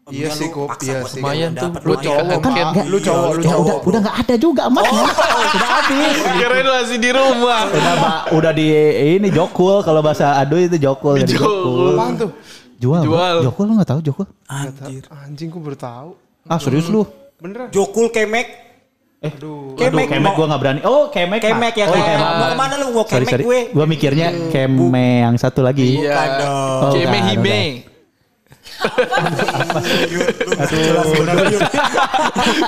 Iya 0.06 0.26
sih, 0.32 0.48
lu 0.48 0.66
paksa 0.66 0.82
Iya 0.82 0.98
sih. 1.06 1.20
Lumayan 1.20 1.50
lu 1.52 1.60
tuh 1.60 1.68
lumayan. 1.70 2.26
nikahan 2.26 2.66
Kan, 2.66 2.74
iya, 2.74 2.82
Lu 2.84 2.98
cowok, 2.98 3.30
lu 3.30 3.42
cowok, 3.42 3.62
udah 3.62 3.76
udah 3.86 3.98
nggak 4.00 4.16
ada 4.18 4.34
juga 4.36 4.62
emasnya 4.66 5.02
udah 5.06 5.68
habis 5.70 6.16
Kirain 6.34 6.66
masih 6.66 6.98
di 6.98 7.10
rumah. 7.12 7.62
udah 7.68 7.94
udah 8.32 8.52
di 8.52 8.66
ini 9.14 9.28
jokul 9.30 9.76
kalau 9.80 10.00
bahasa 10.00 10.34
aduh 10.34 10.58
itu 10.58 10.76
jokul 10.76 11.14
jadi 11.16 11.30
Jokul. 11.30 11.46
jokul 11.46 11.90
Apaan 11.92 12.12
tuh? 12.16 12.30
jual. 12.76 13.00
Jual. 13.02 13.36
jokul 13.44 13.64
lu 13.64 13.72
nggak 13.76 13.86
tahu 13.88 14.00
jokul 14.02 14.26
Anjir. 14.46 15.04
Anjing 15.14 15.46
gue 15.46 15.62
baru 15.62 15.78
tahu. 15.78 16.10
ah 16.44 16.58
serius 16.58 16.88
lu 16.88 17.06
Beneran? 17.38 17.70
Jokul 17.70 18.10
kemek. 18.10 18.48
Aduh. 19.20 19.76
Aduh, 19.76 19.76
kemek 19.76 20.08
mau- 20.16 20.32
gue 20.32 20.46
nggak 20.48 20.60
berani. 20.64 20.80
Oh, 20.88 21.12
kemek. 21.12 21.44
Kemek 21.44 21.74
ya 21.76 21.84
oh, 21.88 21.92
kayak 21.92 22.08
kemek. 22.08 22.32
mau 22.40 22.46
ke 22.48 22.56
mana 22.56 22.74
lu 22.80 22.86
mau 22.88 23.04
Sorry, 23.04 23.28
kemek 23.28 23.32
sorry. 23.36 23.44
gue? 23.44 23.60
Gue 23.76 23.84
mikirnya 23.84 24.28
keme 24.48 25.08
yang 25.28 25.36
satu 25.36 25.60
lagi. 25.60 26.00
Iya. 26.00 26.08
Bukan 26.08 26.30
dong. 26.40 26.80
Oh, 26.80 26.92
Keme 26.96 27.12
udah, 27.12 27.28
Hime. 27.28 27.60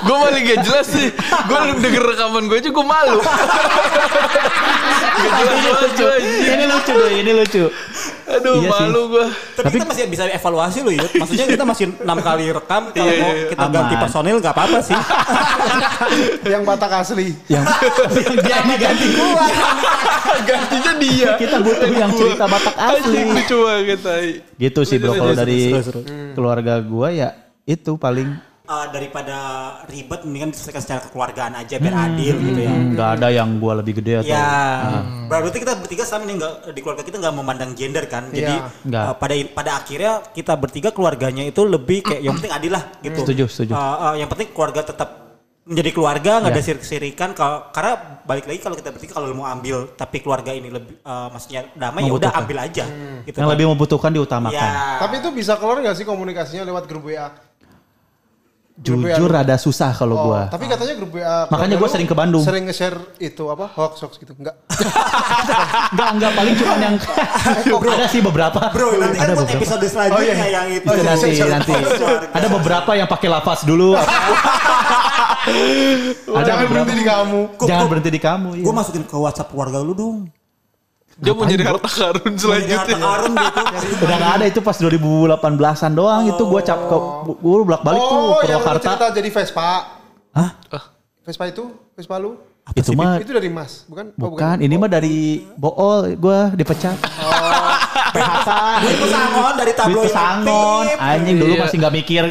Gue 0.03 0.15
malah 0.17 0.39
gak 0.39 0.59
jelas 0.63 0.87
sih. 0.87 1.07
Gue 1.47 1.57
denger 1.79 2.03
rekaman 2.03 2.43
gue 2.47 2.57
aja 2.59 2.69
gue 2.69 2.85
malu. 2.85 3.19
gue 5.93 6.13
ini 6.43 6.65
lucu 6.67 6.93
deh, 6.93 7.11
ini 7.21 7.31
lucu. 7.33 7.63
Aduh 8.23 8.63
Iya 8.63 8.69
malu 8.71 9.01
gue. 9.13 9.25
Tapi 9.53 9.67
kita 9.77 9.85
masih 9.85 10.03
bisa 10.09 10.23
evaluasi 10.25 10.79
loh 10.81 10.93
Yud. 10.93 11.11
Maksudnya 11.15 11.45
kita 11.45 11.63
masih 11.63 11.85
enam 12.01 12.17
kali 12.19 12.45
rekam. 12.49 12.83
Kalau 12.91 13.11
Iya, 13.13 13.21
mau 13.21 13.31
iya. 13.33 13.47
kita 13.51 13.65
ganti 13.69 13.93
Aman. 13.93 14.03
personil 14.07 14.35
gak 14.41 14.53
apa-apa 14.55 14.79
sih. 14.81 14.97
Yang 16.53 16.63
Batak 16.65 16.91
asli. 17.03 17.27
Yang 17.47 17.65
yang 18.23 18.35
dia 18.41 18.57
ini 18.63 18.75
ganti 18.77 19.05
gua. 19.13 19.45
Gantinya 20.49 20.93
dia. 20.97 21.29
Kita 21.37 21.61
butuh 21.61 21.89
yang 21.93 22.09
cerita 22.09 22.45
Batak 22.49 22.73
asli. 22.75 23.21
Lucu 23.21 23.57
banget. 23.63 24.01
Gitu 24.57 24.81
sih 24.81 24.97
bro, 24.97 25.13
kalau 25.13 25.33
dari 25.37 25.69
seru. 26.03 26.33
keluarga 26.33 26.73
gua 26.79 27.07
ya 27.09 27.29
itu 27.63 27.95
paling 27.95 28.29
Eh, 28.63 28.87
daripada 28.89 29.37
ribet 29.85 30.23
mendingan 30.23 30.47
diselesaikan 30.49 30.79
secara 30.79 30.99
kekeluargaan 31.03 31.51
aja 31.53 31.75
biar 31.75 31.95
adil 32.01 32.39
gitu 32.39 32.63
ya. 32.63 32.71
nggak 32.71 33.09
ada 33.13 33.27
yang 33.27 33.59
gua 33.59 33.75
lebih 33.75 33.99
gede 33.99 34.23
atau 34.23 34.31
Ya, 34.31 34.55
berarti 35.27 35.59
kita 35.59 35.75
bertiga 35.75 36.07
sama 36.07 36.23
nih 36.23 36.39
nggak 36.39 36.71
di 36.71 36.79
keluarga 36.79 37.03
kita 37.03 37.19
nggak 37.19 37.35
memandang 37.35 37.75
gender 37.75 38.07
kan. 38.07 38.31
Jadi 38.31 38.55
Iya. 38.55 38.71
Nggak. 38.87 39.03
eh, 39.03 39.15
pada 39.19 39.33
pada 39.51 39.71
akhirnya 39.75 40.13
kita 40.31 40.55
bertiga 40.55 40.89
keluarganya 40.89 41.43
itu 41.43 41.59
lebih 41.59 42.07
kayak 42.07 42.23
yang 42.23 42.39
penting 42.39 42.55
adil 42.55 42.71
lah 42.71 42.83
gitu. 43.03 43.19
Setuju, 43.19 43.43
setuju. 43.51 43.71
Eh, 43.73 43.79
eh, 43.99 44.13
yang 44.23 44.29
penting 44.31 44.47
keluarga 44.49 44.81
tetap 44.81 45.22
menjadi 45.63 45.89
keluarga 45.91 46.31
nggak 46.37 46.51
Ya. 46.51 46.55
ada 46.55 46.61
sirik-sirikan 46.61 47.29
kalau 47.31 47.71
karena 47.71 48.19
balik 48.21 48.43
lagi 48.43 48.59
kalau 48.59 48.75
kita 48.75 48.91
bertiga 48.91 49.15
kalau 49.15 49.31
mau 49.31 49.47
ambil 49.47 49.87
tapi 49.95 50.19
keluarga 50.19 50.51
ini 50.51 50.67
lebih 50.67 50.99
eh, 50.99 51.27
maksudnya 51.31 51.71
damai 51.71 52.03
ya 52.03 52.11
udah 52.11 52.31
ambil 52.35 52.57
aja 52.59 52.83
gitu. 53.23 53.37
yang 53.39 53.47
kan. 53.47 53.53
lebih 53.55 53.65
membutuhkan 53.71 54.11
diutamakan. 54.11 54.59
ya. 54.59 54.99
Tapi 54.99 55.23
itu 55.23 55.29
bisa 55.31 55.55
keluar 55.55 55.79
gak 55.79 55.95
sih 55.95 56.03
komunikasinya 56.03 56.67
lewat 56.67 56.83
grup 56.83 57.07
WA? 57.07 57.31
Grup 58.73 59.05
Jujur 59.05 59.29
ada 59.29 59.53
susah 59.55 59.93
kalau 59.93 60.17
Oh, 60.17 60.23
gua. 60.33 60.49
Tapi 60.49 60.65
katanya 60.65 60.97
grup 60.97 61.13
WA. 61.13 61.45
Makanya 61.45 61.77
gua 61.77 61.85
sering 61.85 62.09
ke 62.09 62.15
Bandung. 62.17 62.41
Sering 62.41 62.65
nge-share 62.65 62.97
itu 63.21 63.45
apa? 63.45 63.69
Hoax 63.69 64.01
hoax 64.01 64.17
gitu. 64.17 64.33
Enggak. 64.33 64.57
Enggak, 65.93 66.09
enggak 66.17 66.31
paling 66.33 66.53
cuma 66.57 66.73
yang 66.81 66.95
ada 67.93 68.07
sih 68.09 68.17
beberapa. 68.19 68.59
Bro, 68.73 68.97
nanti 68.97 69.21
kan 69.21 69.29
ada 69.29 69.33
buat 69.37 69.45
beberapa. 69.45 69.61
episode 69.61 69.85
selanjutnya 69.85 70.25
Oh, 70.25 70.41
iya. 70.41 70.47
yang 70.49 70.67
itu. 70.73 70.89
Itu 70.89 71.01
nanti 71.05 71.29
nanti. 71.45 71.73
Keluarga. 71.77 72.27
Ada 72.33 72.47
beberapa 72.49 72.91
yang 72.97 73.05
pakai 73.05 73.29
lafaz 73.29 73.61
dulu. 73.61 73.93
Jangan 76.47 76.65
berhenti 76.65 76.93
di 76.93 77.05
kamu. 77.05 77.39
Jangan 77.59 77.85
berhenti 77.87 78.09
di 78.09 78.21
kamu. 78.21 78.49
Iya. 78.53 78.63
Gue 78.63 78.73
masukin 78.73 79.03
ke 79.03 79.15
WhatsApp 79.15 79.49
keluarga 79.49 79.79
lu 79.79 79.93
dong. 79.93 80.17
Dia 81.13 81.29
mau 81.29 81.45
nyari 81.45 81.61
harta 81.61 81.85
karun 81.85 82.25
Harta 82.25 82.41
selanjutnya. 82.41 82.97
karun 82.97 83.31
gitu. 83.31 83.61
Udah 84.03 84.15
gak 84.17 84.31
ada 84.33 84.45
itu 84.47 84.59
pas 84.59 84.75
2018-an 84.75 85.91
doang 85.93 86.23
itu 86.25 86.43
gue 86.43 86.61
cap 86.63 86.79
ke 86.81 86.97
gue 87.29 87.57
bolak-balik 87.61 88.01
tuh 88.01 88.17
Oh, 88.17 88.41
Purwakarta. 88.41 88.81
cerita 88.83 89.05
jadi 89.13 89.29
Vespa. 89.29 89.69
Hah? 90.31 90.49
Vespa 91.21 91.43
itu? 91.47 91.63
Vespa 91.93 92.17
lu? 92.17 92.33
Itu 92.73 92.95
mah 92.95 93.19
Itu 93.19 93.29
dari 93.29 93.45
Mas, 93.47 93.83
bukan? 93.85 94.15
Oh, 94.17 94.31
bukan, 94.31 94.55
ini 94.57 94.73
mah 94.73 94.87
dari 94.87 95.43
Bool 95.53 96.15
gue 96.15 96.39
dipecat. 96.55 96.95
Duit 98.79 98.97
pesangon 98.99 99.53
dari 99.53 99.71
tabloid 99.73 100.05
pesangon, 100.05 100.85
aktif. 100.85 100.97
anjing 100.99 101.35
dulu 101.35 101.53
Iya. 101.53 101.61
masih 101.61 101.77
nggak 101.77 101.93
mikir 101.93 102.23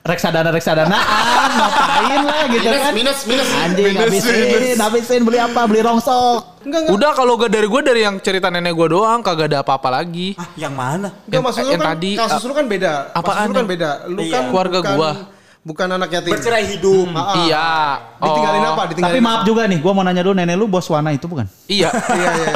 reksadana 0.00 0.48
reksadanaan 0.48 1.50
ngapain 1.52 2.20
lah 2.22 2.42
gitu 2.48 2.64
Minus, 2.64 2.80
kan. 2.80 2.92
minus, 2.94 3.18
minus. 3.24 3.48
Anjing 3.54 3.84
Minus, 3.86 4.02
habisin, 4.02 4.76
habisin 4.76 5.20
beli 5.22 5.38
apa? 5.38 5.60
Beli 5.64 5.80
rongsok. 5.80 6.40
Enggak 6.62 6.78
enggak. 6.82 6.94
Udah 6.94 7.10
kalau 7.12 7.32
gak 7.36 7.50
dari 7.50 7.66
gue 7.66 7.80
dari 7.80 8.00
yang 8.02 8.16
cerita 8.18 8.48
nenek 8.48 8.72
gue 8.72 8.88
doang 8.90 9.20
kagak 9.20 9.48
ada 9.48 9.60
apa-apa 9.60 9.88
lagi. 9.92 10.32
Ah, 10.34 10.48
yang 10.54 10.72
mana? 10.72 11.12
Enggak 11.20 11.30
Yang- 11.30 11.44
maksud 11.44 11.60
lu 11.60 11.70
yang 11.70 11.80
kan 11.80 11.88
tadi, 11.90 12.10
kasus 12.16 12.40
uh, 12.40 12.46
lu 12.46 12.54
kan 12.54 12.66
beda. 12.66 12.92
apaan 13.10 13.36
Kasus 13.38 13.46
lu 13.46 13.54
kan 13.54 13.66
beda. 13.66 13.90
Lu 14.06 14.20
Iya. 14.20 14.32
kan 14.32 14.42
Keluarga 14.48 14.78
bukan, 14.80 14.96
gua. 14.96 15.10
bukan 15.60 15.88
anak 15.90 16.08
yatim. 16.10 16.32
Bercerai 16.32 16.64
hidup. 16.66 17.08
Ah, 17.12 17.34
Iya. 17.38 17.68
Ditinggalin 18.18 18.60
Oh. 18.62 18.72
apa? 18.72 18.82
Ditinggalin 18.88 19.14
Tapi 19.14 19.20
maaf 19.22 19.40
juga 19.44 19.62
nih, 19.64 19.78
gua 19.78 19.92
mau 19.92 20.02
nanya 20.02 20.22
dulu 20.22 20.34
nenek 20.34 20.56
lu 20.56 20.64
bos 20.64 20.86
Wana 20.86 21.10
itu 21.10 21.26
bukan? 21.26 21.44
Iya. 21.66 21.92
Iya 22.16 22.28
iya. 22.34 22.48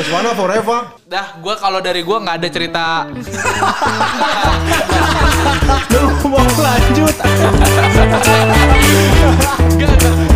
Iya. 0.00 0.08
Bos 0.08 0.08
Wana 0.16 0.30
forever. 0.32 0.80
Dah, 1.04 1.26
gue 1.36 1.54
kalau 1.60 1.80
dari 1.84 2.00
gue 2.00 2.16
nggak 2.16 2.36
ada 2.40 2.48
cerita. 2.48 3.04
Lu 5.92 6.08
mau 6.24 6.40
lanjut? 6.40 7.14
Gak, 9.80 9.96
gak. 9.96 10.29